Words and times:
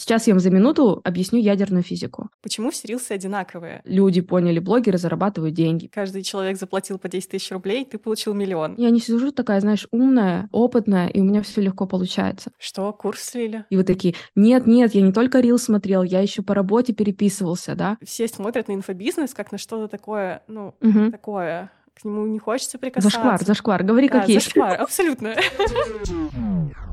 Сейчас 0.00 0.26
я 0.26 0.32
вам 0.32 0.40
за 0.40 0.48
минуту 0.48 1.02
объясню 1.04 1.38
ядерную 1.40 1.82
физику. 1.82 2.30
Почему 2.40 2.70
все 2.70 2.88
рилсы 2.88 3.12
одинаковые? 3.12 3.82
Люди 3.84 4.22
поняли, 4.22 4.58
блогеры 4.58 4.96
зарабатывают 4.96 5.54
деньги. 5.54 5.88
Каждый 5.88 6.22
человек 6.22 6.56
заплатил 6.58 6.98
по 6.98 7.10
10 7.10 7.28
тысяч 7.28 7.50
рублей, 7.50 7.84
ты 7.84 7.98
получил 7.98 8.32
миллион. 8.32 8.76
Я 8.78 8.88
не 8.88 8.98
сижу 8.98 9.30
такая, 9.30 9.60
знаешь, 9.60 9.86
умная, 9.90 10.48
опытная, 10.52 11.08
и 11.08 11.20
у 11.20 11.24
меня 11.24 11.42
все 11.42 11.60
легко 11.60 11.86
получается. 11.86 12.50
Что, 12.58 12.90
курс 12.94 13.20
слили? 13.20 13.66
И 13.68 13.76
вы 13.76 13.84
такие, 13.84 14.14
нет, 14.34 14.66
нет, 14.66 14.94
я 14.94 15.02
не 15.02 15.12
только 15.12 15.40
рил 15.40 15.58
смотрел, 15.58 16.02
я 16.02 16.20
еще 16.20 16.40
по 16.40 16.54
работе 16.54 16.94
переписывался, 16.94 17.74
да? 17.74 17.98
Все 18.02 18.26
смотрят 18.26 18.68
на 18.68 18.72
инфобизнес 18.72 19.34
как 19.34 19.52
на 19.52 19.58
что-то 19.58 19.86
такое, 19.88 20.42
ну, 20.48 20.74
Мгм. 20.80 21.12
такое. 21.12 21.70
К 22.00 22.06
нему 22.06 22.26
не 22.26 22.38
хочется 22.38 22.78
прикасаться. 22.78 23.18
Зашквар, 23.18 23.44
зашквар, 23.44 23.82
говори 23.84 24.08
Да, 24.08 24.20
как 24.20 24.28
есть. 24.30 24.46
зашквар, 24.46 24.80
абсолютно. 24.80 25.34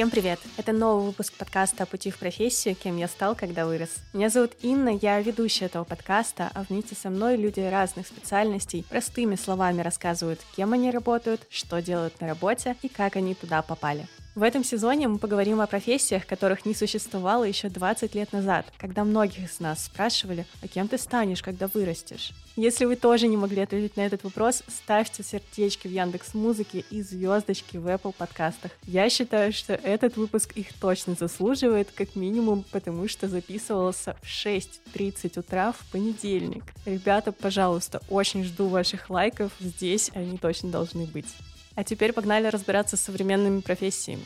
Всем 0.00 0.08
привет! 0.08 0.40
Это 0.56 0.72
новый 0.72 1.04
выпуск 1.04 1.34
подкаста 1.34 1.84
«Пути 1.84 2.10
в 2.10 2.16
профессию. 2.16 2.74
Кем 2.74 2.96
я 2.96 3.06
стал, 3.06 3.36
когда 3.36 3.66
вырос». 3.66 3.90
Меня 4.14 4.30
зовут 4.30 4.52
Инна, 4.62 4.88
я 4.88 5.20
ведущая 5.20 5.66
этого 5.66 5.84
подкаста, 5.84 6.50
а 6.54 6.62
вместе 6.62 6.94
со 6.94 7.10
мной 7.10 7.36
люди 7.36 7.60
разных 7.60 8.06
специальностей 8.06 8.82
простыми 8.88 9.34
словами 9.34 9.82
рассказывают, 9.82 10.40
кем 10.56 10.72
они 10.72 10.90
работают, 10.90 11.42
что 11.50 11.82
делают 11.82 12.18
на 12.22 12.28
работе 12.28 12.76
и 12.80 12.88
как 12.88 13.16
они 13.16 13.34
туда 13.34 13.60
попали. 13.60 14.06
В 14.36 14.44
этом 14.44 14.62
сезоне 14.62 15.08
мы 15.08 15.18
поговорим 15.18 15.60
о 15.60 15.66
профессиях, 15.66 16.24
которых 16.24 16.64
не 16.64 16.72
существовало 16.72 17.42
еще 17.42 17.68
20 17.68 18.14
лет 18.14 18.32
назад, 18.32 18.64
когда 18.78 19.02
многих 19.02 19.50
из 19.50 19.58
нас 19.58 19.84
спрашивали, 19.86 20.46
а 20.62 20.68
кем 20.68 20.86
ты 20.86 20.98
станешь, 20.98 21.42
когда 21.42 21.66
вырастешь? 21.66 22.32
Если 22.54 22.84
вы 22.84 22.94
тоже 22.94 23.26
не 23.26 23.36
могли 23.36 23.62
ответить 23.62 23.96
на 23.96 24.02
этот 24.02 24.22
вопрос, 24.22 24.62
ставьте 24.68 25.24
сердечки 25.24 25.88
в 25.88 25.90
Яндекс 25.90 26.34
Музыке 26.34 26.84
и 26.90 27.02
звездочки 27.02 27.76
в 27.76 27.88
Apple 27.88 28.14
подкастах. 28.16 28.70
Я 28.84 29.10
считаю, 29.10 29.52
что 29.52 29.74
этот 29.74 30.16
выпуск 30.16 30.52
их 30.52 30.72
точно 30.74 31.14
заслуживает, 31.14 31.88
как 31.92 32.14
минимум, 32.14 32.64
потому 32.70 33.08
что 33.08 33.26
записывался 33.26 34.16
в 34.22 34.26
6.30 34.26 35.40
утра 35.40 35.72
в 35.72 35.84
понедельник. 35.90 36.62
Ребята, 36.86 37.32
пожалуйста, 37.32 38.00
очень 38.08 38.44
жду 38.44 38.68
ваших 38.68 39.10
лайков, 39.10 39.50
здесь 39.58 40.12
они 40.14 40.38
точно 40.38 40.70
должны 40.70 41.06
быть. 41.06 41.34
А 41.80 41.82
теперь 41.82 42.12
погнали 42.12 42.46
разбираться 42.46 42.98
с 42.98 43.00
современными 43.00 43.62
профессиями. 43.62 44.24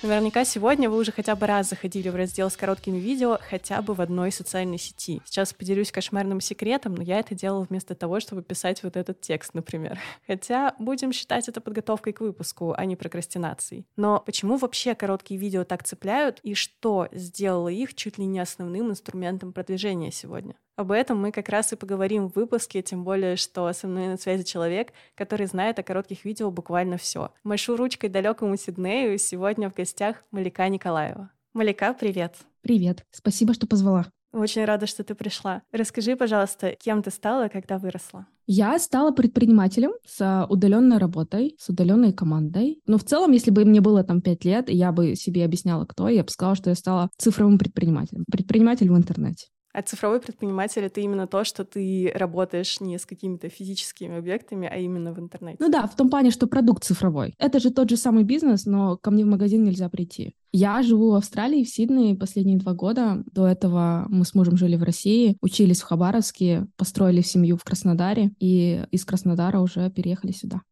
Наверняка 0.00 0.44
сегодня 0.44 0.88
вы 0.88 0.98
уже 0.98 1.10
хотя 1.10 1.34
бы 1.34 1.48
раз 1.48 1.70
заходили 1.70 2.08
в 2.08 2.14
раздел 2.14 2.48
с 2.48 2.56
короткими 2.56 2.98
видео 2.98 3.40
хотя 3.50 3.82
бы 3.82 3.94
в 3.94 4.00
одной 4.00 4.30
социальной 4.30 4.78
сети. 4.78 5.20
Сейчас 5.24 5.52
поделюсь 5.52 5.90
кошмарным 5.90 6.40
секретом, 6.40 6.94
но 6.94 7.02
я 7.02 7.18
это 7.18 7.34
делала 7.34 7.66
вместо 7.68 7.96
того, 7.96 8.20
чтобы 8.20 8.42
писать 8.42 8.84
вот 8.84 8.96
этот 8.96 9.20
текст, 9.20 9.54
например. 9.54 9.98
Хотя 10.28 10.76
будем 10.78 11.12
считать 11.12 11.48
это 11.48 11.60
подготовкой 11.60 12.12
к 12.12 12.20
выпуску, 12.20 12.74
а 12.76 12.84
не 12.84 12.94
прокрастинацией. 12.94 13.88
Но 13.96 14.20
почему 14.20 14.56
вообще 14.56 14.94
короткие 14.94 15.40
видео 15.40 15.64
так 15.64 15.82
цепляют 15.82 16.38
и 16.44 16.54
что 16.54 17.08
сделало 17.10 17.70
их 17.70 17.94
чуть 17.94 18.18
ли 18.18 18.24
не 18.24 18.38
основным 18.38 18.92
инструментом 18.92 19.52
продвижения 19.52 20.12
сегодня? 20.12 20.54
Об 20.76 20.90
этом 20.90 21.20
мы 21.20 21.30
как 21.30 21.48
раз 21.50 21.72
и 21.72 21.76
поговорим 21.76 22.28
в 22.28 22.34
выпуске, 22.34 22.82
тем 22.82 23.04
более, 23.04 23.36
что 23.36 23.72
со 23.72 23.86
мной 23.86 24.08
на 24.08 24.16
связи 24.16 24.42
человек, 24.42 24.92
который 25.14 25.46
знает 25.46 25.78
о 25.78 25.84
коротких 25.84 26.24
видео 26.24 26.50
буквально 26.50 26.96
все. 26.96 27.30
Машу 27.44 27.76
ручкой 27.76 28.08
далекому 28.08 28.56
Сиднею, 28.56 29.16
сегодня 29.18 29.70
в 29.70 29.74
гостях 29.74 30.24
Малика 30.32 30.68
Николаева. 30.68 31.30
Малика, 31.52 31.94
привет! 31.94 32.34
Привет, 32.62 33.04
спасибо, 33.12 33.54
что 33.54 33.68
позвала. 33.68 34.06
Очень 34.32 34.64
рада, 34.64 34.88
что 34.88 35.04
ты 35.04 35.14
пришла. 35.14 35.62
Расскажи, 35.70 36.16
пожалуйста, 36.16 36.74
кем 36.80 37.04
ты 37.04 37.12
стала, 37.12 37.46
когда 37.46 37.78
выросла? 37.78 38.26
Я 38.46 38.76
стала 38.80 39.12
предпринимателем 39.12 39.92
с 40.04 40.44
удаленной 40.50 40.98
работой, 40.98 41.54
с 41.56 41.68
удаленной 41.68 42.12
командой. 42.12 42.80
Но 42.88 42.98
в 42.98 43.04
целом, 43.04 43.30
если 43.30 43.52
бы 43.52 43.64
мне 43.64 43.80
было 43.80 44.02
там 44.02 44.20
5 44.20 44.44
лет, 44.44 44.68
я 44.70 44.90
бы 44.90 45.14
себе 45.14 45.44
объясняла, 45.44 45.84
кто, 45.84 46.08
я 46.08 46.24
бы 46.24 46.30
сказала, 46.30 46.56
что 46.56 46.70
я 46.70 46.74
стала 46.74 47.10
цифровым 47.16 47.58
предпринимателем. 47.58 48.24
Предприниматель 48.28 48.90
в 48.90 48.96
интернете. 48.96 49.46
А 49.74 49.82
цифровой 49.82 50.20
предприниматель— 50.20 50.82
это 50.84 51.00
именно 51.00 51.26
то, 51.26 51.42
что 51.42 51.64
ты 51.64 52.12
работаешь 52.14 52.80
не 52.80 52.96
с 52.96 53.04
какими-то 53.04 53.48
физическими 53.48 54.18
объектами, 54.18 54.68
а 54.72 54.76
именно 54.76 55.12
в 55.12 55.18
интернете. 55.18 55.56
Ну 55.58 55.68
да, 55.68 55.88
в 55.88 55.96
том 55.96 56.08
плане, 56.08 56.30
что 56.30 56.46
продукт 56.46 56.84
цифровой. 56.84 57.34
Это 57.38 57.58
же 57.58 57.70
тот 57.70 57.90
же 57.90 57.96
самый 57.96 58.22
бизнес, 58.22 58.66
но 58.66 58.96
ко 58.96 59.10
мне 59.10 59.24
в 59.24 59.26
магазин 59.26 59.64
нельзя 59.64 59.88
прийти. 59.88 60.36
Я 60.52 60.80
живу 60.82 61.10
в 61.10 61.14
Австралии, 61.16 61.64
в 61.64 61.68
Сиднее 61.68 62.14
последние 62.14 62.58
два 62.58 62.72
года. 62.72 63.24
До 63.32 63.48
этого 63.48 64.06
мы 64.08 64.24
с 64.24 64.32
мужем 64.34 64.56
жили 64.56 64.76
в 64.76 64.84
России, 64.84 65.36
учились 65.40 65.82
в 65.82 65.86
Хабаровске, 65.86 66.68
построили 66.76 67.20
семью 67.22 67.56
в 67.56 67.64
Краснодаре 67.64 68.30
и 68.38 68.84
из 68.92 69.04
Краснодара 69.04 69.58
уже 69.58 69.90
переехали 69.90 70.30
сюда. 70.30 70.62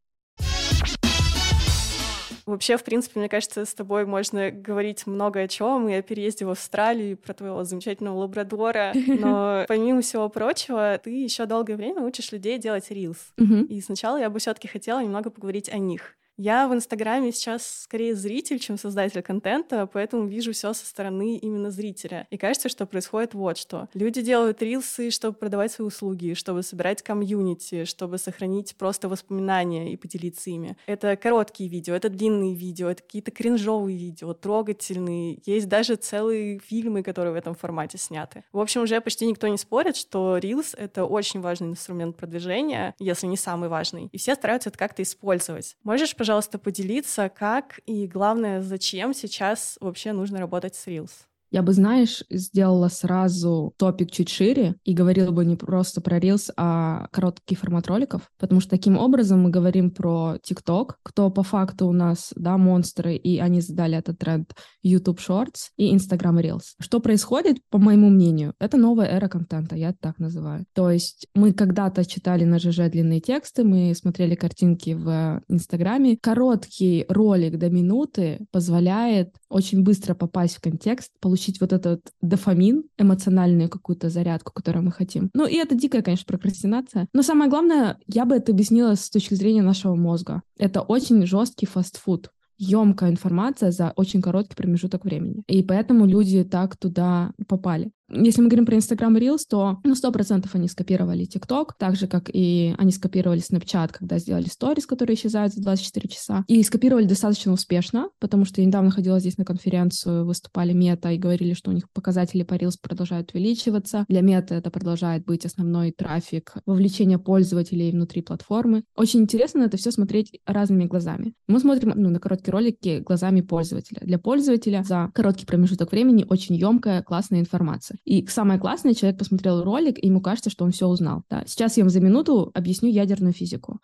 Вообще, 2.47 2.76
в 2.76 2.84
принципе, 2.84 3.20
мне 3.20 3.28
кажется, 3.28 3.64
с 3.64 3.75
тобой 3.75 4.04
можно 4.06 4.50
говорить 4.50 5.06
много 5.06 5.41
о 5.41 5.48
чем, 5.48 5.88
и 5.88 5.94
о 5.94 6.03
переезде 6.03 6.44
в 6.44 6.50
Австралию, 6.50 7.12
и 7.12 7.14
про 7.14 7.34
твоего 7.34 7.64
замечательного 7.64 8.19
лабрадора. 8.19 8.92
Но 9.06 9.64
помимо 9.69 10.00
всего 10.03 10.28
прочего, 10.28 10.98
ты 11.02 11.10
еще 11.10 11.47
долгое 11.47 11.76
время 11.76 12.02
учишь 12.02 12.32
людей 12.32 12.58
делать 12.58 12.91
рилс. 12.91 13.32
И 13.69 13.81
сначала 13.81 14.16
я 14.19 14.31
бы 14.31 14.38
все-таки 14.38 14.69
хотела 14.69 15.00
немного 15.02 15.31
поговорить 15.31 15.69
о 15.69 15.78
них. 15.78 16.16
Я 16.38 16.66
в 16.66 16.75
Инстаграме 16.75 17.31
сейчас 17.32 17.82
скорее 17.82 18.15
зритель, 18.15 18.59
чем 18.59 18.78
создатель 18.78 19.22
контента, 19.22 19.87
поэтому 19.87 20.26
вижу 20.26 20.53
все 20.53 20.72
со 20.72 20.87
стороны 20.87 21.37
именно 21.37 21.70
зрителя. 21.70 22.26
И 22.31 22.38
кажется, 22.38 22.69
что 22.69 22.87
происходит 22.87 23.34
вот 23.34 23.59
что. 23.59 23.88
Люди 23.93 24.22
делают 24.22 24.62
рилсы, 24.62 25.10
чтобы 25.10 25.37
продавать 25.37 25.72
свои 25.72 25.87
услуги, 25.87 26.32
чтобы 26.34 26.62
собирать 26.62 27.03
комьюнити, 27.03 27.84
чтобы 27.84 28.16
сохранить 28.19 28.75
просто 28.76 29.09
воспоминания 29.09 29.93
и 29.93 29.97
поделиться 29.97 30.50
ими. 30.50 30.76
Это 30.87 31.16
короткие 31.16 31.69
видео, 31.69 31.94
это 31.94 32.09
длинные 32.09 32.54
видео, 32.54 32.88
это 32.88 33.03
какие-то 33.03 33.31
кринжовые 33.31 33.97
видео, 33.97 34.32
трогательные. 34.32 35.38
Есть 35.44 35.69
даже 35.69 35.97
целые 35.97 36.59
фильмы, 36.60 37.03
которые 37.03 37.34
в 37.34 37.37
этом 37.37 37.54
формате 37.54 37.99
сняты. 37.99 38.44
В 38.53 38.59
общем, 38.59 38.82
уже 38.82 39.00
почти 39.00 39.26
никто 39.26 39.49
не 39.49 39.59
спорит, 39.59 39.97
что 39.97 40.38
рилс— 40.38 40.75
это 40.78 41.04
очень 41.04 41.41
важный 41.41 41.69
инструмент 41.69 42.16
продвижения, 42.16 42.94
если 42.99 43.26
не 43.26 43.37
самый 43.37 43.69
важный. 43.69 44.09
И 44.12 44.19
все 44.19 44.34
стараются 44.34 44.70
это 44.70 44.78
как-то 44.78 45.03
использовать. 45.03 45.76
Можешь, 45.82 46.16
пожалуйста, 46.22 46.56
поделиться, 46.60 47.28
как 47.28 47.80
и, 47.84 48.06
главное, 48.06 48.62
зачем 48.62 49.12
сейчас 49.12 49.76
вообще 49.80 50.12
нужно 50.12 50.38
работать 50.38 50.76
с 50.76 50.86
Reels? 50.86 51.26
Я 51.52 51.62
бы, 51.62 51.74
знаешь, 51.74 52.24
сделала 52.30 52.88
сразу 52.88 53.74
топик 53.76 54.10
чуть 54.10 54.30
шире 54.30 54.76
и 54.84 54.94
говорила 54.94 55.32
бы 55.32 55.44
не 55.44 55.56
просто 55.56 56.00
про 56.00 56.18
Reels, 56.18 56.50
а 56.56 57.08
короткий 57.12 57.56
формат 57.56 57.86
роликов, 57.88 58.22
потому 58.38 58.62
что 58.62 58.70
таким 58.70 58.96
образом 58.96 59.42
мы 59.42 59.50
говорим 59.50 59.90
про 59.90 60.36
TikTok, 60.48 60.92
кто 61.02 61.30
по 61.30 61.42
факту 61.42 61.86
у 61.88 61.92
нас, 61.92 62.32
да, 62.36 62.56
монстры, 62.56 63.16
и 63.16 63.38
они 63.38 63.60
задали 63.60 63.98
этот 63.98 64.18
тренд 64.18 64.50
YouTube 64.82 65.20
Shorts 65.20 65.68
и 65.76 65.94
Instagram 65.94 66.38
Reels. 66.38 66.72
Что 66.80 67.00
происходит, 67.00 67.58
по 67.69 67.76
моему 67.76 68.08
мнению, 68.08 68.54
это 68.58 68.78
новая 68.78 69.08
эра 69.08 69.28
контента, 69.28 69.76
я 69.76 69.92
так 69.92 70.19
называю. 70.19 70.64
То 70.72 70.90
есть 70.90 71.26
мы 71.34 71.52
когда-то 71.52 72.06
читали 72.06 72.44
на 72.44 72.58
ЖЖ 72.58 72.90
длинные 72.90 73.20
тексты, 73.20 73.62
мы 73.62 73.94
смотрели 73.94 74.36
картинки 74.36 74.94
в 74.94 75.42
Инстаграме. 75.48 76.16
Короткий 76.16 77.04
ролик 77.10 77.58
до 77.58 77.69
минуты 77.69 78.46
позволяет 78.52 79.34
очень 79.50 79.82
быстро 79.82 80.14
попасть 80.14 80.56
в 80.56 80.62
контекст, 80.62 81.10
получить 81.20 81.41
вот 81.60 81.72
этот 81.72 82.00
дофамин, 82.20 82.84
эмоциональную 82.98 83.69
какую-то 83.69 84.10
зарядку, 84.10 84.53
которую 84.53 84.84
мы 84.84 84.92
хотим. 84.92 85.30
Ну 85.34 85.47
и 85.47 85.56
это 85.56 85.75
дикая, 85.75 86.03
конечно, 86.03 86.26
прокрастинация. 86.26 87.08
Но 87.12 87.22
самое 87.22 87.50
главное, 87.50 87.98
я 88.06 88.25
бы 88.25 88.36
это 88.36 88.53
объяснила 88.53 88.94
с 88.94 89.10
точки 89.10 89.34
зрения 89.34 89.62
нашего 89.62 89.94
мозга. 89.94 90.42
Это 90.58 90.81
очень 90.81 91.26
жесткий 91.26 91.66
фастфуд 91.66 92.31
емкая 92.58 93.10
информация 93.10 93.72
за 93.72 93.92
очень 93.97 94.22
короткий 94.22 94.54
промежуток 94.54 95.04
времени. 95.04 95.42
И 95.48 95.62
поэтому 95.62 96.06
люди 96.06 96.44
так 96.44 96.76
туда 96.76 97.32
попали. 97.48 97.91
Если 98.12 98.42
мы 98.42 98.48
говорим 98.48 98.66
про 98.66 98.76
Instagram 98.76 99.16
Reels, 99.16 99.40
то 99.48 99.81
ну, 99.84 99.94
100% 99.94 100.46
они 100.52 100.69
скопировали 100.69 101.26
TikTok, 101.26 101.70
так 101.78 101.96
же, 101.96 102.06
как 102.06 102.31
и 102.32 102.75
они 102.78 102.92
скопировали 102.92 103.40
Snapchat, 103.40 103.92
когда 103.92 104.19
сделали 104.19 104.46
stories, 104.46 104.87
которые 104.87 105.16
исчезают 105.16 105.54
за 105.54 105.62
24 105.62 106.08
часа. 106.08 106.44
И 106.46 106.62
скопировали 106.62 107.06
достаточно 107.06 107.52
успешно, 107.52 108.10
потому 108.20 108.44
что 108.44 108.60
я 108.60 108.66
недавно 108.66 108.90
ходила 108.90 109.19
здесь 109.19 109.38
на 109.38 109.44
конференцию, 109.44 110.26
выступали 110.26 110.72
Мета 110.72 111.10
и 111.10 111.19
говорили, 111.19 111.54
что 111.54 111.70
у 111.70 111.75
них 111.75 111.90
показатели 111.90 112.42
по 112.42 112.54
Reels 112.54 112.75
продолжают 112.81 113.32
увеличиваться. 113.32 114.04
Для 114.08 114.20
Мета 114.20 114.54
это 114.56 114.70
продолжает 114.70 115.25
быть 115.25 115.46
основной 115.46 115.92
трафик, 115.92 116.54
вовлечение 116.66 117.19
пользователей 117.19 117.92
внутри 117.92 118.20
платформы. 118.20 118.84
Очень 118.94 119.20
интересно 119.20 119.62
это 119.62 119.76
все 119.76 119.90
смотреть 119.90 120.38
разными 120.46 120.84
глазами. 120.84 121.34
Мы 121.48 121.60
смотрим 121.60 121.92
ну, 121.96 122.10
на 122.10 122.20
короткие 122.20 122.52
ролики 122.52 122.98
глазами 123.00 123.40
пользователя. 123.40 124.00
Для 124.02 124.19
пользователя 124.19 124.82
за 124.82 125.10
короткий 125.14 125.46
промежуток 125.46 125.92
времени 125.92 126.26
очень 126.28 126.56
емкая, 126.56 127.02
классная 127.02 127.40
информация. 127.40 127.98
И 128.04 128.26
самое 128.26 128.58
классное, 128.58 128.94
человек 128.94 129.19
посмотрел 129.19 129.62
ролик, 129.62 130.02
и 130.02 130.06
ему 130.06 130.20
кажется, 130.20 130.50
что 130.50 130.64
он 130.64 130.72
все 130.72 130.87
узнал. 130.87 131.22
Да. 131.31 131.44
Сейчас 131.46 131.76
я 131.76 131.84
вам 131.84 131.90
за 131.90 132.00
минуту 132.00 132.50
объясню 132.54 132.90
ядерную 132.90 133.32
физику. 133.32 133.78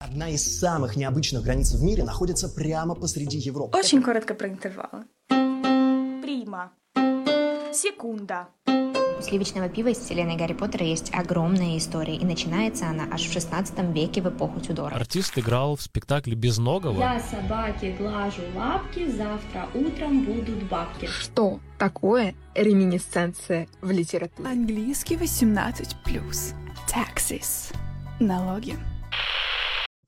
Одна 0.00 0.30
из 0.30 0.58
самых 0.58 0.96
необычных 0.96 1.42
границ 1.42 1.72
в 1.72 1.82
мире 1.82 2.04
находится 2.04 2.48
прямо 2.48 2.94
посреди 2.94 3.38
Европы. 3.38 3.76
Очень 3.76 4.02
коротко 4.02 4.34
про 4.34 4.48
интервалы. 4.48 5.04
Прима. 5.28 6.72
Секунда. 7.72 8.48
У 9.18 9.20
сливочного 9.20 9.68
пива 9.68 9.88
из 9.88 9.98
вселенной 9.98 10.36
Гарри 10.36 10.52
Поттера 10.52 10.86
есть 10.86 11.12
огромная 11.12 11.76
история, 11.76 12.14
и 12.14 12.24
начинается 12.24 12.86
она 12.86 13.08
аж 13.10 13.22
в 13.22 13.32
16 13.32 13.76
веке 13.92 14.22
в 14.22 14.28
эпоху 14.28 14.60
Тюдора. 14.60 14.94
Артист 14.94 15.36
играл 15.36 15.74
в 15.74 15.82
спектакле 15.82 16.36
«Безногого». 16.36 16.96
Я 16.96 17.18
собаке 17.18 17.96
глажу 17.98 18.42
лапки, 18.54 19.10
завтра 19.10 19.68
утром 19.74 20.24
будут 20.24 20.62
бабки. 20.68 21.06
Что 21.06 21.58
такое 21.78 22.36
реминисценция 22.54 23.66
в 23.80 23.90
литературе? 23.90 24.48
Английский 24.48 25.16
18+. 25.16 25.74
Taxes. 26.88 27.74
Налоги. 28.20 28.76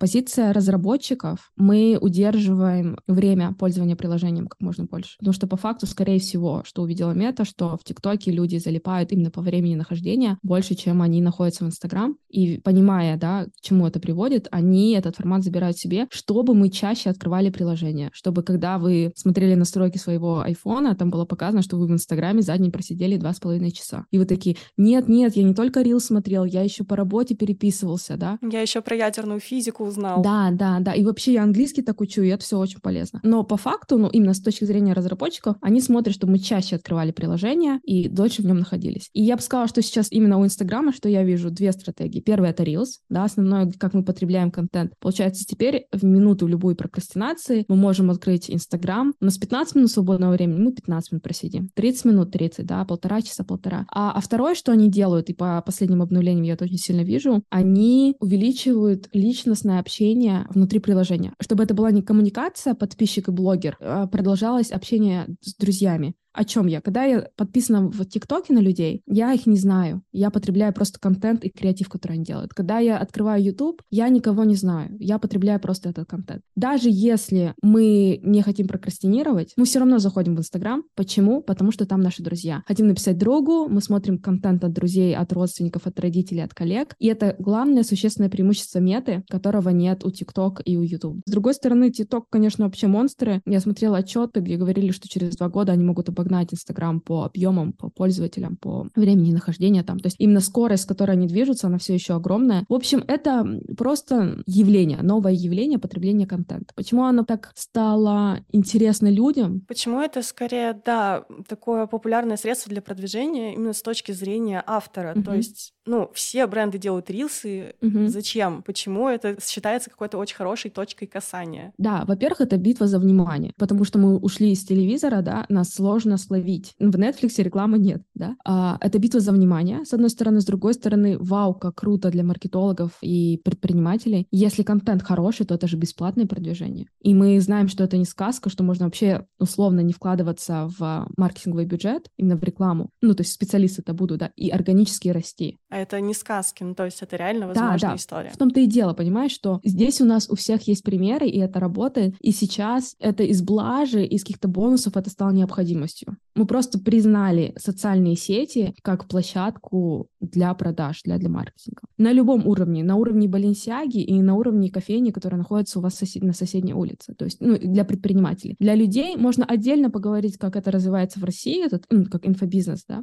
Позиция 0.01 0.55
разработчиков, 0.55 1.53
мы 1.59 1.99
удерживаем 2.01 2.97
время 3.07 3.55
пользования 3.59 3.97
приложением 3.97 4.47
как 4.47 4.59
можно 4.59 4.87
больше. 4.87 5.19
Потому 5.19 5.35
что 5.35 5.47
по 5.47 5.59
факту, 5.59 5.87
скорее 5.87 6.19
всего, 6.19 6.63
что 6.65 6.81
увидела 6.81 7.13
Мета, 7.13 7.45
что 7.45 7.77
в 7.77 7.85
ТикТоке 7.85 8.31
люди 8.31 8.57
залипают 8.57 9.13
именно 9.13 9.31
по 9.31 9.43
времени 9.43 9.75
нахождения 9.75 10.39
больше, 10.43 10.75
чем 10.75 11.03
они 11.03 11.21
находятся 11.21 11.65
в 11.65 11.67
Инстаграм. 11.67 12.17
И 12.31 12.57
понимая, 12.65 13.19
да, 13.19 13.45
к 13.45 13.61
чему 13.61 13.87
это 13.87 14.01
приводит, 14.01 14.49
они 14.51 14.93
этот 14.93 15.17
формат 15.17 15.45
забирают 15.45 15.77
себе, 15.77 16.07
чтобы 16.11 16.55
мы 16.55 16.71
чаще 16.71 17.11
открывали 17.11 17.51
приложение. 17.51 18.09
Чтобы 18.15 18.43
когда 18.43 18.79
вы 18.79 19.13
смотрели 19.17 19.55
настройки 19.55 19.99
своего 19.99 20.41
айфона, 20.41 20.95
там 20.95 21.11
было 21.11 21.27
показано, 21.27 21.61
что 21.61 21.77
вы 21.77 21.87
в 21.87 21.93
Инстаграме 21.93 22.41
за 22.41 22.57
день 22.57 22.73
просидели 22.73 23.19
два 23.19 23.35
с 23.35 23.39
половиной 23.39 23.71
часа. 23.71 24.07
И 24.11 24.17
вы 24.17 24.25
такие, 24.25 24.57
нет, 24.79 25.09
нет, 25.09 25.37
я 25.37 25.43
не 25.43 25.53
только 25.53 25.83
рил 25.83 26.01
смотрел, 26.01 26.47
я 26.47 26.63
еще 26.63 26.85
по 26.85 26.97
работе 26.97 27.35
переписывался, 27.35 28.17
да. 28.17 28.39
Я 28.41 28.63
еще 28.63 28.81
про 28.81 28.97
ядерную 28.97 29.41
физику 29.41 29.90
узнал. 29.91 30.23
Да, 30.23 30.51
да, 30.53 30.81
да. 30.81 30.95
И 30.95 31.05
вообще 31.05 31.35
я 31.35 31.43
английский 31.43 31.83
так 31.83 32.01
учу, 32.01 32.23
и 32.23 32.29
это 32.29 32.43
все 32.43 32.59
очень 32.59 32.81
полезно. 32.81 33.21
Но 33.23 33.45
по 33.45 33.57
факту, 33.57 33.99
ну, 33.99 34.09
именно 34.09 34.35
с 34.35 34.41
точки 34.41 34.65
зрения 34.65 34.93
разработчиков, 34.93 35.57
они 35.61 35.81
смотрят, 35.81 36.15
что 36.15 36.27
мы 36.27 36.39
чаще 36.39 36.77
открывали 36.77 37.13
приложение 37.13 37.81
и 37.85 38.09
дольше 38.09 38.43
в 38.43 38.47
нем 38.47 38.59
находились. 38.59 39.11
И 39.13 39.23
я 39.23 39.37
бы 39.37 39.43
сказала, 39.43 39.69
что 39.69 39.83
сейчас 39.83 40.11
именно 40.11 40.39
у 40.39 40.45
Инстаграма, 40.45 40.93
что 40.93 41.09
я 41.09 41.23
вижу, 41.23 41.51
две 41.51 41.73
стратегии. 41.73 42.21
Первая— 42.21 42.51
это 42.53 42.63
Reels, 42.63 43.01
да, 43.09 43.25
основное, 43.25 43.71
как 43.79 43.95
мы 43.95 44.05
потребляем 44.05 44.51
контент. 44.51 44.93
Получается, 45.01 45.45
теперь 45.45 45.87
в 45.93 46.05
минуту 46.05 46.47
любой 46.47 46.75
прокрастинации 46.75 47.65
мы 47.69 47.77
можем 47.77 48.11
открыть 48.11 48.51
Инстаграм. 48.51 49.13
У 49.21 49.25
нас 49.25 49.37
15 49.39 49.75
минут 49.75 49.91
свободного 49.91 50.33
времени, 50.33 50.61
мы 50.61 50.73
15 50.73 51.13
минут 51.13 51.23
просидим. 51.23 51.69
30 51.75 52.05
минут, 52.05 52.31
30, 52.31 52.67
да, 52.67 52.85
полтора 52.85 53.23
часа, 53.23 53.45
полтора. 53.45 53.87
А, 53.93 54.13
а 54.13 54.21
второе, 54.21 54.55
что 54.55 54.73
они 54.73 54.89
делают, 54.89 55.29
и 55.31 55.35
по 55.35 55.63
последним 55.65 56.03
обновлениям 56.03 56.45
я 56.45 56.55
это 56.55 56.65
очень 56.65 56.79
сильно 56.79 57.03
вижу, 57.03 57.43
они 57.51 58.17
увеличивают 58.21 59.09
личностное 59.13 59.80
общение 59.81 60.47
внутри 60.51 60.79
приложения. 60.79 61.33
Чтобы 61.41 61.65
это 61.65 61.75
была 61.75 61.91
не 61.91 62.03
коммуникация 62.03 62.75
подписчик 62.75 63.29
и 63.29 63.33
блогер, 63.33 63.77
а 63.81 64.07
продолжалось 64.07 64.71
общение 64.71 65.27
с 65.41 65.55
друзьями. 65.55 66.15
О 66.33 66.45
чем 66.45 66.67
я? 66.67 66.81
Когда 66.81 67.05
я 67.05 67.29
подписана 67.37 67.89
в 67.89 68.05
ТикТоке 68.05 68.53
на 68.53 68.61
людей, 68.61 69.03
я 69.07 69.33
их 69.33 69.47
не 69.47 69.57
знаю. 69.57 70.03
Я 70.13 70.31
потребляю 70.31 70.73
просто 70.73 71.01
контент 71.01 71.45
и 71.45 71.51
креатив, 71.51 71.89
который 71.89 72.13
они 72.13 72.25
делают. 72.25 72.55
Когда 72.55 72.79
я 72.79 72.99
открываю 72.99 73.43
YouTube, 73.43 73.83
я 73.91 74.09
никого 74.09 74.45
не 74.45 74.55
знаю. 74.55 74.97
Я 74.99 75.19
потребляю 75.19 75.61
просто 75.61 75.89
этот 75.89 76.09
контент. 76.09 76.43
Даже 76.55 76.89
если 76.91 77.55
мы 77.63 78.21
не 78.23 78.43
хотим 78.43 78.69
прокрастинировать, 78.69 79.53
мы 79.57 79.65
все 79.65 79.81
равно 79.81 79.99
заходим 79.99 80.37
в 80.37 80.39
Инстаграм. 80.39 80.85
Почему? 80.95 81.43
Потому 81.43 81.73
что 81.73 81.87
там 81.87 82.01
наши 82.01 82.23
друзья. 82.23 82.63
Хотим 82.67 82.87
написать 82.87 83.19
другу, 83.19 83.69
мы 83.69 83.81
смотрим 83.81 84.19
контент 84.19 84.63
от 84.65 84.73
друзей, 84.73 85.17
от 85.17 85.33
родственников, 85.33 85.87
от 85.87 85.99
родителей, 85.99 86.43
от 86.43 86.55
коллег. 86.55 86.95
И 86.99 87.09
это 87.09 87.35
главное 87.39 87.83
существенное 87.83 88.31
преимущество 88.31 88.79
меты, 88.79 89.25
которого 89.29 89.71
нет 89.71 90.05
у 90.05 90.11
ТикТок 90.11 90.61
и 90.65 90.77
у 90.77 90.83
YouTube. 90.83 91.23
С 91.27 91.31
другой 91.31 91.55
стороны, 91.55 91.91
ТикТок, 91.91 92.27
конечно, 92.31 92.65
вообще 92.67 92.87
монстры. 92.87 93.43
Я 93.47 93.61
смотрела 93.61 93.99
отчеты, 93.99 94.41
где 94.41 94.57
говорили, 94.57 94.93
что 94.93 95.09
через 95.09 95.37
два 95.37 95.49
года 95.49 95.73
они 95.73 95.85
могут 95.85 96.09
обогнать 96.21 96.53
Инстаграм 96.53 97.01
по 97.01 97.25
объемам, 97.25 97.73
по 97.73 97.89
пользователям, 97.89 98.57
по 98.57 98.89
времени 98.95 99.33
нахождения 99.33 99.83
там. 99.83 99.99
То 99.99 100.07
есть 100.07 100.17
именно 100.19 100.41
скорость, 100.41 100.85
с 100.85 100.87
которой 100.87 101.13
они 101.13 101.27
движутся, 101.27 101.67
она 101.67 101.79
все 101.79 101.95
еще 101.95 102.15
огромная. 102.15 102.65
В 102.69 102.75
общем, 102.75 103.05
это 103.09 103.47
просто 103.77 104.43
явление, 104.47 104.99
новое 105.03 105.33
явление 105.33 105.79
потребления 105.79 106.27
контента. 106.27 106.73
Почему 106.75 107.05
оно 107.05 107.25
так 107.25 107.53
стало 107.55 108.41
интересно 108.53 109.11
людям? 109.11 109.63
Почему 109.67 110.01
это 110.01 110.23
скорее, 110.23 110.81
да, 110.85 111.25
такое 111.49 111.87
популярное 111.87 112.37
средство 112.37 112.71
для 112.71 112.83
продвижения 112.83 113.55
именно 113.55 113.73
с 113.73 113.83
точки 113.83 114.13
зрения 114.13 114.63
автора? 114.67 115.13
Мгм. 115.15 115.25
То 115.25 115.35
есть, 115.35 115.73
ну, 115.91 116.11
все 116.15 116.47
бренды 116.47 116.79
делают 116.79 117.11
рилсы. 117.11 117.75
Мгм. 117.81 118.09
Зачем? 118.09 118.63
Почему 118.63 119.09
это 119.09 119.37
считается 119.43 119.91
какой-то 119.91 120.19
очень 120.19 120.37
хорошей 120.37 120.71
точкой 120.71 121.07
касания? 121.07 121.73
Да, 121.79 122.05
во-первых, 122.07 122.43
это 122.43 122.57
битва 122.57 122.87
за 122.87 123.01
внимание, 123.01 123.53
потому 123.59 123.85
что 123.85 123.99
мы 123.99 124.17
ушли 124.17 124.53
из 124.53 124.65
телевизора, 124.65 125.21
да, 125.21 125.47
нас 125.49 125.75
сложно 125.75 126.17
словить. 126.17 126.75
В 126.79 126.95
Netflix 126.95 127.43
рекламы 127.43 127.79
нет, 127.79 128.03
да. 128.15 128.37
А, 128.45 128.79
это 128.81 129.01
битва 129.01 129.19
за 129.19 129.33
внимание, 129.33 129.85
с 129.85 129.93
одной 129.93 130.11
стороны, 130.11 130.41
с 130.41 130.45
другой 130.45 130.75
стороны, 130.75 131.19
вау, 131.19 131.55
как 131.55 131.75
круто 131.75 132.11
для 132.11 132.23
маркетологов 132.23 132.93
и 133.03 133.41
предпринимателей. 133.45 134.29
Если 134.31 134.63
контент 134.63 135.03
хороший, 135.03 135.45
то 135.45 135.57
это 135.57 135.67
же 135.67 135.77
бесплатное 135.77 136.27
продвижение. 136.27 136.87
И 137.01 137.15
мы 137.15 137.41
знаем, 137.41 137.67
что 137.67 137.83
это 137.83 137.97
не 137.97 138.05
сказка, 138.05 138.49
что 138.49 138.63
можно 138.63 138.85
вообще 138.85 139.27
условно 139.41 139.81
не 139.81 139.93
вкладываться 139.93 140.69
в 140.79 141.09
маркетинговый 141.17 141.65
бюджет, 141.65 142.07
именно 142.17 142.37
в 142.37 142.45
рекламу. 142.45 142.91
Ну, 143.03 143.15
то 143.15 143.23
есть 143.23 143.33
специалисты 143.33 143.83
это 143.83 143.93
будут, 143.93 144.21
да, 144.21 144.31
и 144.37 144.51
органически 144.51 145.09
расти. 145.09 145.59
А 145.69 145.80
это 145.81 146.01
не 146.01 146.15
сказки, 146.15 146.63
ну, 146.63 146.75
то 146.75 146.85
есть 146.85 147.03
это 147.03 147.17
реально 147.17 147.41
Да, 147.43 147.47
возможная 147.49 147.91
да. 147.91 147.97
история. 147.97 148.31
В 148.31 148.37
том-то 148.37 148.61
и 148.61 148.67
дело, 148.67 148.93
понимаешь, 148.95 149.33
что 149.33 149.61
здесь 149.65 150.01
у 150.01 150.05
нас 150.05 150.29
у 150.31 150.37
всех 150.37 150.63
есть 150.69 150.83
примеры, 150.85 151.29
и 151.29 151.39
это 151.39 151.61
работает. 151.61 152.15
И 152.21 152.31
сейчас 152.33 152.97
это 153.01 153.23
из 153.23 153.43
блажи, 153.43 154.05
из 154.05 154.23
каких-то 154.23 154.49
бонусов 154.49 154.97
это 154.97 155.11
стало 155.11 155.31
необходимостью. 155.31 156.17
Мы 156.35 156.47
просто 156.47 156.79
признали 156.79 157.53
социальные 157.59 158.17
сети 158.17 158.75
как 158.83 159.09
площадку 159.09 160.09
для 160.21 160.53
продаж, 160.55 161.03
для, 161.05 161.19
для 161.19 161.29
маркетинга. 161.29 161.83
На 161.99 162.13
любом 162.13 162.47
уровне, 162.47 162.85
на 162.85 162.97
уровне 162.97 163.29
Баленсиаги 163.29 163.99
и 164.03 164.21
на 164.23 164.35
уровне 164.35 164.71
кофейни, 164.71 165.11
которая 165.11 165.39
находится 165.39 165.79
у 165.79 165.83
вас 165.83 165.95
сосед- 166.01 166.23
на 166.23 166.33
соседней 166.33 166.75
улице. 166.75 167.15
То 167.15 167.25
есть, 167.25 167.39
ну, 167.41 167.59
для 167.59 167.85
предпринимателей. 167.85 168.57
Для 168.59 168.75
людей 168.75 169.17
можно 169.17 169.45
отдельно 169.45 169.91
поговорить, 169.91 170.37
как 170.39 170.57
это 170.57 170.71
развивается 170.71 171.21
в 171.21 171.25
России, 171.25 171.65
этот, 171.65 171.87
как 172.11 172.27
инфобизнес, 172.27 172.85
да. 172.89 173.03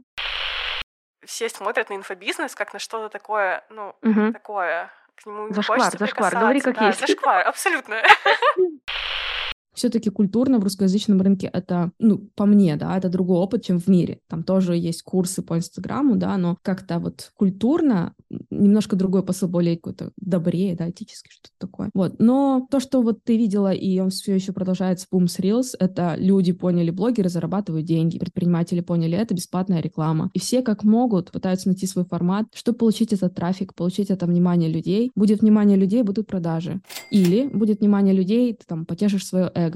Все 1.28 1.50
смотрят 1.50 1.90
на 1.90 1.96
инфобизнес 1.96 2.56
как 2.56 2.72
на 2.74 2.80
что-то 2.80 3.10
такое, 3.10 3.64
ну, 3.70 3.94
Мгм. 4.02 4.32
такое. 4.32 4.90
К 5.16 5.26
нему 5.26 5.48
не 5.50 5.54
Зашквар, 5.54 5.80
хочется 5.80 5.98
зашквар, 5.98 6.34
говори 6.34 6.62
как 6.62 6.76
Да, 6.76 6.88
есть. 6.88 7.00
Зашквар, 7.02 7.46
абсолютно. 7.46 8.02
все-таки 9.78 10.10
культурно 10.10 10.60
в 10.60 10.64
русскоязычном 10.64 11.22
рынке 11.22 11.50
это, 11.54 11.92
ну, 12.00 12.18
по 12.36 12.46
мне, 12.46 12.76
да, 12.76 12.98
это 12.98 13.10
другой 13.10 13.38
опыт, 13.38 13.64
чем 13.64 13.80
в 13.80 13.88
мире. 13.88 14.20
Там 14.28 14.44
тоже 14.44 14.76
есть 14.76 15.04
курсы 15.04 15.42
по 15.42 15.56
Инстаграму, 15.56 16.16
да, 16.16 16.36
но 16.38 16.58
как-то 16.64 17.00
вот 17.00 17.32
культурно 17.36 18.14
немножко 18.50 18.96
другой 18.96 19.24
посыл, 19.24 19.48
более 19.48 19.76
какой-то 19.76 20.12
добрее, 20.18 20.76
да, 20.76 20.90
этический, 20.90 21.32
что-то 21.32 21.54
такое. 21.60 21.90
Вот. 21.94 22.16
Но 22.20 22.68
то, 22.72 22.80
что 22.80 23.02
вот 23.02 23.24
ты 23.24 23.38
видела, 23.38 23.72
и 23.72 24.00
он 24.00 24.10
все 24.10 24.34
еще 24.34 24.52
продолжается, 24.52 25.06
с 25.08 25.40
Reels, 25.40 25.76
это 25.80 26.16
люди 26.18 26.54
поняли, 26.54 26.90
блогеры 26.90 27.30
зарабатывают 27.30 27.86
деньги, 27.86 28.18
предприниматели 28.18 28.82
поняли, 28.82 29.18
это 29.18 29.36
бесплатная 29.36 29.82
реклама. 29.82 30.32
И 30.34 30.40
все 30.40 30.62
как 30.62 30.84
могут 30.84 31.32
пытаются 31.32 31.68
найти 31.68 31.86
свой 31.86 32.06
формат, 32.06 32.48
чтобы 32.54 32.80
получить 32.80 33.14
этот 33.14 33.36
трафик, 33.36 33.76
получить 33.76 34.10
это 34.10 34.26
внимание 34.26 34.70
людей. 34.70 35.12
Будет 35.16 35.42
внимание 35.42 35.78
людей, 35.78 36.02
будут 36.02 36.28
продажи. 36.28 36.82
Или 37.12 37.48
будет 37.48 37.80
внимание 37.80 38.14
людей, 38.14 38.54
ты 38.54 38.66
там 38.66 38.86
потешишь 38.86 39.26
свое 39.26 39.52
эго. 39.54 39.67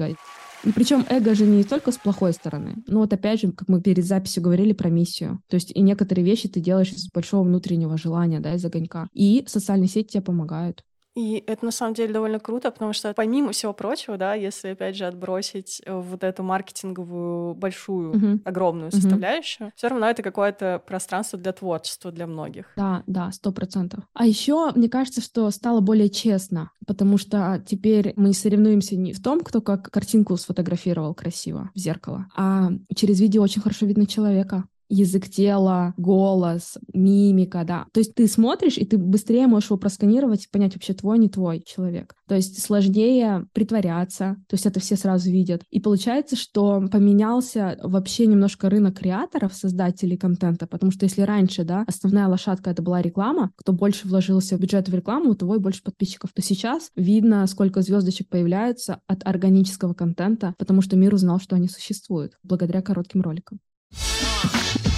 И 0.64 0.70
причем 0.70 1.04
эго 1.08 1.34
же 1.34 1.44
не 1.44 1.64
только 1.64 1.90
с 1.90 1.98
плохой 1.98 2.32
стороны. 2.32 2.76
Ну 2.86 3.00
вот 3.00 3.12
опять 3.12 3.40
же, 3.40 3.50
как 3.50 3.68
мы 3.68 3.82
перед 3.82 4.04
записью 4.04 4.42
говорили 4.44 4.72
про 4.72 4.90
миссию. 4.90 5.40
То 5.48 5.56
есть 5.56 5.72
и 5.72 5.80
некоторые 5.80 6.24
вещи 6.24 6.48
ты 6.48 6.60
делаешь 6.60 6.92
из 6.92 7.08
большого 7.10 7.42
внутреннего 7.44 7.98
желания, 7.98 8.38
да, 8.38 8.54
из 8.54 8.64
огонька. 8.64 9.08
И 9.12 9.44
социальные 9.48 9.88
сети 9.88 10.12
тебе 10.12 10.22
помогают. 10.22 10.84
И 11.14 11.44
это 11.46 11.64
на 11.66 11.70
самом 11.72 11.94
деле 11.94 12.12
довольно 12.12 12.38
круто, 12.38 12.70
потому 12.70 12.92
что 12.94 13.12
помимо 13.14 13.52
всего 13.52 13.74
прочего, 13.74 14.16
да, 14.16 14.34
если 14.34 14.68
опять 14.68 14.96
же 14.96 15.04
отбросить 15.04 15.82
э, 15.84 15.92
вот 15.94 16.24
эту 16.24 16.42
маркетинговую 16.42 17.54
большую, 17.54 18.14
Мгм. 18.14 18.40
огромную 18.44 18.90
Мгм. 18.90 19.00
составляющую, 19.00 19.72
все 19.76 19.88
равно 19.88 20.08
это 20.08 20.22
какое-то 20.22 20.82
пространство 20.86 21.38
для 21.38 21.52
творчества 21.52 22.10
для 22.12 22.26
многих. 22.26 22.66
Да, 22.76 23.02
да, 23.06 23.30
сто 23.32 23.52
процентов. 23.52 24.04
А 24.14 24.26
еще 24.26 24.72
мне 24.74 24.88
кажется, 24.88 25.20
что 25.20 25.50
стало 25.50 25.80
более 25.80 26.08
честно, 26.08 26.70
потому 26.86 27.18
что 27.18 27.62
теперь 27.66 28.14
мы 28.16 28.32
соревнуемся 28.32 28.96
не 28.96 29.12
в 29.12 29.22
том, 29.22 29.40
кто 29.42 29.60
как 29.60 29.90
картинку 29.90 30.36
сфотографировал 30.38 31.14
красиво 31.14 31.70
в 31.74 31.78
зеркало, 31.78 32.26
а 32.34 32.70
через 32.94 33.20
видео 33.20 33.42
очень 33.42 33.60
хорошо 33.60 33.84
видно 33.84 34.06
человека 34.06 34.64
язык 34.92 35.28
тела, 35.28 35.94
голос, 35.96 36.78
мимика, 36.92 37.64
да. 37.64 37.86
То 37.92 38.00
есть 38.00 38.14
ты 38.14 38.28
смотришь, 38.28 38.76
и 38.76 38.84
ты 38.84 38.98
быстрее 38.98 39.46
можешь 39.46 39.70
его 39.70 39.78
просканировать 39.78 40.44
и 40.44 40.48
понять, 40.48 40.74
вообще 40.74 40.92
твой, 40.92 41.18
не 41.18 41.28
твой 41.28 41.62
человек. 41.64 42.14
То 42.28 42.36
есть 42.36 42.62
сложнее 42.62 43.46
притворяться, 43.52 44.36
то 44.48 44.54
есть 44.54 44.66
это 44.66 44.80
все 44.80 44.96
сразу 44.96 45.30
видят. 45.30 45.62
И 45.70 45.80
получается, 45.80 46.36
что 46.36 46.82
поменялся 46.90 47.78
вообще 47.82 48.26
немножко 48.26 48.68
рынок 48.68 48.98
креаторов, 48.98 49.54
создателей 49.54 50.16
контента, 50.16 50.66
потому 50.66 50.92
что 50.92 51.04
если 51.04 51.22
раньше, 51.22 51.64
да, 51.64 51.84
основная 51.86 52.28
лошадка 52.28 52.70
это 52.70 52.82
была 52.82 53.00
реклама, 53.02 53.52
кто 53.56 53.72
больше 53.72 54.06
вложился 54.06 54.56
в 54.56 54.60
бюджет 54.60 54.88
в 54.88 54.94
рекламу, 54.94 55.30
у 55.30 55.34
того 55.34 55.56
и 55.56 55.58
больше 55.58 55.82
подписчиков, 55.82 56.30
то 56.34 56.42
сейчас 56.42 56.90
видно, 56.96 57.46
сколько 57.46 57.80
звездочек 57.80 58.28
появляются 58.28 59.00
от 59.06 59.26
органического 59.26 59.94
контента, 59.94 60.54
потому 60.58 60.82
что 60.82 60.96
мир 60.96 61.14
узнал, 61.14 61.40
что 61.40 61.56
они 61.56 61.68
существуют 61.68 62.32
благодаря 62.42 62.82
коротким 62.82 63.22
роликам. 63.22 63.60
Uh. 63.94 64.91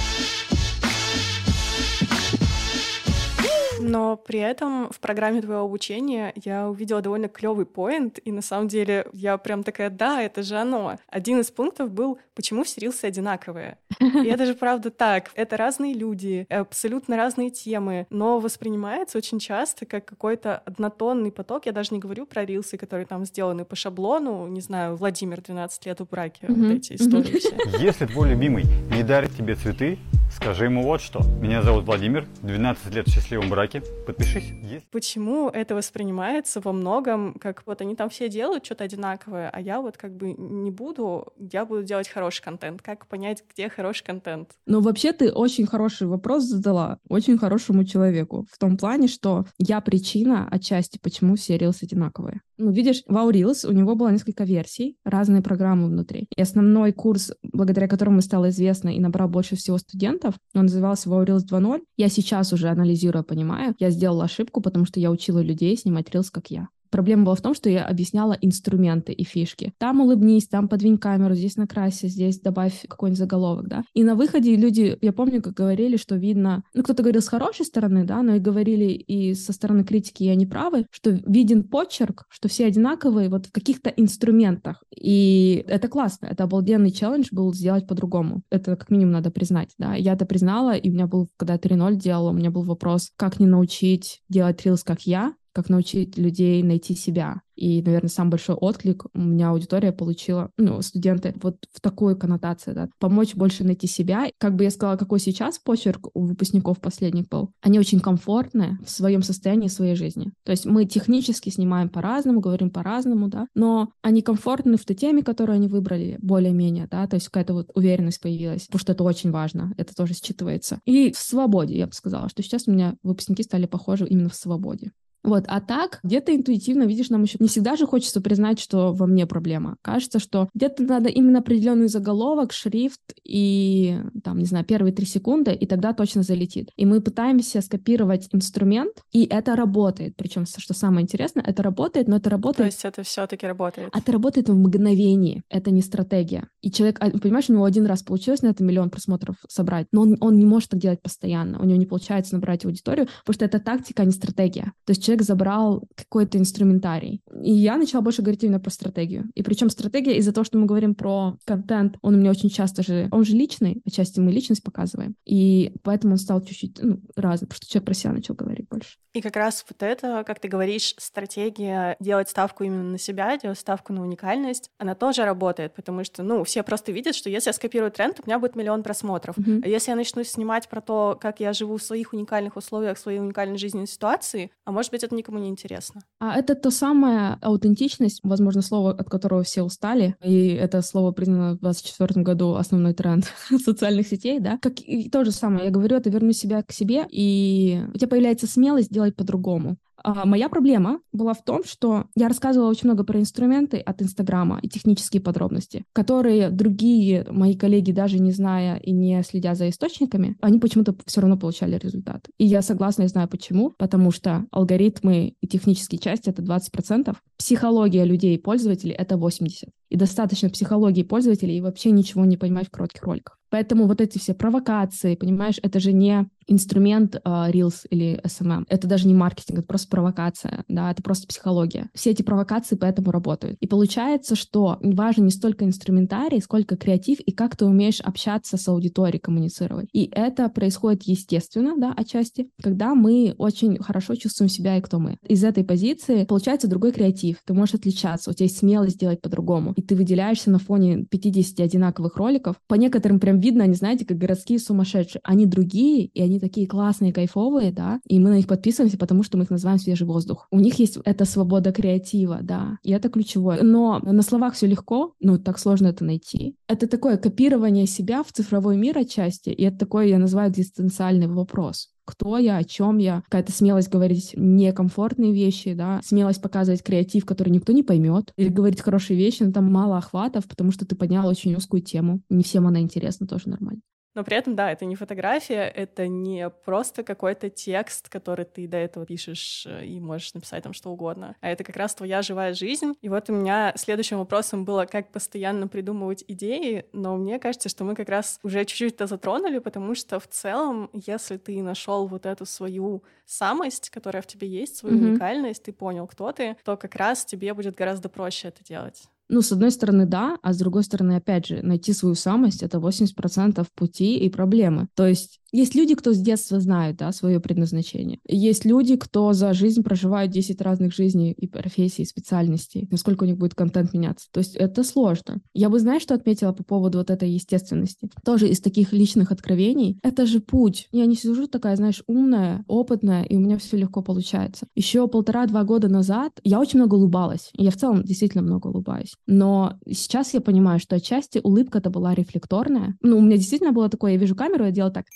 Но 3.84 4.16
при 4.16 4.40
этом 4.40 4.90
в 4.90 4.98
программе 5.00 5.42
твоего 5.42 5.62
обучения 5.62 6.32
я 6.42 6.68
увидела 6.68 7.02
довольно 7.02 7.28
клевый 7.28 7.66
поинт, 7.66 8.18
и 8.24 8.32
на 8.32 8.42
самом 8.42 8.68
деле 8.68 9.06
я 9.12 9.36
прям 9.36 9.62
такая, 9.62 9.90
да, 9.90 10.22
это 10.22 10.42
же 10.42 10.56
оно. 10.56 10.98
Один 11.08 11.40
из 11.40 11.50
пунктов 11.50 11.90
был, 11.90 12.18
почему 12.34 12.64
все 12.64 12.80
рилсы 12.80 13.04
одинаковые. 13.04 13.78
И 14.00 14.26
это 14.26 14.46
же 14.46 14.54
правда 14.54 14.90
так. 14.90 15.30
Это 15.34 15.56
разные 15.56 15.94
люди, 15.94 16.46
абсолютно 16.48 17.16
разные 17.16 17.50
темы, 17.50 18.06
но 18.10 18.40
воспринимается 18.40 19.18
очень 19.18 19.38
часто 19.38 19.86
как 19.86 20.04
какой-то 20.04 20.58
однотонный 20.64 21.30
поток. 21.30 21.66
Я 21.66 21.72
даже 21.72 21.92
не 21.92 22.00
говорю 22.00 22.26
про 22.26 22.44
рилсы, 22.44 22.76
которые 22.76 23.06
там 23.06 23.24
сделаны 23.24 23.64
по 23.64 23.76
шаблону, 23.76 24.46
не 24.46 24.60
знаю, 24.60 24.96
Владимир 24.96 25.40
12 25.40 25.86
лет 25.86 26.00
в 26.00 26.08
браке, 26.08 26.46
вот 26.48 26.70
эти 26.70 26.94
истории 26.94 27.38
все. 27.38 27.54
Если 27.78 28.06
твой 28.06 28.30
любимый 28.30 28.64
не 28.90 29.02
дарит 29.02 29.36
тебе 29.36 29.54
цветы, 29.54 29.98
скажи 30.34 30.64
ему 30.64 30.82
вот 30.82 31.00
что. 31.00 31.20
Меня 31.40 31.62
зовут 31.62 31.84
Владимир, 31.84 32.26
12 32.42 32.94
лет 32.94 33.06
в 33.06 33.10
счастливом 33.10 33.48
браке. 33.48 33.82
Подпишись. 34.06 34.52
Есть. 34.62 34.86
Почему 34.90 35.48
это 35.48 35.74
воспринимается 35.74 36.60
во 36.60 36.72
многом 36.72 37.34
как 37.34 37.62
вот 37.66 37.80
они 37.80 37.94
там 37.94 38.10
все 38.10 38.28
делают 38.28 38.64
что-то 38.64 38.84
одинаковое, 38.84 39.50
а 39.50 39.60
я 39.60 39.80
вот 39.80 39.96
как 39.96 40.16
бы 40.16 40.32
не 40.32 40.70
буду, 40.70 41.32
я 41.38 41.64
буду 41.64 41.82
делать 41.82 42.08
хороший 42.08 42.42
контент. 42.42 42.82
Как 42.82 43.06
понять, 43.06 43.44
где 43.50 43.68
хороший 43.68 44.04
контент? 44.04 44.50
Ну, 44.66 44.80
вообще 44.80 45.12
ты 45.12 45.32
очень 45.32 45.66
хороший 45.66 46.06
вопрос 46.06 46.44
задала, 46.44 46.98
очень 47.08 47.38
хорошему 47.38 47.84
человеку. 47.84 48.46
В 48.50 48.58
том 48.58 48.76
плане, 48.76 49.08
что 49.08 49.44
я 49.58 49.80
причина 49.80 50.48
отчасти, 50.50 50.98
почему 50.98 51.36
все 51.36 51.56
рилсы 51.56 51.84
одинаковые. 51.84 52.40
Ну, 52.56 52.70
видишь, 52.70 53.02
в 53.06 53.14
Reels 53.14 53.66
у 53.66 53.72
него 53.72 53.94
было 53.96 54.10
несколько 54.10 54.44
версий, 54.44 54.96
разные 55.04 55.42
программы 55.42 55.86
внутри. 55.88 56.28
И 56.36 56.40
основной 56.40 56.92
курс, 56.92 57.32
благодаря 57.42 57.88
которому 57.88 58.20
стало 58.20 58.50
известно 58.50 58.90
и 58.90 59.00
набрал 59.00 59.28
больше 59.28 59.56
всего 59.56 59.78
студентов, 59.78 60.34
он 60.54 60.62
назывался 60.62 61.08
Reels 61.08 61.42
2.0. 61.50 61.82
Я 61.96 62.08
сейчас 62.08 62.52
уже 62.52 62.68
анализирую, 62.68 63.24
понимаю, 63.24 63.74
я 63.78 63.90
сделала 63.90 64.24
ошибку, 64.24 64.60
потому 64.60 64.86
что 64.86 65.00
я 65.00 65.10
учила 65.10 65.40
людей 65.40 65.76
снимать 65.76 66.08
Reels, 66.10 66.28
как 66.30 66.50
я. 66.50 66.68
Проблема 66.94 67.24
была 67.24 67.34
в 67.34 67.40
том, 67.40 67.54
что 67.54 67.68
я 67.68 67.84
объясняла 67.86 68.38
инструменты 68.40 69.12
и 69.12 69.24
фишки. 69.24 69.72
Там 69.78 70.00
улыбнись, 70.00 70.46
там 70.46 70.68
подвинь 70.68 70.96
камеру, 70.96 71.34
здесь 71.34 71.56
накрасься, 71.56 72.06
здесь 72.06 72.38
добавь 72.38 72.84
какой-нибудь 72.86 73.18
заголовок, 73.18 73.66
да. 73.66 73.82
И 73.94 74.04
на 74.04 74.14
выходе 74.14 74.54
люди, 74.54 74.96
я 75.00 75.12
помню, 75.12 75.42
как 75.42 75.54
говорили, 75.54 75.96
что 75.96 76.14
видно, 76.14 76.62
ну, 76.72 76.84
кто-то 76.84 77.02
говорил 77.02 77.20
с 77.20 77.26
хорошей 77.26 77.66
стороны, 77.66 78.04
да, 78.04 78.22
но 78.22 78.36
и 78.36 78.38
говорили 78.38 78.92
и 78.92 79.34
со 79.34 79.52
стороны 79.52 79.82
критики, 79.82 80.22
и 80.22 80.28
они 80.28 80.46
правы, 80.46 80.86
что 80.92 81.10
виден 81.10 81.64
почерк, 81.64 82.26
что 82.28 82.46
все 82.46 82.66
одинаковые 82.66 83.28
вот 83.28 83.46
в 83.46 83.50
каких-то 83.50 83.90
инструментах. 83.90 84.84
И 84.96 85.64
это 85.66 85.88
классно, 85.88 86.26
это 86.26 86.44
обалденный 86.44 86.92
челлендж 86.92 87.26
был 87.32 87.52
сделать 87.54 87.88
по-другому. 87.88 88.42
Это 88.50 88.76
как 88.76 88.90
минимум 88.90 89.14
надо 89.14 89.32
признать, 89.32 89.70
да. 89.78 89.96
Я 89.96 90.12
это 90.12 90.26
признала, 90.26 90.76
и 90.76 90.90
у 90.90 90.92
меня 90.92 91.08
был, 91.08 91.28
когда 91.38 91.56
3.0 91.56 91.96
делала, 91.96 92.30
у 92.30 92.34
меня 92.34 92.52
был 92.52 92.62
вопрос, 92.62 93.10
как 93.16 93.40
не 93.40 93.46
научить 93.46 94.22
делать 94.28 94.64
рилс, 94.64 94.84
как 94.84 95.00
я, 95.00 95.34
как 95.54 95.68
научить 95.68 96.18
людей 96.18 96.62
найти 96.62 96.94
себя. 96.94 97.40
И, 97.56 97.82
наверное, 97.82 98.08
самый 98.08 98.30
большой 98.30 98.56
отклик 98.56 99.06
у 99.14 99.20
меня 99.20 99.50
аудитория 99.50 99.92
получила, 99.92 100.50
ну, 100.58 100.82
студенты, 100.82 101.34
вот 101.40 101.56
в 101.72 101.80
такой 101.80 102.18
коннотации, 102.18 102.72
да, 102.72 102.88
помочь 102.98 103.34
больше 103.34 103.62
найти 103.64 103.86
себя. 103.86 104.26
Как 104.38 104.56
бы 104.56 104.64
я 104.64 104.70
сказала, 104.70 104.96
какой 104.96 105.20
сейчас 105.20 105.58
почерк 105.58 106.08
у 106.14 106.26
выпускников 106.26 106.80
последних 106.80 107.28
был. 107.28 107.50
Они 107.60 107.78
очень 107.78 108.00
комфортны 108.00 108.78
в 108.84 108.90
своем 108.90 109.22
состоянии, 109.22 109.68
в 109.68 109.72
своей 109.72 109.94
жизни. 109.94 110.32
То 110.44 110.50
есть 110.50 110.66
мы 110.66 110.84
технически 110.84 111.50
снимаем 111.50 111.88
по-разному, 111.88 112.40
говорим 112.40 112.70
по-разному, 112.70 113.28
да, 113.28 113.46
но 113.54 113.90
они 114.02 114.22
комфортны 114.22 114.76
в 114.76 114.84
той 114.84 114.96
теме, 114.96 115.22
которую 115.22 115.54
они 115.54 115.68
выбрали, 115.68 116.18
более-менее, 116.20 116.88
да, 116.90 117.06
то 117.06 117.14
есть 117.14 117.26
какая-то 117.26 117.54
вот 117.54 117.70
уверенность 117.74 118.20
появилась, 118.20 118.66
потому 118.66 118.80
что 118.80 118.92
это 118.92 119.04
очень 119.04 119.30
важно, 119.30 119.72
это 119.76 119.94
тоже 119.94 120.14
считывается. 120.14 120.78
И 120.84 121.12
в 121.12 121.18
свободе, 121.18 121.76
я 121.76 121.86
бы 121.86 121.92
сказала, 121.92 122.28
что 122.28 122.42
сейчас 122.42 122.66
у 122.66 122.72
меня 122.72 122.96
выпускники 123.02 123.42
стали 123.42 123.66
похожи 123.66 124.06
именно 124.06 124.28
в 124.28 124.34
свободе. 124.34 124.90
Вот, 125.24 125.44
а 125.48 125.60
так, 125.60 126.00
где-то 126.02 126.36
интуитивно, 126.36 126.84
видишь, 126.84 127.08
нам 127.08 127.22
еще 127.22 127.38
не 127.40 127.48
всегда 127.48 127.76
же 127.76 127.86
хочется 127.86 128.20
признать, 128.20 128.60
что 128.60 128.92
во 128.92 129.06
мне 129.06 129.26
проблема. 129.26 129.76
Кажется, 129.82 130.18
что 130.18 130.48
где-то 130.54 130.82
надо 130.82 131.08
именно 131.08 131.38
определенный 131.38 131.88
заголовок, 131.88 132.52
шрифт 132.52 133.00
и, 133.24 133.98
там, 134.22 134.38
не 134.38 134.44
знаю, 134.44 134.66
первые 134.66 134.92
три 134.92 135.06
секунды, 135.06 135.52
и 135.52 135.66
тогда 135.66 135.94
точно 135.94 136.22
залетит. 136.22 136.70
И 136.76 136.84
мы 136.84 137.00
пытаемся 137.00 137.62
скопировать 137.62 138.28
инструмент, 138.32 138.92
и 139.12 139.24
это 139.24 139.56
работает. 139.56 140.14
Причем, 140.16 140.44
что 140.46 140.74
самое 140.74 141.04
интересное, 141.04 141.42
это 141.42 141.62
работает, 141.62 142.06
но 142.06 142.16
это 142.16 142.28
работает... 142.28 142.70
То 142.70 142.74
есть 142.74 142.84
это 142.84 143.02
все-таки 143.02 143.46
работает? 143.46 143.88
Это 143.96 144.12
работает 144.12 144.50
в 144.50 144.54
мгновении, 144.54 145.42
это 145.48 145.70
не 145.70 145.80
стратегия. 145.80 146.48
И 146.60 146.70
человек, 146.70 146.98
а, 147.00 147.10
понимаешь, 147.10 147.48
у 147.48 147.54
него 147.54 147.64
один 147.64 147.86
раз 147.86 148.02
получилось 148.02 148.42
на 148.42 148.48
это 148.48 148.62
миллион 148.62 148.90
просмотров 148.90 149.36
собрать, 149.48 149.86
но 149.90 150.02
он, 150.02 150.18
он 150.20 150.38
не 150.38 150.44
может 150.44 150.70
так 150.70 150.80
делать 150.80 151.00
постоянно, 151.00 151.58
у 151.60 151.64
него 151.64 151.78
не 151.78 151.86
получается 151.86 152.34
набрать 152.34 152.66
аудиторию, 152.66 153.08
потому 153.24 153.34
что 153.34 153.44
это 153.46 153.58
тактика, 153.58 154.02
а 154.02 154.04
не 154.04 154.12
стратегия. 154.12 154.72
То 154.84 154.90
есть 154.90 155.02
человек 155.02 155.13
человек 155.14 155.22
забрал 155.22 155.84
какой-то 155.94 156.38
инструментарий. 156.38 157.22
И 157.42 157.52
я 157.52 157.76
начала 157.76 158.02
больше 158.02 158.22
говорить 158.22 158.42
именно 158.42 158.60
про 158.60 158.70
стратегию. 158.70 159.30
И 159.34 159.42
причем 159.42 159.70
стратегия 159.70 160.16
из-за 160.16 160.32
того, 160.32 160.44
что 160.44 160.58
мы 160.58 160.66
говорим 160.66 160.94
про 160.94 161.36
контент, 161.44 161.96
он 162.02 162.14
у 162.14 162.18
меня 162.18 162.30
очень 162.30 162.50
часто 162.50 162.82
же, 162.82 163.08
он 163.12 163.24
же 163.24 163.34
личный, 163.36 163.82
отчасти 163.86 164.20
мы 164.20 164.32
личность 164.32 164.62
показываем. 164.62 165.14
И 165.24 165.74
поэтому 165.82 166.14
он 166.14 166.18
стал 166.18 166.42
чуть-чуть 166.42 166.78
ну, 166.82 167.00
разным, 167.16 167.48
потому 167.48 167.56
что 167.56 167.70
человек 167.70 167.86
про 167.86 167.94
себя 167.94 168.12
начал 168.12 168.34
говорить 168.34 168.68
больше. 168.68 168.96
И 169.14 169.20
как 169.20 169.36
раз 169.36 169.64
вот 169.68 169.80
это, 169.82 170.24
как 170.26 170.40
ты 170.40 170.48
говоришь, 170.48 170.94
стратегия 170.98 171.96
делать 172.00 172.28
ставку 172.28 172.64
именно 172.64 172.82
на 172.82 172.98
себя, 172.98 173.38
делать 173.38 173.58
ставку 173.58 173.92
на 173.92 174.02
уникальность, 174.02 174.70
она 174.76 174.96
тоже 174.96 175.24
работает, 175.24 175.72
потому 175.74 176.02
что, 176.02 176.24
ну, 176.24 176.42
все 176.42 176.64
просто 176.64 176.90
видят, 176.90 177.14
что 177.14 177.30
если 177.30 177.50
я 177.50 177.52
скопирую 177.52 177.92
тренд, 177.92 178.18
у 178.18 178.28
меня 178.28 178.40
будет 178.40 178.56
миллион 178.56 178.82
просмотров. 178.82 179.38
Mm-hmm. 179.38 179.60
А 179.64 179.68
если 179.68 179.90
я 179.92 179.96
начну 179.96 180.24
снимать 180.24 180.68
про 180.68 180.80
то, 180.80 181.16
как 181.20 181.38
я 181.38 181.52
живу 181.52 181.76
в 181.76 181.82
своих 181.82 182.12
уникальных 182.12 182.56
условиях, 182.56 182.98
в 182.98 183.00
своей 183.00 183.20
уникальной 183.20 183.56
жизненной 183.56 183.86
ситуации, 183.86 184.50
а 184.64 184.72
может 184.72 184.90
быть, 184.90 185.03
это 185.04 185.14
никому 185.14 185.38
не 185.38 185.48
интересно. 185.48 186.02
А 186.18 186.36
это 186.36 186.54
то 186.54 186.70
самая 186.70 187.38
аутентичность, 187.40 188.20
возможно, 188.22 188.62
слово, 188.62 188.92
от 188.92 189.08
которого 189.08 189.42
все 189.42 189.62
устали, 189.62 190.16
и 190.22 190.48
это 190.48 190.82
слово 190.82 191.12
признано 191.12 191.54
в 191.54 191.60
2024 191.60 192.22
году 192.22 192.54
основной 192.54 192.94
тренд 192.94 193.24
социальных 193.64 194.06
сетей, 194.06 194.40
да, 194.40 194.58
как 194.58 194.80
и 194.80 195.08
то 195.08 195.24
же 195.24 195.32
самое, 195.32 195.66
я 195.66 195.70
говорю, 195.70 195.96
это 195.96 196.10
верну 196.10 196.32
себя 196.32 196.62
к 196.62 196.72
себе, 196.72 197.06
и 197.10 197.82
у 197.92 197.98
тебя 197.98 198.08
появляется 198.08 198.46
смелость 198.46 198.92
делать 198.92 199.16
по-другому. 199.16 199.76
А 200.04 200.26
моя 200.26 200.50
проблема 200.50 201.00
была 201.12 201.32
в 201.32 201.42
том, 201.42 201.64
что 201.64 202.04
я 202.14 202.28
рассказывала 202.28 202.68
очень 202.68 202.88
много 202.88 203.04
про 203.04 203.18
инструменты 203.18 203.78
от 203.78 204.02
Инстаграма 204.02 204.58
и 204.60 204.68
технические 204.68 205.22
подробности, 205.22 205.84
которые 205.94 206.50
другие 206.50 207.26
мои 207.30 207.56
коллеги, 207.56 207.90
даже 207.90 208.18
не 208.18 208.30
зная 208.30 208.76
и 208.76 208.92
не 208.92 209.22
следя 209.22 209.54
за 209.54 209.70
источниками, 209.70 210.36
они 210.42 210.58
почему-то 210.58 210.94
все 211.06 211.22
равно 211.22 211.38
получали 211.38 211.78
результат. 211.78 212.28
И 212.36 212.44
я 212.44 212.60
согласна 212.60 213.04
и 213.04 213.08
знаю 213.08 213.28
почему, 213.28 213.72
потому 213.78 214.10
что 214.10 214.44
алгоритмы 214.50 215.36
и 215.40 215.48
технические 215.48 215.98
части— 215.98 216.28
это 216.30 216.42
20%, 216.42 217.16
психология 217.38 218.04
людей 218.04 218.34
и 218.34 218.38
пользователей— 218.38 218.92
это 218.98 219.16
80%. 219.16 219.70
И 219.94 219.96
достаточно 219.96 220.50
психологии 220.50 221.04
пользователей 221.04 221.56
и 221.56 221.60
вообще 221.60 221.92
ничего 221.92 222.24
не 222.24 222.36
понимать 222.36 222.66
в 222.66 222.72
коротких 222.72 223.04
роликах. 223.04 223.38
Поэтому 223.54 223.86
вот 223.86 224.00
эти 224.00 224.18
все 224.18 224.34
провокации, 224.34 225.14
понимаешь, 225.14 225.60
это 225.62 225.78
же 225.78 225.92
не 225.92 226.28
инструмент 226.48 227.14
uh, 227.24 227.50
Reels 227.50 227.86
или 227.88 228.20
SMM. 228.24 228.64
Это 228.68 228.88
даже 228.88 229.06
не 229.06 229.14
маркетинг, 229.14 229.60
это 229.60 229.68
просто 229.68 229.88
провокация, 229.88 230.64
да, 230.68 230.90
это 230.90 231.02
просто 231.02 231.28
психология. 231.28 231.88
Все 231.94 232.10
эти 232.10 232.22
провокации 232.22 232.76
поэтому 232.76 233.12
работают. 233.12 233.56
И 233.60 233.68
получается, 233.68 234.34
что 234.34 234.78
важен 234.82 235.24
не 235.24 235.30
столько 235.30 235.64
инструментарий, 235.64 236.42
сколько 236.42 236.76
креатив 236.76 237.20
и 237.20 237.30
как 237.30 237.56
ты 237.56 237.64
умеешь 237.64 238.00
общаться 238.00 238.56
с 238.56 238.68
аудиторией, 238.68 239.20
коммуницировать. 239.20 239.88
И 239.92 240.10
это 240.12 240.48
происходит 240.48 241.04
естественно, 241.04 241.74
да, 241.78 241.94
отчасти, 241.96 242.50
когда 242.60 242.94
мы 242.94 243.34
очень 243.38 243.78
хорошо 243.78 244.16
чувствуем 244.16 244.50
себя 244.50 244.76
и 244.76 244.80
кто 244.80 244.98
мы. 244.98 245.16
Из 245.28 245.44
этой 245.44 245.64
позиции 245.64 246.24
получается 246.24 246.68
другой 246.68 246.92
креатив. 246.92 247.38
Ты 247.46 247.54
можешь 247.54 247.76
отличаться, 247.76 248.30
у 248.30 248.34
тебя 248.34 248.46
есть 248.46 248.58
смелость 248.58 248.98
делать 248.98 249.20
по-другому. 249.22 249.72
И 249.76 249.82
ты 249.86 249.96
выделяешься 249.96 250.50
на 250.50 250.58
фоне 250.58 251.04
50 251.04 251.60
одинаковых 251.60 252.16
роликов. 252.16 252.56
По 252.66 252.74
некоторым 252.74 253.20
прям 253.20 253.40
видно, 253.40 253.64
они, 253.64 253.74
знаете, 253.74 254.04
как 254.04 254.18
городские 254.18 254.58
сумасшедшие. 254.58 255.20
Они 255.24 255.46
другие, 255.46 256.06
и 256.06 256.22
они 256.22 256.40
такие 256.40 256.66
классные, 256.66 257.12
кайфовые, 257.12 257.72
да, 257.72 258.00
и 258.06 258.18
мы 258.18 258.30
на 258.30 258.36
них 258.36 258.46
подписываемся, 258.46 258.98
потому 258.98 259.22
что 259.22 259.38
мы 259.38 259.44
их 259.44 259.50
называем 259.50 259.78
свежий 259.78 260.06
воздух. 260.06 260.46
У 260.50 260.60
них 260.60 260.78
есть 260.78 260.98
эта 261.04 261.24
свобода 261.24 261.72
креатива, 261.72 262.40
да, 262.42 262.78
и 262.82 262.92
это 262.92 263.08
ключевое. 263.08 263.62
Но 263.62 264.00
на 264.00 264.22
словах 264.22 264.54
все 264.54 264.66
легко, 264.66 265.14
но 265.20 265.38
так 265.38 265.58
сложно 265.58 265.88
это 265.88 266.04
найти. 266.04 266.56
Это 266.68 266.86
такое 266.86 267.16
копирование 267.16 267.86
себя 267.86 268.22
в 268.22 268.32
цифровой 268.32 268.76
мир 268.76 268.98
отчасти, 268.98 269.50
и 269.50 269.62
это 269.62 269.78
такой, 269.78 270.10
я 270.10 270.18
называю, 270.18 270.50
экзистенциальный 270.50 271.26
вопрос 271.26 271.93
кто 272.04 272.38
я, 272.38 272.56
о 272.56 272.64
чем 272.64 272.98
я, 272.98 273.22
какая-то 273.22 273.52
смелость 273.52 273.90
говорить 273.90 274.32
некомфортные 274.36 275.32
вещи, 275.32 275.74
да, 275.74 276.00
смелость 276.04 276.42
показывать 276.42 276.82
креатив, 276.82 277.24
который 277.24 277.50
никто 277.50 277.72
не 277.72 277.82
поймет, 277.82 278.32
или 278.36 278.48
говорить 278.48 278.80
хорошие 278.80 279.16
вещи, 279.16 279.42
но 279.42 279.52
там 279.52 279.70
мало 279.72 279.98
охватов, 279.98 280.46
потому 280.46 280.72
что 280.72 280.86
ты 280.86 280.96
поднял 280.96 281.26
очень 281.26 281.54
узкую 281.54 281.82
тему. 281.82 282.20
Не 282.28 282.44
всем 282.44 282.66
она 282.66 282.80
интересна, 282.80 283.26
тоже 283.26 283.48
нормально. 283.48 283.80
Но 284.14 284.24
при 284.24 284.36
этом, 284.36 284.54
да, 284.54 284.70
это 284.70 284.84
не 284.84 284.96
фотография, 284.96 285.68
это 285.68 286.06
не 286.06 286.48
просто 286.50 287.02
какой-то 287.02 287.50
текст, 287.50 288.08
который 288.08 288.44
ты 288.44 288.68
до 288.68 288.76
этого 288.76 289.04
пишешь 289.06 289.66
э, 289.66 289.84
и 289.84 290.00
можешь 290.00 290.34
написать 290.34 290.62
там 290.62 290.72
что 290.72 290.90
угодно, 290.90 291.36
а 291.40 291.48
это 291.48 291.64
как 291.64 291.76
раз 291.76 291.94
твоя 291.94 292.22
живая 292.22 292.54
жизнь. 292.54 292.94
И 293.02 293.08
вот 293.08 293.28
у 293.28 293.32
меня 293.32 293.72
следующим 293.76 294.18
вопросом 294.18 294.64
было, 294.64 294.86
как 294.86 295.10
постоянно 295.10 295.68
придумывать 295.68 296.24
идеи, 296.28 296.86
но 296.92 297.16
мне 297.16 297.38
кажется, 297.38 297.68
что 297.68 297.84
мы 297.84 297.94
как 297.94 298.08
раз 298.08 298.38
уже 298.42 298.64
чуть-чуть 298.64 298.94
это 298.94 299.06
затронули, 299.06 299.58
потому 299.58 299.94
что 299.94 300.20
в 300.20 300.28
целом, 300.28 300.90
если 300.92 301.36
ты 301.36 301.62
нашел 301.62 302.06
вот 302.06 302.26
эту 302.26 302.46
свою 302.46 303.02
самость, 303.26 303.90
которая 303.90 304.22
в 304.22 304.26
тебе 304.26 304.48
есть, 304.48 304.76
свою 304.76 304.96
mm-hmm. 304.96 305.10
уникальность, 305.10 305.62
ты 305.64 305.72
понял, 305.72 306.06
кто 306.06 306.32
ты, 306.32 306.56
то 306.64 306.76
как 306.76 306.94
раз 306.94 307.24
тебе 307.24 307.54
будет 307.54 307.74
гораздо 307.74 308.08
проще 308.08 308.48
это 308.48 308.62
делать. 308.62 309.08
Ну, 309.28 309.40
с 309.40 309.52
одной 309.52 309.70
стороны, 309.70 310.06
да, 310.06 310.38
а 310.42 310.52
с 310.52 310.58
другой 310.58 310.84
стороны, 310.84 311.16
опять 311.16 311.46
же, 311.46 311.62
найти 311.62 311.92
свою 311.92 312.14
самость— 312.14 312.62
это 312.62 312.78
80% 312.78 313.66
пути 313.74 314.18
и 314.18 314.28
проблемы. 314.28 314.88
То 314.94 315.06
есть 315.06 315.40
есть 315.54 315.76
люди, 315.76 315.94
кто 315.94 316.12
с 316.12 316.18
детства 316.18 316.58
знают, 316.58 316.96
да, 316.96 317.12
свое 317.12 317.38
предназначение. 317.38 318.18
Есть 318.26 318.64
люди, 318.64 318.96
кто 318.96 319.32
за 319.32 319.52
жизнь 319.52 319.84
проживают 319.84 320.32
10 320.32 320.60
разных 320.60 320.92
жизней 320.92 321.30
и 321.30 321.46
профессий, 321.46 322.02
и 322.02 322.06
специальностей. 322.06 322.88
Насколько 322.90 323.22
у 323.22 323.26
них 323.26 323.38
будет 323.38 323.54
контент 323.54 323.94
меняться. 323.94 324.26
То 324.32 324.38
есть 324.40 324.56
это 324.56 324.82
сложно. 324.82 325.40
Я 325.54 325.68
бы, 325.68 325.78
знаешь, 325.78 326.02
что 326.02 326.14
отметила 326.14 326.50
по 326.52 326.64
поводу 326.64 326.98
вот 326.98 327.08
этой 327.08 327.30
естественности? 327.30 328.10
Тоже 328.24 328.48
из 328.48 328.60
таких 328.60 328.92
личных 328.92 329.30
откровений. 329.30 330.00
Это 330.02 330.26
же 330.26 330.40
путь. 330.40 330.88
Я 330.90 331.06
не 331.06 331.14
сижу 331.14 331.46
такая, 331.46 331.76
знаешь, 331.76 332.02
умная, 332.08 332.64
опытная, 332.66 333.22
и 333.22 333.36
у 333.36 333.38
меня 333.40 333.56
все 333.58 333.76
легко 333.76 334.02
получается. 334.02 334.66
Еще 334.74 335.06
полтора-два 335.06 335.62
года 335.62 335.88
назад 335.88 336.32
я 336.42 336.58
очень 336.58 336.80
много 336.80 336.96
улыбалась. 336.96 337.50
Я 337.52 337.70
в 337.70 337.76
целом 337.76 338.02
действительно 338.02 338.42
много 338.42 338.66
улыбаюсь. 338.66 339.14
Но 339.28 339.78
сейчас 339.88 340.34
я 340.34 340.40
понимаю, 340.40 340.80
что 340.80 340.96
отчасти 340.96 341.40
улыбка-то 341.40 341.90
была 341.90 342.12
рефлекторная. 342.12 342.96
Ну, 343.02 343.18
у 343.18 343.20
меня 343.20 343.36
действительно 343.36 343.70
было 343.70 343.88
такое, 343.88 344.12
я 344.12 344.18
вижу 344.18 344.34
камеру, 344.34 344.64
я 344.64 344.72
делаю 344.72 344.92
так 344.92 345.06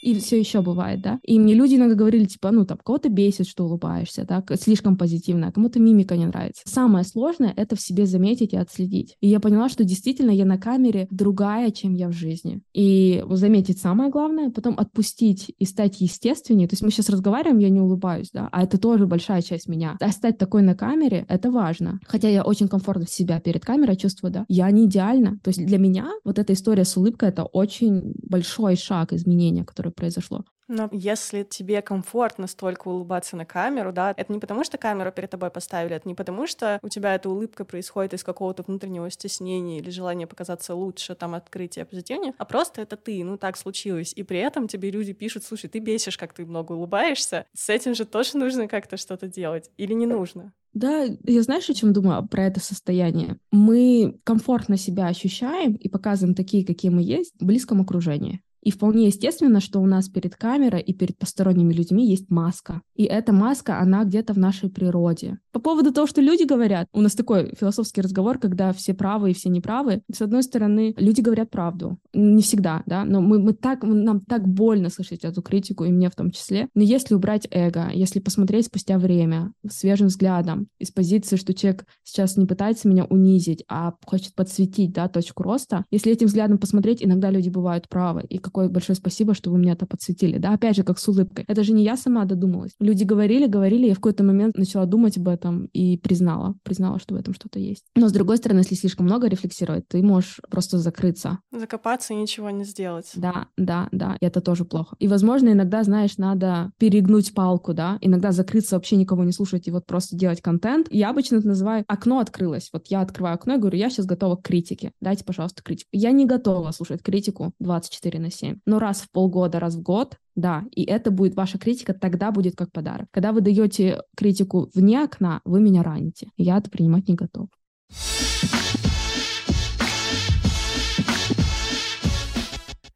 и 0.00 0.14
все 0.14 0.38
еще 0.38 0.62
бывает, 0.62 1.02
да. 1.02 1.20
И 1.22 1.38
мне 1.38 1.54
люди 1.54 1.74
иногда 1.74 1.94
говорили, 1.94 2.24
типа, 2.24 2.50
ну, 2.50 2.64
там, 2.64 2.78
кого-то 2.84 3.08
бесит, 3.08 3.46
что 3.46 3.64
улыбаешься, 3.64 4.24
да, 4.24 4.44
слишком 4.56 4.96
позитивно, 4.96 5.48
а 5.48 5.52
кому-то 5.52 5.80
мимика 5.80 6.16
не 6.16 6.26
нравится. 6.26 6.62
Самое 6.66 7.04
сложное— 7.04 7.52
это 7.56 7.76
в 7.76 7.80
себе 7.80 8.06
заметить 8.06 8.52
и 8.52 8.56
отследить. 8.56 9.16
И 9.20 9.28
я 9.28 9.40
поняла, 9.40 9.68
что 9.68 9.84
действительно 9.84 10.30
я 10.30 10.44
на 10.44 10.58
камере 10.58 11.06
другая, 11.10 11.70
чем 11.70 11.94
я 11.94 12.08
в 12.08 12.12
жизни. 12.12 12.60
И 12.74 13.22
заметить 13.30 13.78
самое 13.78 14.10
главное, 14.10 14.50
потом 14.50 14.74
отпустить 14.78 15.52
и 15.58 15.64
стать 15.64 16.00
естественнее. 16.00 16.68
То 16.68 16.74
есть 16.74 16.82
мы 16.82 16.90
сейчас 16.90 17.08
разговариваем, 17.08 17.58
я 17.58 17.68
не 17.68 17.80
улыбаюсь, 17.80 18.30
да, 18.32 18.48
а 18.52 18.62
это 18.62 18.78
тоже 18.78 19.06
большая 19.06 19.42
часть 19.42 19.68
меня. 19.68 19.96
А 20.00 20.10
стать 20.10 20.38
такой 20.38 20.62
на 20.62 20.74
камере— 20.74 21.26
это 21.28 21.50
важно. 21.50 22.00
Хотя 22.06 22.28
я 22.28 22.42
очень 22.42 22.68
комфортно 22.68 23.06
себя 23.06 23.40
перед 23.40 23.64
камерой 23.64 23.96
чувствую, 23.96 24.32
да, 24.32 24.44
я 24.48 24.70
не 24.70 24.86
идеальна. 24.86 25.38
То 25.42 25.48
есть 25.48 25.64
для 25.64 25.78
меня 25.78 26.10
вот 26.24 26.38
эта 26.38 26.52
история 26.52 26.84
с 26.84 26.96
улыбкой— 26.96 27.28
это 27.30 27.44
очень 27.44 28.14
большой 28.22 28.76
шаг 28.76 29.12
изменения, 29.12 29.64
который 29.64 29.89
которое 29.90 29.92
произошло. 29.92 30.44
Но 30.68 30.88
если 30.92 31.42
тебе 31.42 31.82
комфортно 31.82 32.46
столько 32.46 32.88
улыбаться 32.88 33.36
на 33.36 33.44
камеру, 33.44 33.92
да, 33.92 34.14
это 34.16 34.32
не 34.32 34.38
потому, 34.38 34.62
что 34.62 34.78
камеру 34.78 35.10
перед 35.10 35.30
тобой 35.30 35.50
поставили, 35.50 35.96
это 35.96 36.08
не 36.08 36.14
потому, 36.14 36.46
что 36.46 36.78
у 36.82 36.88
тебя 36.88 37.16
эта 37.16 37.28
улыбка 37.28 37.64
происходит 37.64 38.14
из 38.14 38.22
какого-то 38.22 38.62
внутреннего 38.62 39.10
стеснения 39.10 39.78
или 39.78 39.90
желания 39.90 40.28
показаться 40.28 40.74
лучше, 40.74 41.14
там, 41.14 41.34
открытия 41.34 41.84
позитивнее, 41.84 42.34
а 42.38 42.44
просто 42.44 42.82
это 42.82 42.96
ты, 42.96 43.24
ну, 43.24 43.36
так 43.36 43.56
случилось. 43.56 44.12
И 44.14 44.22
при 44.22 44.38
этом 44.38 44.68
тебе 44.68 44.90
люди 44.90 45.12
пишут, 45.12 45.44
слушай, 45.44 45.68
ты 45.68 45.80
бесишь, 45.80 46.16
как 46.16 46.32
ты 46.32 46.46
много 46.46 46.72
улыбаешься, 46.72 47.46
с 47.52 47.68
этим 47.68 47.94
же 47.94 48.04
тоже 48.04 48.36
нужно 48.36 48.68
как-то 48.68 48.96
что-то 48.96 49.26
делать. 49.26 49.70
Или 49.76 49.94
не 49.94 50.06
нужно? 50.06 50.52
Да, 50.72 51.04
я 51.24 51.42
знаешь, 51.42 51.68
о 51.68 51.74
чем 51.74 51.92
думаю 51.92 52.28
про 52.28 52.44
это 52.44 52.60
состояние? 52.60 53.38
Мы 53.50 54.20
комфортно 54.22 54.76
себя 54.76 55.08
ощущаем 55.08 55.74
и 55.74 55.88
показываем 55.88 56.36
такие, 56.36 56.64
какие 56.64 56.92
мы 56.92 57.02
есть, 57.02 57.34
в 57.40 57.44
близком 57.44 57.80
окружении. 57.80 58.40
И 58.62 58.70
вполне 58.70 59.06
естественно, 59.06 59.60
что 59.60 59.80
у 59.80 59.86
нас 59.86 60.08
перед 60.08 60.36
камерой 60.36 60.80
и 60.80 60.92
перед 60.92 61.18
посторонними 61.18 61.72
людьми 61.72 62.06
есть 62.06 62.30
маска. 62.30 62.82
И 62.94 63.04
эта 63.04 63.32
маска, 63.32 63.80
она 63.80 64.04
где-то 64.04 64.34
в 64.34 64.38
нашей 64.38 64.70
природе. 64.70 65.38
По 65.52 65.60
поводу 65.60 65.92
того, 65.92 66.06
что 66.06 66.20
люди 66.20 66.44
говорят, 66.44 66.86
у 66.92 67.00
нас 67.00 67.14
такой 67.14 67.54
философский 67.58 68.00
разговор, 68.00 68.38
когда 68.38 68.72
все 68.72 68.94
правы 68.94 69.30
и 69.30 69.34
все 69.34 69.48
неправы. 69.48 70.02
С 70.12 70.22
одной 70.22 70.42
стороны, 70.42 70.94
люди 70.96 71.20
говорят 71.20 71.50
правду. 71.50 71.98
Не 72.12 72.42
всегда, 72.42 72.82
да, 72.86 73.04
но 73.04 73.20
мы, 73.20 73.38
мы 73.38 73.52
так, 73.52 73.82
нам 73.82 74.20
так 74.20 74.46
больно 74.46 74.90
слышать 74.90 75.24
эту 75.24 75.42
критику, 75.42 75.84
и 75.84 75.90
мне 75.90 76.10
в 76.10 76.14
том 76.14 76.30
числе. 76.30 76.68
Но 76.74 76.82
если 76.82 77.14
убрать 77.14 77.48
эго, 77.50 77.90
если 77.92 78.20
посмотреть 78.20 78.66
спустя 78.66 78.98
время, 78.98 79.52
свежим 79.68 80.08
взглядом, 80.08 80.68
из 80.78 80.90
позиции, 80.90 81.36
что 81.36 81.54
человек 81.54 81.86
сейчас 82.04 82.36
не 82.36 82.46
пытается 82.46 82.88
меня 82.88 83.04
унизить, 83.04 83.64
а 83.68 83.94
хочет 84.04 84.34
подсветить, 84.34 84.92
да, 84.92 85.08
точку 85.08 85.42
роста, 85.42 85.84
если 85.90 86.12
этим 86.12 86.26
взглядом 86.26 86.58
посмотреть, 86.58 87.02
иногда 87.02 87.30
люди 87.30 87.48
бывают 87.48 87.88
правы. 87.88 88.24
И 88.28 88.38
какое 88.50 88.68
большое 88.68 88.96
спасибо, 88.96 89.34
что 89.34 89.50
вы 89.50 89.58
мне 89.58 89.72
это 89.72 89.86
подсветили. 89.86 90.38
Да, 90.38 90.52
опять 90.52 90.76
же, 90.76 90.82
как 90.82 90.98
с 90.98 91.08
улыбкой. 91.08 91.44
Это 91.48 91.62
же 91.62 91.72
не 91.72 91.84
я 91.84 91.96
сама 91.96 92.24
додумалась. 92.24 92.72
Люди 92.80 93.04
говорили, 93.04 93.46
говорили, 93.46 93.86
я 93.86 93.94
в 93.94 93.96
какой-то 93.96 94.24
момент 94.24 94.56
начала 94.58 94.86
думать 94.86 95.16
об 95.16 95.28
этом 95.28 95.66
и 95.72 95.96
признала, 95.98 96.54
признала, 96.62 96.98
что 96.98 97.14
в 97.14 97.16
этом 97.18 97.34
что-то 97.34 97.58
есть. 97.58 97.84
Но 97.96 98.08
с 98.08 98.12
другой 98.12 98.36
стороны, 98.36 98.60
если 98.60 98.74
слишком 98.74 99.06
много 99.06 99.28
рефлексировать, 99.28 99.86
ты 99.88 100.02
можешь 100.02 100.40
просто 100.50 100.78
закрыться. 100.78 101.38
Закопаться 101.52 102.12
и 102.12 102.16
ничего 102.16 102.50
не 102.50 102.64
сделать. 102.64 103.10
Да, 103.14 103.46
да, 103.56 103.88
да, 103.92 104.16
и 104.20 104.26
это 104.26 104.40
тоже 104.40 104.64
плохо. 104.64 104.96
И, 104.98 105.08
возможно, 105.08 105.50
иногда, 105.50 105.82
знаешь, 105.84 106.18
надо 106.18 106.72
перегнуть 106.78 107.32
палку, 107.34 107.72
да, 107.72 107.98
иногда 108.00 108.32
закрыться, 108.32 108.76
вообще 108.76 108.96
никого 108.96 109.24
не 109.24 109.32
слушать 109.32 109.68
и 109.68 109.70
вот 109.70 109.86
просто 109.86 110.16
делать 110.16 110.40
контент. 110.40 110.88
Я 110.90 111.10
обычно 111.10 111.36
это 111.36 111.48
называю 111.48 111.84
«окно 111.86 112.18
открылось». 112.18 112.70
Вот 112.72 112.88
я 112.88 113.00
открываю 113.00 113.36
окно 113.36 113.54
и 113.54 113.58
говорю, 113.58 113.78
я 113.78 113.90
сейчас 113.90 114.06
готова 114.06 114.36
к 114.36 114.42
критике. 114.42 114.92
Дайте, 115.00 115.24
пожалуйста, 115.24 115.62
критику. 115.62 115.88
Я 115.92 116.10
не 116.10 116.26
готова 116.26 116.70
слушать 116.72 117.02
критику 117.02 117.52
24 117.60 118.18
на 118.18 118.30
7 118.30 118.39
но 118.66 118.78
раз 118.78 119.02
в 119.02 119.10
полгода, 119.10 119.60
раз 119.60 119.76
в 119.76 119.82
год, 119.82 120.16
да, 120.34 120.64
и 120.70 120.84
это 120.84 121.10
будет 121.10 121.34
ваша 121.34 121.58
критика, 121.58 121.94
тогда 121.94 122.30
будет 122.30 122.56
как 122.56 122.72
подарок. 122.72 123.08
Когда 123.10 123.32
вы 123.32 123.40
даете 123.40 124.02
критику 124.16 124.70
вне 124.74 125.02
окна, 125.02 125.40
вы 125.44 125.60
меня 125.60 125.82
раните. 125.82 126.28
Я 126.36 126.58
это 126.58 126.70
принимать 126.70 127.08
не 127.08 127.14
готов. 127.14 127.48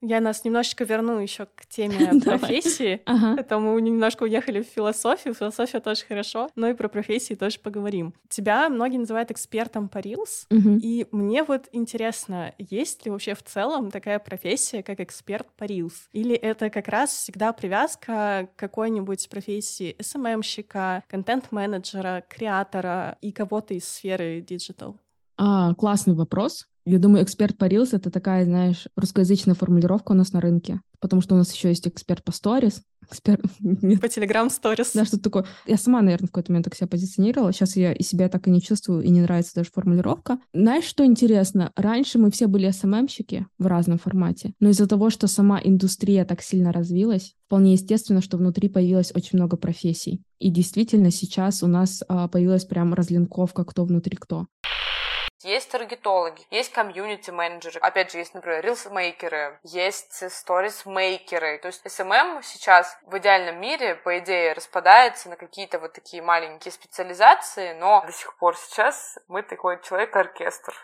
Я 0.06 0.20
нас 0.20 0.44
немножечко 0.44 0.84
верну 0.84 1.18
еще 1.18 1.46
к 1.46 1.66
теме 1.66 2.20
профессии. 2.24 3.00
Ага. 3.06 3.40
Это 3.40 3.58
мы 3.58 3.80
немножко 3.80 4.24
уехали 4.24 4.62
в 4.62 4.66
философию. 4.66 5.34
Философия 5.34 5.80
тоже 5.80 6.04
хорошо, 6.06 6.50
но 6.56 6.68
и 6.68 6.74
про 6.74 6.88
профессии 6.88 7.34
тоже 7.34 7.58
поговорим. 7.58 8.12
Тебя 8.28 8.68
многие 8.68 8.98
называют 8.98 9.30
экспертом 9.30 9.88
по 9.88 9.98
Reels, 9.98 10.46
угу. 10.50 10.78
и 10.82 11.06
мне 11.10 11.42
вот 11.42 11.68
интересно, 11.72 12.54
есть 12.58 13.04
ли 13.06 13.10
вообще 13.10 13.34
в 13.34 13.42
целом 13.42 13.90
такая 13.90 14.18
профессия, 14.18 14.82
как 14.82 15.00
эксперт 15.00 15.46
по 15.56 15.64
Reels? 15.64 15.94
Или 16.12 16.34
это 16.34 16.68
как 16.68 16.88
раз 16.88 17.10
всегда 17.10 17.52
привязка 17.52 18.48
к 18.54 18.58
какой-нибудь 18.58 19.28
профессии 19.30 19.96
SMM 20.00 20.28
щика, 20.28 21.02
контент-менеджера, 21.08 22.24
creator 22.28 23.05
а 23.05 23.16
и 23.22 23.32
кого-то 23.32 23.72
из 23.72 23.88
сферы 23.88 24.40
digital? 24.40 24.98
А, 25.36 25.74
классный 25.74 26.14
вопрос. 26.14 26.66
Я 26.86 26.98
думаю, 26.98 27.24
эксперт 27.24 27.56
по 27.56 27.64
Reels— 27.64 27.88
это 27.92 28.10
такая, 28.10 28.44
знаешь, 28.44 28.88
русскоязычная 28.94 29.54
формулировка 29.54 30.12
у 30.12 30.14
нас 30.14 30.32
на 30.34 30.40
рынке, 30.42 30.80
потому 31.00 31.22
что 31.22 31.34
у 31.34 31.38
нас 31.38 31.50
еще 31.50 31.68
есть 31.68 31.88
эксперт 31.88 32.22
по 32.22 32.30
сторис, 32.30 32.82
эксперт... 33.10 33.40
По 33.60 34.06
Telegram 34.06 34.48
Stories. 34.48 34.90
Да, 34.94 35.06
что 35.06 35.18
такое. 35.18 35.46
Я 35.66 35.78
сама, 35.78 36.02
наверное, 36.02 36.26
в 36.26 36.30
какой-то 36.30 36.52
момент 36.52 36.64
так 36.64 36.74
себя 36.74 36.88
позиционировала. 36.88 37.52
Сейчас 37.52 37.76
я 37.76 37.92
и 37.92 38.02
себя 38.02 38.28
так 38.28 38.46
и 38.48 38.50
не 38.50 38.60
чувствую, 38.60 39.02
и 39.02 39.08
не 39.08 39.22
нравится 39.22 39.54
даже 39.54 39.70
формулировка. 39.72 40.38
Знаешь, 40.52 40.84
что 40.84 41.04
интересно? 41.04 41.72
Раньше 41.74 42.18
мы 42.18 42.30
все 42.30 42.46
были 42.46 42.70
СММщики 42.70 43.46
в 43.58 43.66
разном 43.66 43.98
формате, 43.98 44.52
но 44.60 44.68
из-за 44.70 44.86
того, 44.86 45.08
что 45.08 45.26
сама 45.26 45.60
индустрия 45.62 46.24
так 46.24 46.42
сильно 46.42 46.72
развилась, 46.72 47.34
вполне 47.46 47.72
естественно, 47.72 48.20
что 48.20 48.36
внутри 48.36 48.68
появилось 48.68 49.12
очень 49.14 49.38
много 49.38 49.56
профессий. 49.56 50.22
И 50.38 50.50
действительно 50.50 51.10
сейчас 51.10 51.62
у 51.62 51.66
нас 51.66 52.02
а, 52.08 52.28
появилась 52.28 52.64
прям 52.64 52.92
разлинковка, 52.92 53.64
кто 53.64 53.84
внутри 53.84 54.16
кто 54.16 54.46
есть 55.44 55.70
таргетологи, 55.70 56.46
есть 56.50 56.72
community-менеджеры, 56.72 57.80
опять 57.80 58.10
же, 58.12 58.18
есть, 58.18 58.34
например, 58.34 58.64
reels-maker 58.64 59.44
ы, 59.44 59.58
есть 59.62 60.30
stories-maker 60.30 61.41
ы. 61.41 61.58
То 61.58 61.68
есть 61.68 61.84
SMM 61.84 62.42
сейчас 62.42 62.98
в 63.02 63.16
идеальном 63.18 63.60
мире, 63.60 63.94
по 63.94 64.18
идее, 64.18 64.52
распадается 64.52 65.28
на 65.28 65.36
какие-то 65.36 65.78
вот 65.78 65.92
такие 65.92 66.22
маленькие 66.22 66.72
специализации, 66.72 67.72
но 67.74 68.02
до 68.06 68.12
сих 68.12 68.36
пор 68.38 68.56
сейчас 68.56 69.18
мы 69.28 69.42
такой 69.42 69.80
человек-оркестр. 69.82 70.74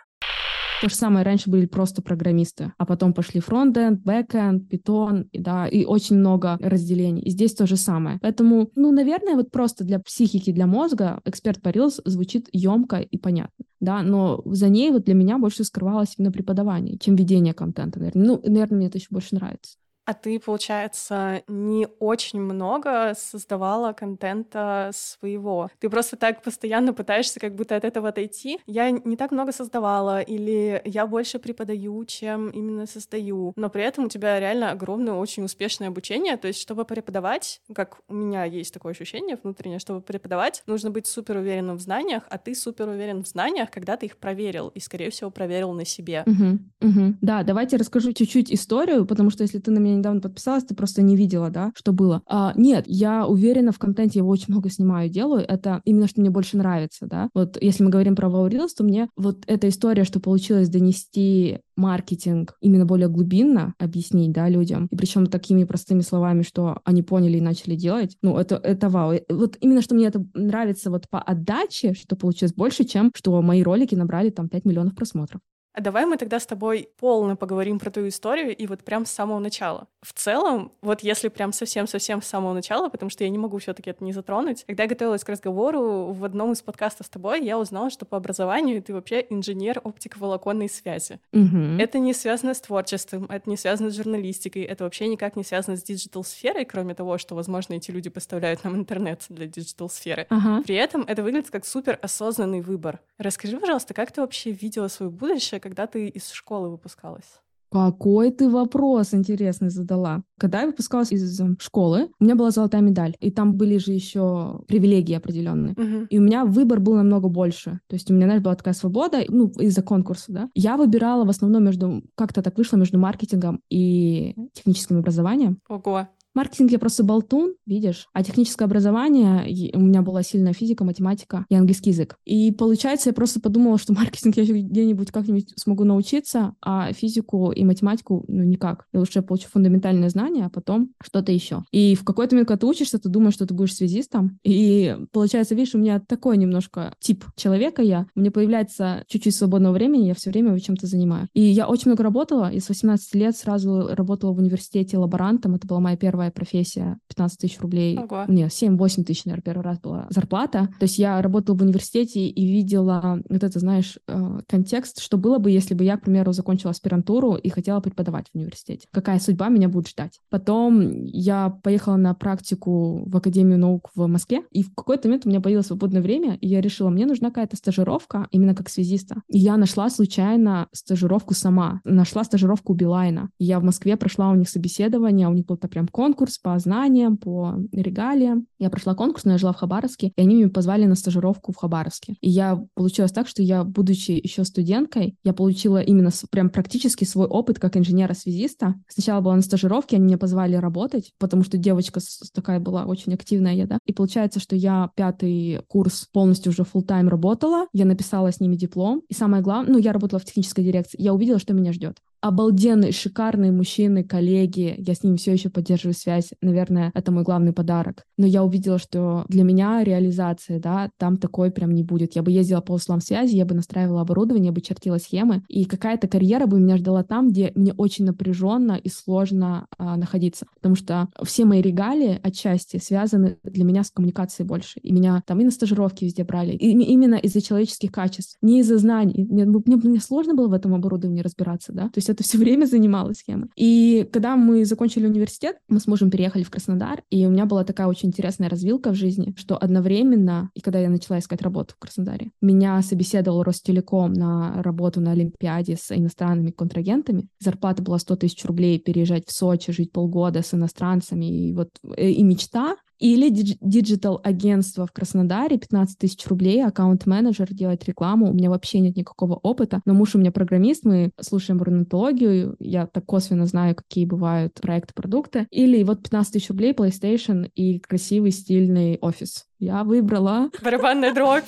То 0.81 0.89
же 0.89 0.95
самое 0.95 1.27
раньше 1.27 1.51
были 1.51 1.67
просто 1.67 2.01
программисты, 2.01 2.73
а 2.79 2.87
потом 2.87 3.13
пошли 3.13 3.41
frontend, 3.41 4.01
backend, 4.03 4.67
Python, 4.67 5.29
да, 5.33 5.67
и 5.67 5.85
очень 5.85 6.17
много 6.17 6.57
разделений. 6.59 7.21
И 7.23 7.31
здесь 7.31 7.55
то 7.55 7.67
же 7.67 7.77
самое. 7.77 8.19
Поэтому, 8.23 8.71
ну, 8.77 8.91
наверное, 8.91 9.35
вот 9.35 9.51
просто 9.51 9.85
для 9.85 9.99
психики, 9.99 10.53
для 10.53 10.67
мозга 10.67 11.21
эксперт 11.27 11.61
по 11.61 11.71
звучит 12.05 12.49
емко 12.53 12.97
и 12.97 13.19
понятно, 13.19 13.65
да, 13.81 14.03
но 14.03 14.43
за 14.47 14.69
ней 14.69 14.91
вот 14.91 15.05
для 15.05 15.15
меня 15.15 15.39
больше 15.39 15.65
скрывалось 15.65 16.15
именно 16.17 16.33
преподавание, 16.33 16.99
чем 16.99 17.15
ведение 17.15 17.53
контента, 17.53 17.99
наверное. 17.99 18.27
Ну, 18.27 18.43
наверное, 18.45 18.77
мне 18.79 18.87
это 18.87 18.99
еще 18.99 19.09
больше 19.11 19.35
нравится. 19.35 19.77
А 20.11 20.15
ты, 20.15 20.41
получается, 20.41 21.45
не 21.47 21.87
очень 22.01 22.41
много 22.41 23.15
создавала 23.17 23.93
контента 23.93 24.91
своего. 24.93 25.71
Ты 25.79 25.89
просто 25.89 26.17
так 26.17 26.43
постоянно 26.43 26.93
пытаешься 26.93 27.39
как 27.39 27.55
будто 27.55 27.77
от 27.77 27.85
этого 27.85 28.09
отойти. 28.09 28.59
Я 28.67 28.91
не 28.91 29.15
так 29.15 29.31
много 29.31 29.53
создавала, 29.53 30.21
или 30.21 30.83
я 30.85 31.07
больше 31.07 31.39
преподаю, 31.39 32.05
чем 32.07 32.51
именно 32.51 32.87
создаю. 32.87 33.53
Но 33.55 33.71
при 33.71 33.85
этом 33.85 34.07
у 34.07 34.09
тебя 34.09 34.41
реально 34.41 34.73
огромное, 34.73 35.15
очень 35.15 35.45
успешное 35.45 35.87
обучение. 35.87 36.37
То 36.37 36.49
есть, 36.49 36.61
чтобы 36.61 36.85
преподавать, 36.85 37.61
как 37.73 38.01
у 38.09 38.15
меня 38.15 38.43
есть 38.43 38.75
такое 38.75 38.91
ощущение 38.91 39.39
внутреннее, 39.41 39.79
чтобы 39.79 40.01
преподавать, 40.01 40.65
нужно 40.67 40.91
быть 40.91 41.07
супер 41.07 41.37
уверенным 41.37 41.77
в 41.77 41.81
знаниях, 41.81 42.25
а 42.31 42.39
ты 42.39 42.57
супер 42.57 42.89
уверен 42.89 43.23
в 43.23 43.29
знаниях, 43.29 43.71
когда 43.71 43.97
ты 43.97 44.07
их 44.07 44.17
проверил, 44.17 44.73
и, 44.75 44.81
скорее 44.81 45.11
всего, 45.11 45.31
проверил 45.31 45.73
на 45.73 45.85
себе. 45.85 46.25
Угу, 46.27 46.89
угу. 46.89 47.15
Да, 47.21 47.45
давайте 47.45 47.77
расскажу 47.77 48.13
чуть-чуть 48.13 48.53
историю, 48.53 49.07
потому 49.07 49.31
что 49.31 49.45
если 49.45 49.61
ты 49.61 49.71
на 49.71 49.79
меня 49.79 50.00
недавно 50.01 50.21
подписалась, 50.21 50.65
ты 50.65 50.75
просто 50.75 51.03
не 51.03 51.17
видела, 51.17 51.51
да, 51.51 51.73
что 51.75 51.93
было. 51.93 52.23
А, 52.27 52.53
нет, 52.57 52.85
я 52.87 53.27
уверена 53.27 53.73
в 53.73 53.79
контенте, 53.79 54.19
я 54.19 54.21
его 54.21 54.31
очень 54.31 54.47
много 54.49 54.71
снимаю, 54.71 55.09
делаю. 55.09 55.45
Это 55.47 55.81
именно 55.85 56.09
что 56.09 56.21
мне 56.21 56.31
больше 56.31 56.57
нравится, 56.57 57.07
да. 57.07 57.31
Вот 57.35 57.57
если 57.61 57.85
мы 57.85 57.91
говорим 57.91 58.17
про 58.17 58.29
Reels, 58.29 58.71
то 58.77 58.85
мне 58.85 59.09
вот 59.17 59.45
эта 59.47 59.69
история, 59.69 60.05
что 60.05 60.21
получилось 60.21 60.69
донести 60.69 61.61
маркетинг 61.77 62.57
именно 62.61 62.85
более 62.85 63.09
глубинно 63.09 63.75
объяснить, 63.79 64.33
да, 64.33 64.49
людям, 64.49 64.87
и 64.91 64.97
причем 64.97 65.27
такими 65.27 65.65
простыми 65.65 66.01
словами, 66.01 66.43
что 66.43 66.81
они 66.85 67.03
поняли 67.03 67.39
и 67.39 67.41
начали 67.41 67.75
делать, 67.75 68.17
ну, 68.23 68.37
это, 68.37 68.57
это 68.57 68.89
вау. 68.89 69.15
Вот 69.29 69.57
именно 69.61 69.83
что 69.83 69.95
мне 69.95 70.07
это 70.07 70.25
нравится 70.35 70.91
вот 70.91 71.09
по 71.09 71.21
отдаче, 71.21 71.95
что 71.95 72.17
получилось 72.17 72.53
больше, 72.53 72.85
чем 72.85 73.11
что 73.15 73.41
мои 73.43 73.63
ролики 73.63 73.95
набрали 73.95 74.31
там 74.31 74.49
5 74.49 74.65
миллионов 74.65 74.95
просмотров. 74.95 75.41
А 75.73 75.81
давай 75.81 76.05
мы 76.05 76.17
тогда 76.17 76.41
с 76.41 76.47
тобой 76.47 76.89
полно 76.99 77.37
поговорим 77.37 77.79
про 77.79 77.91
твою 77.91 78.09
историю 78.09 78.57
и 78.57 78.67
вот 78.67 78.83
прям 78.83 79.07
с 79.07 79.11
самого 79.11 79.39
начала. 79.39 79.87
В 80.03 80.13
целом, 80.13 80.73
вот 80.83 81.03
если 81.03 81.29
прям 81.29 81.53
совсем-совсем 81.53 82.23
с 82.23 82.27
самого 82.27 82.55
начала, 82.55 82.89
потому 82.89 83.11
что 83.11 83.23
я 83.23 83.31
не 83.31 83.39
могу 83.39 83.59
все 83.59 83.73
таки 83.73 83.91
это 83.91 84.03
не 84.03 84.13
затронуть, 84.13 84.65
когда 84.67 84.85
я 84.85 84.89
готовилась 84.89 85.23
к 85.23 85.29
разговору, 85.29 86.13
в 86.13 86.25
одном 86.25 86.53
из 86.53 86.63
подкастов 86.63 87.07
с 87.07 87.11
тобой 87.11 87.45
я 87.45 87.59
узнала, 87.59 87.91
что 87.91 88.05
по 88.05 88.17
образованию 88.17 88.83
ты 88.83 88.93
вообще 88.93 89.25
инженер 89.31 89.81
оптиковолоконной 89.85 90.69
связи. 90.69 91.21
Угу. 91.33 91.79
Это 91.79 91.99
не 91.99 92.15
связано 92.15 92.55
с 92.55 92.61
творчеством, 92.61 93.27
это 93.29 93.49
не 93.49 93.57
связано 93.57 93.91
с 93.91 93.97
журналистикой, 93.97 94.63
это 94.63 94.85
вообще 94.85 95.07
никак 95.07 95.37
не 95.37 95.45
связано 95.45 95.77
с 95.77 95.83
digital-сферой, 95.83 96.65
кроме 96.65 96.95
того, 96.95 97.19
что, 97.19 97.35
возможно, 97.35 97.75
эти 97.75 97.91
люди 97.91 98.11
поставляют 98.11 98.65
нам 98.65 98.75
интернет 98.75 99.25
для 99.29 99.47
digital-сферы. 99.47 100.27
Ага. 100.31 100.63
При 100.63 100.75
этом 100.75 101.03
это 101.03 101.23
выглядит 101.23 101.51
как 101.51 101.65
супер 101.65 101.99
осознанный 102.03 102.61
выбор. 102.61 103.01
Расскажи, 103.19 103.59
пожалуйста, 103.59 103.95
как 103.95 104.11
ты 104.13 104.21
вообще 104.21 104.51
видела 104.51 104.89
свое 104.89 105.11
будущее, 105.11 105.60
когда 105.61 105.87
ты 105.87 106.09
из 106.09 106.31
школы 106.31 106.71
выпускалась? 106.71 107.41
Какой 107.73 108.33
ты 108.33 108.51
вопрос 108.51 109.15
интересный 109.15 109.71
задала. 109.71 110.25
Когда 110.39 110.63
я 110.63 110.67
выпускалась 110.67 111.13
из 111.13 111.41
школы, 111.61 112.09
у 112.19 112.25
меня 112.25 112.35
была 112.35 112.51
золотая 112.51 112.81
медаль, 112.81 113.15
и 113.21 113.31
там 113.31 113.55
были 113.55 113.79
же 113.79 113.93
еще 113.93 114.63
привилегии 114.67 115.15
определенные. 115.15 115.75
Uh-huh. 115.75 116.07
И 116.09 116.19
у 116.19 116.23
меня 116.23 116.45
выбор 116.45 116.81
был 116.81 116.95
намного 116.95 117.29
больше. 117.29 117.79
То 117.87 117.95
есть 117.95 118.11
у 118.11 118.15
меня, 118.15 118.27
знаешь, 118.27 118.43
была 118.43 118.57
такая 118.57 118.75
свобода, 118.75 119.21
ну, 119.29 119.49
из-за 119.61 119.83
конкурса, 119.83 120.33
да. 120.33 120.51
Я 120.55 120.77
выбирала 120.77 121.25
в 121.25 121.31
основном 121.31 121.65
между, 121.65 122.03
как-то 122.17 122.43
так 122.43 122.59
вышло, 122.59 122.77
между 122.77 122.99
маркетингом 122.99 123.61
и 123.71 124.35
техническим 124.53 124.99
образованием. 124.99 125.59
Ого. 125.69 126.09
Маркетинг 126.35 126.71
я 126.71 126.79
просто 126.79 127.03
болтун, 127.03 127.55
видишь, 127.67 128.07
а 128.13 128.23
техническое 128.23 128.65
образование, 128.65 129.73
у 129.75 129.81
меня 129.81 130.03
была 130.03 130.23
сильная 130.23 130.53
физика, 130.53 130.85
математика 130.85 131.45
и 131.49 131.55
английский 131.55 131.91
язык. 131.91 132.17
И 132.25 132.53
получается, 132.53 133.11
я 133.11 133.15
просто 133.15 133.41
подумала, 133.41 133.79
что 133.79 133.93
маркетинг 133.95 134.37
я 134.37 134.45
где-нибудь 134.45 135.11
как-нибудь 135.11 135.53
смогу 135.57 135.85
научиться, 135.85 136.55
а 136.63 136.93
физику 136.93 137.51
и 137.51 137.65
математику, 137.65 138.25
ну, 138.29 138.45
никак. 138.45 138.87
Я 138.93 139.01
лучше 139.01 139.23
получу 139.23 139.49
фундаментальные 139.49 140.11
знания, 140.11 140.47
а 140.47 140.51
потом 140.51 140.91
что-то 141.03 141.33
еще. 141.33 141.65
И 141.73 141.95
в 141.95 142.05
какой-то 142.05 142.35
момент, 142.35 142.49
когда 142.49 142.61
ты 142.61 142.67
учишься, 142.67 142.99
ты 142.99 143.09
думаешь, 143.09 143.35
что 143.35 143.47
ты 143.47 143.55
будешь 143.55 143.75
связистом. 143.75 144.39
И 144.45 144.97
получается, 145.13 145.55
видишь, 145.55 145.75
у 145.75 145.79
меня 145.79 146.01
такой 146.01 146.37
немножко 146.37 146.95
тип 147.01 147.25
человека 147.37 147.83
я. 147.83 148.07
У 148.15 148.21
меня 148.21 148.31
появляется 148.31 149.05
чуть-чуть 149.09 149.35
свободного 149.35 149.73
времени, 149.73 150.07
я 150.07 150.15
все 150.15 150.31
время 150.31 150.59
чем-то 150.59 150.87
занимаю. 150.87 151.29
И 151.35 151.41
я 151.41 151.67
очень 151.67 151.89
много 151.91 152.05
работала, 152.05 152.51
и 152.53 152.61
с 152.61 152.69
18 152.69 153.15
лет 153.15 153.37
сразу 153.37 153.89
работала 153.95 154.33
в 154.33 154.39
университете 154.39 154.99
лаборантом. 154.99 155.57
Это 155.57 155.67
была 155.67 155.81
моя 155.81 155.97
первая 155.97 156.20
первая 156.21 156.31
профессия, 156.31 156.99
15 157.09 157.39
тысяч 157.39 157.61
рублей. 157.61 157.99
Ого. 157.99 158.25
Нет, 158.29 158.51
7-8 158.51 159.05
тысяч, 159.05 159.25
наверное, 159.25 159.43
первый 159.43 159.63
раз 159.63 159.79
была 159.81 160.07
зарплата. 160.11 160.69
То 160.79 160.85
есть 160.85 160.99
я 160.99 161.23
работала 161.23 161.57
в 161.57 161.63
университете 161.63 162.27
и 162.27 162.47
видела 162.47 163.21
вот 163.29 163.43
это, 163.43 163.59
знаешь, 163.59 163.99
э, 164.07 164.41
контекст, 164.47 165.01
что 165.01 165.17
было 165.17 165.39
бы, 165.39 165.51
если 165.51 165.75
бы 165.75 165.85
я, 165.85 165.97
к 165.97 166.03
примеру, 166.03 166.33
закончила 166.33 166.73
аспирантуру 166.73 167.37
и 167.37 167.49
хотела 167.49 167.81
преподавать 167.81 168.27
в 168.33 168.37
университете. 168.37 168.87
Какая 168.93 169.19
судьба 169.19 169.49
меня 169.49 169.69
будет 169.69 169.89
ждать. 169.89 170.21
Потом 170.29 171.05
я 171.05 171.51
поехала 171.63 171.97
на 171.97 172.15
практику 172.15 173.09
в 173.09 173.17
Академию 173.17 173.59
наук 173.59 173.91
в 173.95 174.07
Москве, 174.07 174.43
и 174.51 174.63
в 174.63 174.75
какой-то 174.75 175.09
момент 175.09 175.27
у 175.27 175.29
меня 175.31 175.41
появилось 175.41 175.67
свободное 175.67 176.03
время, 176.03 176.37
и 176.41 176.49
я 176.49 176.61
решила, 176.61 176.91
мне 176.91 177.07
нужна 177.07 177.29
какая-то 177.29 177.57
стажировка, 177.57 178.27
именно 178.31 178.55
как 178.55 178.69
связиста. 178.69 179.23
И 179.29 179.39
я 179.39 179.57
нашла 179.57 179.89
случайно 179.89 180.69
стажировку 180.73 181.35
сама. 181.35 181.81
Нашла 181.85 182.25
стажировку 182.25 182.73
у 182.73 182.77
Билайна. 182.77 183.31
Я 183.39 183.59
в 183.59 183.65
Москве 183.65 183.97
прошла 183.97 184.31
у 184.31 184.35
них 184.35 184.49
собеседование, 184.49 185.29
у 185.29 185.33
них 185.33 185.47
был-то 185.47 185.69
прям 185.69 185.89
конкурс, 185.89 186.10
конкурс 186.11 186.39
по 186.39 186.59
знаниям, 186.59 187.17
по 187.17 187.55
регалиям. 187.71 188.47
Я 188.59 188.69
прошла 188.69 188.97
конкурс, 188.97 189.25
но 189.25 189.33
я 189.33 189.39
жила 189.39 189.53
в 189.53 189.57
Хабаровске, 189.57 190.13
и 190.17 190.21
они 190.21 190.35
меня 190.35 190.49
позвали 190.49 190.85
на 190.87 190.97
стажировку 190.97 191.53
в 191.53 191.57
Хабаровске. 191.57 192.17
И 192.21 192.29
я 192.29 192.61
получилось 192.75 193.13
так, 193.13 193.29
что 193.29 193.45
я, 193.45 193.63
будучи 193.63 194.11
еще 194.11 194.45
студенткой, 194.45 195.17
я 195.23 195.33
получила 195.33 195.81
именно 195.81 196.11
прям 196.31 196.51
практически 196.51 197.05
свой 197.05 197.27
опыт 197.27 197.61
как 197.61 197.77
инженера-связиста. 197.77 198.75
Сначала 198.89 199.21
была 199.21 199.37
на 199.37 199.43
стажировке, 199.43 199.97
они 199.97 200.07
меня 200.07 200.19
позвали 200.19 200.57
работать, 200.57 201.13
потому 201.21 201.45
что 201.45 201.59
девочка 201.59 202.01
такая 202.35 202.59
была 202.59 202.87
очень 202.87 203.15
активная 203.15 203.55
я, 203.55 203.67
да. 203.67 203.79
И 203.87 203.93
получается, 203.93 204.41
что 204.41 204.57
я 204.57 204.91
пятый 204.97 205.61
курс 205.69 206.09
полностью 206.13 206.51
уже 206.51 206.63
full 206.63 206.83
тайм 206.83 207.09
работала, 207.09 207.67
я 207.73 207.85
написала 207.85 208.33
с 208.33 208.41
ними 208.41 208.57
диплом, 208.57 209.03
и 209.09 209.15
самое 209.15 209.45
главное, 209.45 209.75
ну, 209.75 209.79
я 209.79 209.93
работала 209.93 210.19
в 210.19 210.25
технической 210.25 210.65
дирекции, 210.65 211.01
я 211.01 211.15
увидела, 211.15 211.39
что 211.39 211.55
меня 211.55 211.73
ждет 211.73 211.99
обалденные, 212.21 212.93
шикарные 212.93 213.53
мужчины, 213.53 214.05
коллеги. 214.05 214.75
Я 214.79 214.95
с 214.95 215.03
ними 215.03 215.17
все 215.17 215.33
еще 215.33 215.49
поддерживаю 215.49 215.95
связь. 215.95 216.31
Наверное, 216.43 216.91
это 216.95 217.13
мой 217.13 217.23
главный 217.23 217.53
подарок. 217.53 218.05
Но 218.19 218.27
я 218.27 218.45
увидела, 218.45 218.79
что 218.79 219.25
для 219.29 219.43
меня 219.43 219.83
реализация, 219.83 220.61
да, 220.61 220.91
там 220.99 221.17
такой 221.17 221.51
прям 221.51 221.73
не 221.73 221.83
будет. 221.83 222.17
Я 222.17 222.23
бы 222.23 222.31
ездила 222.31 222.61
по 222.61 222.73
услам 222.73 223.01
связи, 223.01 223.37
я 223.37 223.45
бы 223.45 223.55
настраивала 223.55 224.03
оборудование, 224.03 224.49
я 224.49 224.53
бы 224.53 224.61
чертила 224.61 224.99
схемы, 224.99 225.43
и 225.49 225.65
какая-то 225.65 226.09
карьера 226.09 226.47
бы 226.47 226.61
меня 226.61 226.77
ждала 226.77 227.03
там, 227.03 227.29
где 227.29 227.53
мне 227.55 227.73
очень 227.73 228.05
напряженно 228.05 228.73
и 228.73 228.89
сложно 228.89 229.67
а, 229.79 229.97
находиться. 229.97 230.47
Потому 230.55 230.75
что 230.75 231.09
все 231.25 231.45
мои 231.45 231.63
регалии 231.63 232.21
отчасти 232.23 232.79
связаны 232.79 233.39
для 233.45 233.65
меня 233.65 233.83
с 233.83 233.91
коммуникацией 233.91 234.47
больше. 234.47 234.81
И 234.81 234.93
меня 234.93 235.23
там 235.27 235.41
и 235.41 235.45
на 235.45 235.51
стажировки 235.51 236.05
везде 236.05 236.25
брали. 236.25 236.53
И 236.53 236.71
именно 236.71 237.15
из-за 237.15 237.41
человеческих 237.41 237.91
качеств, 237.91 238.37
не 238.43 238.61
из-за 238.61 238.79
знаний. 238.79 239.27
Мне, 239.29 239.47
мне, 239.47 239.77
мне 239.77 240.01
сложно 240.01 240.35
было 240.35 240.49
в 240.49 240.53
этом 240.53 240.75
оборудовании 240.75 241.23
разбираться, 241.23 241.73
да. 241.73 241.85
То 241.85 241.97
есть 241.97 242.10
это 242.11 242.23
все 242.23 242.39
время 242.39 242.67
занималась 242.67 243.19
схемой. 243.19 243.49
И 243.57 244.09
когда 244.13 244.37
мы 244.37 244.65
закончили 244.65 245.07
университет, 245.07 245.57
мы 245.69 245.81
с 245.81 245.87
мужем 245.87 246.11
переехали 246.11 246.43
в 246.43 246.51
Краснодар, 246.51 247.03
и 247.11 247.27
у 247.27 247.31
меня 247.31 247.47
была 247.47 247.65
такая 247.65 247.87
очень 247.87 248.09
интересная 248.09 248.49
развилка 248.49 248.91
в 248.91 248.95
жизни, 248.95 249.35
что 249.37 249.57
одновременно, 249.57 250.51
и 250.55 250.61
когда 250.61 250.79
я 250.79 250.91
начала 250.91 251.19
искать 251.19 251.43
работу 251.43 251.75
в 251.75 251.79
Краснодаре, 251.79 252.31
меня 252.41 252.81
собеседовал 252.83 253.43
Ростелеком 253.43 254.13
на 254.13 254.63
работу 254.63 255.01
на 255.01 255.13
Олимпиаде 255.13 255.77
с 255.77 255.95
иностранными 255.95 256.51
контрагентами. 256.51 257.29
Зарплата 257.39 257.83
была 257.83 257.99
100 257.99 258.17
тысяч 258.17 258.45
рублей, 258.45 258.79
переезжать 258.79 259.27
в 259.27 259.33
Сочи, 259.33 259.73
жить 259.73 259.93
полгода 259.93 260.43
с 260.43 260.55
иностранцами, 260.55 261.49
и 261.49 261.53
вот 261.53 261.71
э, 261.97 262.11
и 262.11 262.23
мечта, 262.23 262.77
или 263.01 263.31
digital-агентство 263.31 264.87
в 264.87 264.93
Краснодаре, 264.93 265.59
15 265.59 265.99
тысяч 265.99 266.27
рублей, 266.27 266.65
аккаунт-менеджер, 266.65 267.53
делать 267.53 267.85
рекламу. 267.87 268.31
У 268.31 268.35
меня 268.35 268.51
вообще 268.51 268.81
нет 268.81 268.97
никакого 268.97 269.35
опыта, 269.35 269.81
но 269.87 269.95
муж 269.95 270.15
у 270.15 270.19
меня 270.19 270.31
программист, 270.31 270.85
мы 270.85 271.11
слушаем 271.19 271.59
бурнатологию, 271.59 272.57
я 272.61 272.87
так 272.87 273.07
косвенно 273.07 273.47
знаю, 273.47 273.75
какие 273.75 274.05
бывают 274.05 274.55
проекты, 274.61 274.93
продукты. 274.95 275.47
Или 275.51 275.83
вот 275.83 276.03
15 276.03 276.33
тысяч 276.35 276.49
рублей, 276.51 276.73
PlayStation 276.73 277.51
и 277.55 277.79
красивый 277.79 278.31
стильный 278.31 278.99
офис. 279.01 279.47
Я 279.59 279.83
выбрала... 279.85 280.51
Барабанная 280.63 281.15
дробь. 281.15 281.45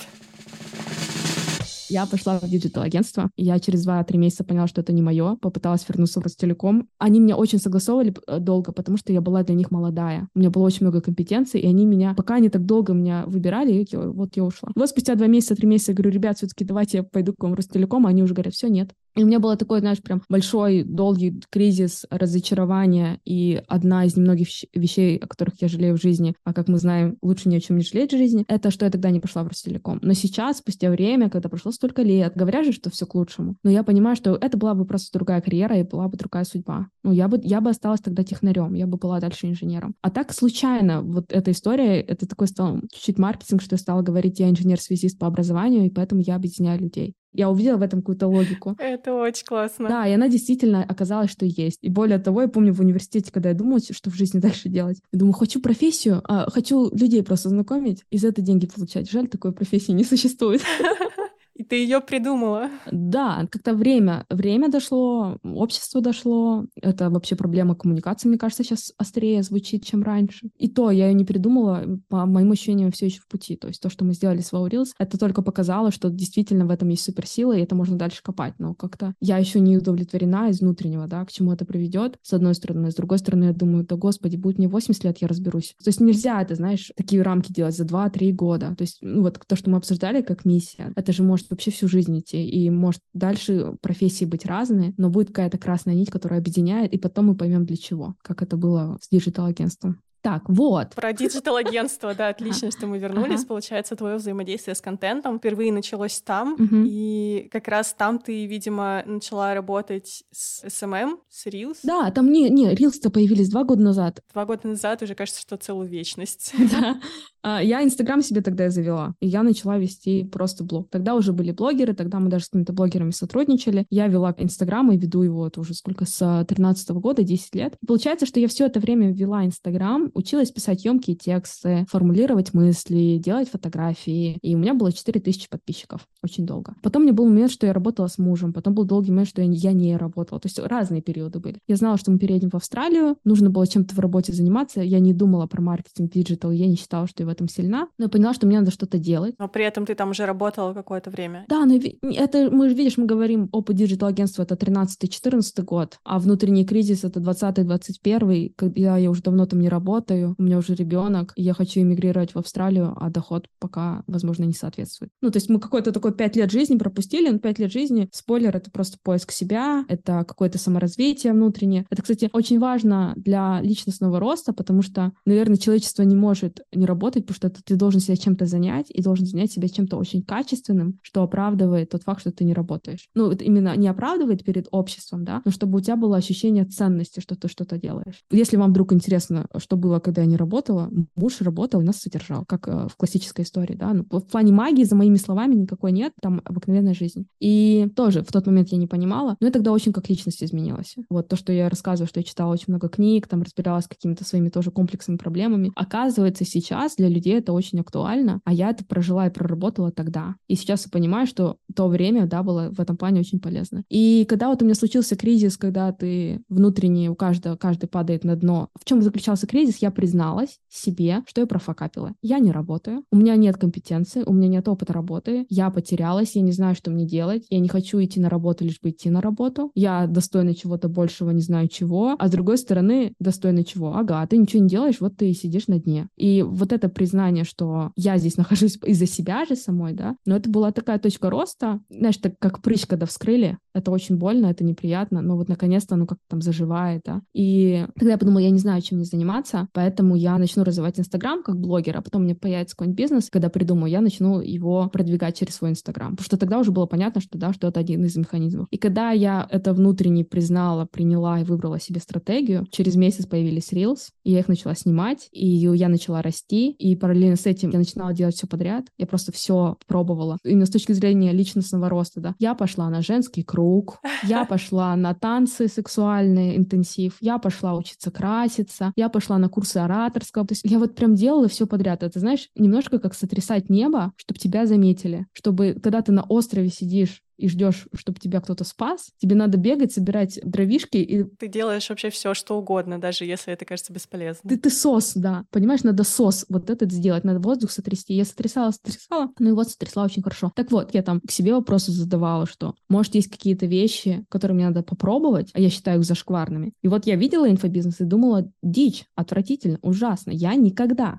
Я 1.92 2.06
пошла 2.06 2.38
в 2.38 2.48
digital-агентство. 2.48 3.30
Я 3.36 3.58
через 3.60 3.86
2-3 3.86 4.16
месяца 4.16 4.44
поняла, 4.44 4.66
что 4.66 4.80
это 4.80 4.94
не 4.94 5.02
мое. 5.02 5.36
Попыталась 5.36 5.86
вернуться 5.86 6.20
в 6.20 6.22
Ростелеком. 6.24 6.88
Они 6.96 7.20
меня 7.20 7.36
очень 7.36 7.58
согласовывали 7.58 8.14
э, 8.26 8.38
долго, 8.38 8.72
потому 8.72 8.96
что 8.96 9.12
я 9.12 9.20
была 9.20 9.42
для 9.42 9.54
них 9.54 9.70
молодая. 9.70 10.26
У 10.34 10.38
меня 10.38 10.48
было 10.48 10.62
очень 10.62 10.86
много 10.86 11.02
компетенций, 11.02 11.60
и 11.60 11.66
они 11.66 11.84
меня, 11.84 12.14
пока 12.14 12.36
они 12.36 12.48
так 12.48 12.64
долго 12.64 12.94
меня 12.94 13.24
выбирали, 13.26 13.74
и 13.74 13.96
вот 13.96 14.34
я 14.36 14.44
ушла. 14.44 14.70
вот 14.74 14.88
спустя 14.88 15.16
2 15.16 15.26
месяца, 15.26 15.54
3 15.54 15.68
месяца 15.68 15.92
я 15.92 15.96
говорю, 15.96 16.12
ребят, 16.12 16.38
все-таки 16.38 16.64
давайте 16.64 16.98
я 16.98 17.02
пойду 17.02 17.34
к 17.34 17.42
вам 17.42 17.52
в 17.52 17.56
Ростелеком, 17.56 18.06
а 18.06 18.08
они 18.08 18.22
уже 18.22 18.32
говорят, 18.32 18.54
все, 18.54 18.68
нет. 18.68 18.94
И 19.14 19.22
у 19.22 19.26
меня 19.26 19.38
было 19.38 19.56
такой, 19.56 19.80
знаешь, 19.80 20.02
прям 20.02 20.22
большой, 20.28 20.84
долгий 20.84 21.40
кризис 21.50 22.06
разочарования. 22.10 23.20
И 23.24 23.62
одна 23.68 24.04
из 24.04 24.16
немногих 24.16 24.48
вещей, 24.74 25.18
о 25.18 25.26
которых 25.26 25.60
я 25.60 25.68
жалею 25.68 25.96
в 25.96 26.02
жизни, 26.02 26.34
а 26.44 26.52
как 26.52 26.68
мы 26.68 26.78
знаем, 26.78 27.16
лучше 27.22 27.48
ни 27.48 27.56
о 27.56 27.60
чем 27.60 27.76
не 27.76 27.84
жалеть 27.84 28.12
в 28.12 28.16
жизни, 28.16 28.44
это 28.48 28.70
что 28.70 28.84
я 28.84 28.90
тогда 28.90 29.10
не 29.10 29.20
пошла 29.20 29.42
в 29.44 29.48
Ростелеком. 29.48 29.98
Но 30.02 30.14
сейчас, 30.14 30.58
спустя 30.58 30.90
время, 30.90 31.30
когда 31.30 31.48
прошло 31.48 31.72
столько 31.72 32.02
лет, 32.02 32.32
говорят 32.34 32.64
же, 32.64 32.72
что 32.72 32.90
все 32.90 33.06
к 33.06 33.14
лучшему. 33.14 33.56
Но 33.62 33.70
я 33.70 33.82
понимаю, 33.82 34.16
что 34.16 34.34
это 34.34 34.56
была 34.56 34.74
бы 34.74 34.84
просто 34.84 35.18
другая 35.18 35.40
карьера 35.40 35.78
и 35.78 35.82
была 35.82 36.08
бы 36.08 36.16
другая 36.16 36.44
судьба. 36.44 36.86
Ну, 37.02 37.12
я 37.12 37.28
бы, 37.28 37.40
я 37.42 37.60
бы 37.60 37.70
осталась 37.70 38.00
тогда 38.00 38.24
технарем, 38.24 38.74
я 38.74 38.86
бы 38.86 38.96
была 38.96 39.20
дальше 39.20 39.48
инженером. 39.48 39.94
А 40.00 40.10
так 40.10 40.32
случайно 40.32 41.02
вот 41.02 41.32
эта 41.32 41.50
история, 41.50 42.00
это 42.00 42.26
такой 42.26 42.48
стал 42.48 42.80
чуть-чуть 42.92 43.18
маркетинг, 43.18 43.62
что 43.62 43.74
я 43.74 43.78
стала 43.78 44.02
говорить, 44.02 44.40
я 44.40 44.48
инженер-связист 44.48 45.18
по 45.18 45.26
образованию, 45.26 45.86
и 45.86 45.90
поэтому 45.90 46.22
я 46.22 46.36
объединяю 46.36 46.80
людей. 46.80 47.14
Я 47.32 47.50
увидела 47.50 47.76
в 47.76 47.82
этом 47.82 48.00
какую-то 48.00 48.26
логику. 48.26 48.76
Это 48.78 49.14
очень 49.14 49.46
классно. 49.46 49.88
Да, 49.88 50.06
и 50.06 50.12
она 50.12 50.28
действительно 50.28 50.84
оказалась, 50.84 51.30
что 51.30 51.46
есть. 51.46 51.78
И 51.82 51.88
более 51.88 52.18
того, 52.18 52.42
я 52.42 52.48
помню 52.48 52.72
в 52.72 52.80
университете, 52.80 53.32
когда 53.32 53.50
я 53.50 53.54
думала, 53.54 53.80
что 53.80 54.10
в 54.10 54.14
жизни 54.14 54.38
дальше 54.40 54.68
делать. 54.68 54.98
Я 55.12 55.18
думаю, 55.18 55.32
хочу 55.32 55.60
профессию, 55.60 56.20
а, 56.24 56.50
хочу 56.50 56.90
людей 56.94 57.22
просто 57.22 57.48
знакомить 57.48 58.04
и 58.10 58.18
за 58.18 58.28
это 58.28 58.42
деньги 58.42 58.66
получать. 58.66 59.10
Жаль, 59.10 59.28
такой 59.28 59.52
профессии 59.52 59.92
не 59.92 60.04
существует. 60.04 60.62
И 61.62 61.64
ты 61.64 61.76
ее 61.76 62.00
придумала. 62.00 62.70
Да, 62.90 63.46
как-то 63.48 63.74
время, 63.74 64.26
время 64.28 64.68
дошло, 64.68 65.38
общество 65.44 66.00
дошло. 66.00 66.66
Это 66.74 67.08
вообще 67.08 67.36
проблема 67.36 67.76
коммуникации, 67.76 68.28
мне 68.28 68.36
кажется, 68.36 68.64
сейчас 68.64 68.92
острее 68.98 69.44
звучит, 69.44 69.84
чем 69.84 70.02
раньше. 70.02 70.50
И 70.58 70.68
то 70.68 70.90
я 70.90 71.06
ее 71.06 71.14
не 71.14 71.24
придумала, 71.24 71.84
по 72.08 72.26
моим 72.26 72.50
ощущениям, 72.50 72.90
все 72.90 73.06
еще 73.06 73.20
в 73.20 73.28
пути. 73.28 73.54
То 73.56 73.68
есть 73.68 73.80
то, 73.80 73.90
что 73.90 74.04
мы 74.04 74.12
сделали 74.12 74.40
с 74.40 74.52
Reels, 74.52 74.88
это 74.98 75.18
только 75.18 75.40
показало, 75.42 75.92
что 75.92 76.10
действительно 76.10 76.66
в 76.66 76.70
этом 76.70 76.88
есть 76.88 77.04
суперсила, 77.04 77.56
и 77.56 77.62
это 77.62 77.76
можно 77.76 77.96
дальше 77.96 78.24
копать. 78.24 78.54
Но 78.58 78.74
как-то 78.74 79.14
я 79.20 79.38
еще 79.38 79.60
не 79.60 79.76
удовлетворена 79.76 80.48
из 80.48 80.62
внутреннего, 80.62 81.06
да, 81.06 81.24
к 81.24 81.30
чему 81.30 81.52
это 81.52 81.64
приведет, 81.64 82.18
с 82.22 82.32
одной 82.32 82.56
стороны. 82.56 82.90
С 82.90 82.96
другой 82.96 83.18
стороны, 83.18 83.44
я 83.44 83.52
думаю, 83.52 83.86
да 83.86 83.94
господи, 83.94 84.34
будет 84.34 84.58
мне 84.58 84.66
80 84.66 85.04
лет, 85.04 85.18
я 85.20 85.28
разберусь. 85.28 85.76
То 85.84 85.90
есть 85.90 86.00
нельзя 86.00 86.42
это, 86.42 86.56
знаешь, 86.56 86.90
такие 86.96 87.22
рамки 87.22 87.52
делать 87.52 87.76
за 87.76 87.84
2-3 87.84 88.32
года. 88.32 88.74
То 88.76 88.82
есть 88.82 88.98
ну, 89.00 89.22
вот 89.22 89.40
то, 89.46 89.54
что 89.54 89.70
мы 89.70 89.76
обсуждали 89.76 90.22
как 90.22 90.44
миссия, 90.44 90.92
это 90.96 91.12
же 91.12 91.22
может 91.22 91.51
вообще 91.52 91.70
всю 91.70 91.88
жизнь 91.88 92.18
идти, 92.18 92.44
и 92.44 92.68
может 92.70 93.00
дальше 93.14 93.76
профессии 93.80 94.24
быть 94.24 94.44
разные, 94.44 94.94
но 94.96 95.10
будет 95.10 95.28
какая-то 95.28 95.58
красная 95.58 95.94
нить, 95.94 96.10
которая 96.10 96.40
объединяет, 96.40 96.92
и 96.92 96.98
потом 96.98 97.26
мы 97.26 97.36
поймем 97.36 97.64
для 97.64 97.76
чего, 97.76 98.16
как 98.22 98.42
это 98.42 98.56
было 98.56 98.98
с 99.00 99.08
digital-агентством. 99.08 100.00
Так, 100.22 100.42
вот. 100.46 100.94
Про 100.94 101.12
digital-агентство, 101.12 102.14
да, 102.14 102.28
отлично, 102.28 102.70
что 102.70 102.86
мы 102.86 102.98
вернулись. 102.98 103.44
Получается, 103.44 103.96
твое 103.96 104.16
взаимодействие 104.16 104.76
с 104.76 104.80
контентом 104.80 105.38
впервые 105.38 105.72
началось 105.72 106.20
там, 106.20 106.56
и 106.86 107.48
как 107.50 107.66
раз 107.68 107.92
там 107.92 108.18
ты, 108.18 108.46
видимо, 108.46 109.02
начала 109.04 109.52
работать 109.54 110.24
с 110.30 110.64
SMM, 110.64 111.18
с 111.28 111.46
Reels. 111.46 111.78
Да, 111.82 112.10
там 112.12 112.30
не, 112.30 112.48
не, 112.50 112.72
Reels-то 112.72 113.10
появились 113.10 113.48
два 113.48 113.64
года 113.64 113.82
назад. 113.82 114.22
Два 114.32 114.46
года 114.46 114.68
назад 114.68 115.02
уже 115.02 115.14
кажется, 115.14 115.40
что 115.40 115.56
целую 115.56 115.88
вечность. 115.88 116.54
Да. 116.72 117.00
А, 117.42 117.62
я 117.62 117.82
Инстаграм 117.82 118.22
себе 118.22 118.40
тогда 118.40 118.70
завела, 118.70 119.14
и 119.20 119.26
я 119.26 119.42
начала 119.42 119.76
вести 119.76 120.24
просто 120.24 120.62
блог. 120.64 120.88
Тогда 120.90 121.14
уже 121.16 121.32
были 121.32 121.50
блогеры, 121.50 121.92
тогда 121.92 122.20
мы 122.20 122.30
даже 122.30 122.44
с 122.44 122.48
какими-то 122.48 122.72
блогерами 122.72 123.10
сотрудничали. 123.10 123.84
Я 123.90 124.06
вела 124.06 124.34
Инстаграм 124.38 124.90
и 124.92 124.96
веду 124.96 125.22
его 125.22 125.46
это 125.46 125.60
уже 125.60 125.74
сколько, 125.74 126.06
с 126.06 126.44
13 126.48 126.90
года, 126.90 127.24
10 127.24 127.54
лет. 127.56 127.76
И 127.82 127.86
получается, 127.86 128.26
что 128.26 128.38
я 128.38 128.46
все 128.46 128.66
это 128.66 128.78
время 128.78 129.12
вела 129.12 129.44
Инстаграм, 129.44 130.11
училась 130.14 130.50
писать 130.50 130.84
емкие 130.84 131.16
тексты, 131.16 131.86
формулировать 131.90 132.54
мысли, 132.54 133.18
делать 133.18 133.50
фотографии. 133.50 134.38
И 134.42 134.54
у 134.54 134.58
меня 134.58 134.74
было 134.74 134.92
4000 134.92 135.48
подписчиков 135.48 136.06
очень 136.22 136.46
долго. 136.46 136.74
Потом 136.82 137.02
мне 137.02 137.12
был 137.12 137.26
момент, 137.26 137.50
что 137.50 137.66
я 137.66 137.72
работала 137.72 138.06
с 138.06 138.18
мужем, 138.18 138.52
потом 138.52 138.74
был 138.74 138.84
долгий 138.84 139.10
момент, 139.10 139.28
что 139.28 139.42
я 139.42 139.72
не 139.72 139.96
работала. 139.96 140.40
То 140.40 140.46
есть 140.46 140.58
разные 140.58 141.02
периоды 141.02 141.40
были. 141.40 141.58
Я 141.66 141.76
знала, 141.76 141.98
что 141.98 142.10
мы 142.10 142.18
переедем 142.18 142.50
в 142.50 142.54
Австралию, 142.54 143.16
нужно 143.24 143.50
было 143.50 143.66
чем-то 143.66 143.94
в 143.94 143.98
работе 143.98 144.32
заниматься. 144.32 144.80
Я 144.80 145.00
не 145.00 145.12
думала 145.12 145.46
про 145.46 145.60
маркетинг, 145.60 146.12
digital, 146.12 146.50
я 146.52 146.66
не 146.66 146.76
считала, 146.76 147.06
что 147.06 147.22
я 147.22 147.32
этом 147.32 147.48
сильна, 147.48 147.88
но 147.98 148.04
я 148.04 148.08
поняла, 148.08 148.32
что 148.34 148.46
мне 148.46 148.60
надо 148.60 148.70
что-то 148.70 148.98
делать. 148.98 149.34
Но 149.38 149.48
при 149.48 149.64
этом 149.64 149.84
ты 149.86 149.94
там 149.94 150.10
уже 150.10 150.24
работала 150.26 150.72
какое-то 150.72 151.10
время. 151.10 151.44
Да, 151.48 151.64
но 151.64 151.74
это, 151.74 152.50
мы 152.50 152.68
же, 152.68 152.76
видишь, 152.76 152.96
мы 152.96 153.06
говорим, 153.06 153.48
опыт 153.50 153.76
digital-агентства— 153.76 154.42
это 154.44 154.54
13-14 154.54 155.62
год, 155.62 155.98
а 156.04 156.18
внутренний 156.20 156.64
кризис— 156.64 157.04
это 157.04 157.20
20-21, 157.20 158.52
когда 158.54 158.96
я 158.96 159.10
уже 159.10 159.22
давно 159.22 159.46
там 159.46 159.60
не 159.60 159.68
работаю, 160.02 160.34
у 160.38 160.42
меня 160.42 160.58
уже 160.58 160.74
ребенок, 160.74 161.32
я 161.36 161.54
хочу 161.54 161.80
эмигрировать 161.80 162.34
в 162.34 162.38
Австралию, 162.38 162.94
а 162.96 163.10
доход 163.10 163.46
пока, 163.58 164.02
возможно, 164.06 164.44
не 164.44 164.52
соответствует. 164.52 165.10
Ну, 165.20 165.30
то 165.30 165.36
есть 165.36 165.48
мы 165.48 165.60
какой-то 165.60 165.92
такой 165.92 166.12
5 166.12 166.36
лет 166.36 166.50
жизни 166.50 166.76
пропустили, 166.76 167.30
но 167.30 167.38
5 167.38 167.58
лет 167.58 167.72
жизни, 167.72 168.08
спойлер, 168.12 168.56
это 168.56 168.70
просто 168.70 168.98
поиск 169.02 169.32
себя, 169.32 169.84
это 169.88 170.24
какое-то 170.26 170.58
саморазвитие 170.58 171.32
внутреннее. 171.32 171.86
Это, 171.90 172.02
кстати, 172.02 172.28
очень 172.32 172.58
важно 172.58 173.14
для 173.16 173.60
личностного 173.62 174.18
роста, 174.18 174.52
потому 174.52 174.82
что, 174.82 175.12
наверное, 175.24 175.56
человечество 175.56 176.02
не 176.02 176.16
может 176.16 176.60
не 176.72 176.86
работать, 176.86 177.26
потому 177.26 177.36
что 177.36 177.62
ты 177.64 177.76
должен 177.76 178.00
себя 178.00 178.16
чем-то 178.16 178.46
занять 178.46 178.86
и 178.90 179.02
должен 179.02 179.26
занять 179.26 179.52
себя 179.52 179.68
чем-то 179.68 179.96
очень 179.96 180.22
качественным, 180.22 180.98
что 181.02 181.22
оправдывает 181.22 181.90
тот 181.90 182.02
факт, 182.02 182.20
что 182.20 182.32
ты 182.32 182.44
не 182.44 182.54
работаешь. 182.54 183.08
Ну, 183.14 183.30
это 183.30 183.44
именно 183.44 183.76
не 183.76 183.88
оправдывает 183.88 184.44
перед 184.44 184.66
обществом, 184.70 185.24
да, 185.24 185.42
но 185.44 185.50
чтобы 185.50 185.78
у 185.78 185.80
тебя 185.80 185.96
было 185.96 186.16
ощущение 186.16 186.64
ценности, 186.64 187.20
что 187.20 187.36
ты 187.36 187.48
что-то 187.48 187.78
делаешь. 187.78 188.22
Если 188.30 188.56
вам 188.56 188.70
вдруг 188.70 188.92
интересно, 188.92 189.46
что 189.58 189.76
было, 189.76 189.91
когда 190.00 190.22
я 190.22 190.26
не 190.26 190.36
работала, 190.36 190.90
муж 191.14 191.40
работал 191.40 191.80
и 191.80 191.84
нас 191.84 191.98
содержал, 191.98 192.44
как 192.46 192.68
э, 192.68 192.88
в 192.88 192.96
классической 192.96 193.42
истории, 193.42 193.74
да. 193.74 193.92
Ну, 193.92 194.04
в 194.10 194.26
плане 194.26 194.52
магии, 194.52 194.84
за 194.84 194.96
моими 194.96 195.16
словами, 195.16 195.54
никакой 195.54 195.92
нет, 195.92 196.12
там 196.20 196.40
обыкновенная 196.44 196.94
жизнь. 196.94 197.26
И 197.40 197.88
тоже 197.96 198.22
в 198.22 198.32
тот 198.32 198.46
момент 198.46 198.68
я 198.70 198.78
не 198.78 198.86
понимала, 198.86 199.36
но 199.40 199.46
я 199.46 199.52
тогда 199.52 199.72
очень 199.72 199.92
как 199.92 200.08
личность 200.08 200.42
изменилась. 200.42 200.96
Вот 201.08 201.28
то, 201.28 201.36
что 201.36 201.52
я 201.52 201.68
рассказываю, 201.68 202.08
что 202.08 202.20
я 202.20 202.24
читала 202.24 202.52
очень 202.52 202.66
много 202.68 202.88
книг, 202.88 203.26
там 203.28 203.42
разбиралась 203.42 203.84
с 203.84 203.88
какими-то 203.88 204.24
своими 204.24 204.48
тоже 204.48 204.70
комплексами, 204.70 205.16
проблемами. 205.16 205.72
Оказывается, 205.74 206.44
сейчас 206.44 206.96
для 206.96 207.08
людей 207.08 207.38
это 207.38 207.52
очень 207.52 207.80
актуально, 207.80 208.40
а 208.44 208.52
я 208.52 208.70
это 208.70 208.84
прожила 208.84 209.26
и 209.26 209.30
проработала 209.30 209.90
тогда. 209.90 210.36
И 210.48 210.54
сейчас 210.56 210.84
я 210.84 210.90
понимаю, 210.90 211.26
что 211.26 211.56
то 211.74 211.88
время, 211.88 212.26
да, 212.26 212.42
было 212.42 212.70
в 212.70 212.80
этом 212.80 212.96
плане 212.96 213.20
очень 213.20 213.40
полезно. 213.40 213.84
И 213.88 214.24
когда 214.28 214.48
вот 214.48 214.62
у 214.62 214.64
меня 214.64 214.74
случился 214.74 215.16
кризис, 215.16 215.56
когда 215.56 215.92
ты 215.92 216.42
внутренне, 216.48 217.10
у 217.10 217.14
каждого, 217.14 217.56
каждый 217.56 217.88
падает 217.88 218.24
на 218.24 218.36
дно, 218.36 218.68
в 218.78 218.84
чем 218.84 219.02
заключался 219.02 219.46
кризис, 219.46 219.78
я 219.82 219.90
призналась 219.90 220.58
себе, 220.68 221.22
что 221.26 221.40
я 221.40 221.46
профокапила. 221.46 222.14
Я 222.22 222.38
не 222.38 222.52
работаю, 222.52 223.04
у 223.10 223.16
меня 223.16 223.36
нет 223.36 223.56
компетенции, 223.56 224.22
у 224.24 224.32
меня 224.32 224.48
нет 224.48 224.68
опыта 224.68 224.92
работы, 224.92 225.46
я 225.48 225.70
потерялась, 225.70 226.36
я 226.36 226.42
не 226.42 226.52
знаю, 226.52 226.74
что 226.74 226.90
мне 226.90 227.06
делать, 227.06 227.46
я 227.50 227.58
не 227.58 227.68
хочу 227.68 228.02
идти 228.02 228.20
на 228.20 228.28
работу, 228.28 228.64
лишь 228.64 228.80
бы 228.80 228.90
идти 228.90 229.10
на 229.10 229.20
работу, 229.20 229.70
я 229.74 230.06
достойна 230.06 230.54
чего-то 230.54 230.88
большего, 230.88 231.30
не 231.30 231.42
знаю 231.42 231.68
чего, 231.68 232.16
а 232.18 232.28
с 232.28 232.30
другой 232.30 232.58
стороны, 232.58 233.14
достойна 233.18 233.64
чего? 233.64 233.94
Ага, 233.94 234.26
ты 234.26 234.36
ничего 234.36 234.62
не 234.62 234.68
делаешь, 234.68 235.00
вот 235.00 235.16
ты 235.16 235.30
и 235.30 235.34
сидишь 235.34 235.68
на 235.68 235.78
дне. 235.78 236.08
И 236.16 236.42
вот 236.42 236.72
это 236.72 236.88
признание 236.88 237.44
что 237.44 237.92
я 237.96 238.18
здесь 238.18 238.36
нахожусь 238.38 238.78
из-за 238.84 239.06
себя 239.06 239.44
же 239.44 239.56
самой, 239.56 239.92
да, 239.92 240.16
но 240.24 240.36
это 240.36 240.48
была 240.50 240.72
такая 240.72 240.98
точка 240.98 241.30
роста, 241.30 241.80
знаешь, 241.90 242.16
так 242.16 242.38
как 242.38 242.62
прыщ, 242.62 242.86
когда 242.86 243.06
вскрыли, 243.06 243.58
это 243.74 243.90
очень 243.90 244.16
больно, 244.16 244.46
это 244.46 244.64
неприятно, 244.64 245.22
но 245.22 245.36
вот 245.36 245.48
наконец-то 245.48 245.94
оно 245.94 246.06
как-то 246.06 246.24
там 246.28 246.42
заживает, 246.42 247.02
да. 247.04 247.22
И 247.34 247.86
тогда 247.96 248.12
я 248.12 248.18
подумала, 248.18 248.40
я 248.40 248.50
не 248.50 248.58
знаю, 248.58 248.82
чем 248.82 248.98
мне 248.98 249.06
заниматься, 249.06 249.68
поэтому 249.72 250.14
я 250.16 250.38
начну 250.38 250.64
развивать 250.64 250.98
Инстаграм 250.98 251.42
как 251.42 251.58
блогер, 251.58 251.96
а 251.96 252.02
потом 252.02 252.22
у 252.22 252.24
меня 252.24 252.34
появится 252.34 252.76
какой-нибудь 252.76 252.98
бизнес, 252.98 253.30
когда 253.30 253.48
придумаю, 253.48 253.90
я 253.90 254.00
начну 254.00 254.40
его 254.40 254.88
продвигать 254.92 255.38
через 255.38 255.56
свой 255.56 255.70
Инстаграм, 255.70 256.12
потому 256.12 256.24
что 256.24 256.36
тогда 256.36 256.58
уже 256.58 256.70
было 256.70 256.86
понятно, 256.86 257.20
что 257.20 257.38
да, 257.38 257.52
что 257.52 257.68
это 257.68 257.80
один 257.80 258.04
из 258.04 258.16
механизмов. 258.16 258.66
И 258.70 258.78
когда 258.78 259.10
я 259.10 259.46
это 259.50 259.72
внутренне 259.72 260.24
признала, 260.24 260.86
приняла 260.86 261.40
и 261.40 261.44
выбрала 261.44 261.80
себе 261.80 262.00
стратегию, 262.00 262.66
через 262.70 262.96
месяц 262.96 263.26
появились 263.26 263.72
Reels, 263.72 264.10
и 264.24 264.32
я 264.32 264.40
их 264.40 264.48
начала 264.48 264.74
снимать, 264.74 265.28
и 265.32 265.46
я 265.46 265.88
начала 265.88 266.22
расти, 266.22 266.70
и 266.70 266.96
параллельно 266.96 267.36
с 267.36 267.46
этим 267.46 267.70
я 267.70 267.78
начинала 267.78 268.12
делать 268.12 268.34
все 268.34 268.46
подряд, 268.46 268.86
я 268.98 269.06
просто 269.06 269.32
все 269.32 269.76
пробовала. 269.86 270.38
Именно 270.44 270.66
с 270.66 270.70
точки 270.70 270.92
зрения 270.92 271.32
личностного 271.32 271.88
роста, 271.88 272.20
да. 272.20 272.34
Я 272.38 272.54
пошла 272.54 272.88
на 272.90 273.02
женский 273.02 273.42
круг, 273.42 274.00
я 274.24 274.44
пошла 274.52 274.94
на 274.96 275.14
танцы 275.14 275.68
сексуальные, 275.68 276.56
интенсив, 276.56 277.16
я 277.20 277.38
пошла 277.38 277.74
учиться 277.74 278.10
краситься, 278.10 278.92
я 278.96 279.08
пошла 279.08 279.38
на 279.38 279.48
курсы 279.62 279.76
ораторского. 279.78 280.44
То 280.44 280.52
есть 280.54 280.62
я 280.64 280.80
вот 280.80 280.96
прям 280.96 281.14
делала 281.14 281.46
все 281.46 281.68
подряд. 281.68 282.02
Это, 282.02 282.18
знаешь, 282.18 282.48
немножко 282.56 282.98
как 282.98 283.14
сотрясать 283.14 283.70
небо, 283.70 284.12
чтобы 284.16 284.40
тебя 284.40 284.66
заметили, 284.66 285.26
чтобы 285.32 285.78
когда 285.80 286.02
ты 286.02 286.10
на 286.10 286.24
острове 286.24 286.68
сидишь 286.68 287.22
и 287.36 287.48
ждешь, 287.48 287.86
чтобы 287.94 288.18
тебя 288.18 288.40
кто-то 288.40 288.64
спас, 288.64 289.10
тебе 289.18 289.34
надо 289.34 289.58
бегать, 289.58 289.92
собирать 289.92 290.38
дровишки 290.42 290.96
и... 290.96 291.24
Ты 291.24 291.48
делаешь 291.48 291.88
вообще 291.88 292.10
все, 292.10 292.34
что 292.34 292.58
угодно, 292.58 293.00
даже 293.00 293.24
если 293.24 293.52
это 293.52 293.64
кажется 293.64 293.92
бесполезным. 293.92 294.48
Ты, 294.48 294.56
ты 294.58 294.70
сос, 294.70 295.12
да. 295.14 295.44
Понимаешь, 295.50 295.82
надо 295.82 296.04
сос 296.04 296.44
вот 296.48 296.70
этот 296.70 296.92
сделать, 296.92 297.24
надо 297.24 297.40
воздух 297.40 297.70
сотрясти. 297.70 298.14
Я 298.14 298.24
сотрясала, 298.24 298.70
сотрясала, 298.70 299.30
ну 299.38 299.50
и 299.50 299.52
вот 299.52 299.70
сотрясла 299.70 300.04
очень 300.04 300.22
хорошо. 300.22 300.52
Так 300.54 300.70
вот, 300.70 300.94
я 300.94 301.02
там 301.02 301.20
к 301.20 301.30
себе 301.30 301.54
вопросы 301.54 301.92
задавала, 301.92 302.46
что, 302.46 302.74
может, 302.88 303.14
есть 303.14 303.30
какие-то 303.30 303.66
вещи, 303.66 304.24
которые 304.28 304.54
мне 304.54 304.66
надо 304.66 304.82
попробовать, 304.82 305.50
а 305.54 305.60
я 305.60 305.70
считаю 305.70 306.00
их 306.00 306.04
зашкварными. 306.04 306.72
И 306.82 306.88
вот 306.88 307.06
я 307.06 307.16
видела 307.16 307.48
инфобизнес 307.48 308.00
и 308.00 308.04
думала, 308.04 308.50
дичь, 308.62 309.04
отвратительно, 309.14 309.78
ужасно. 309.82 310.30
Я 310.30 310.54
никогда 310.54 311.18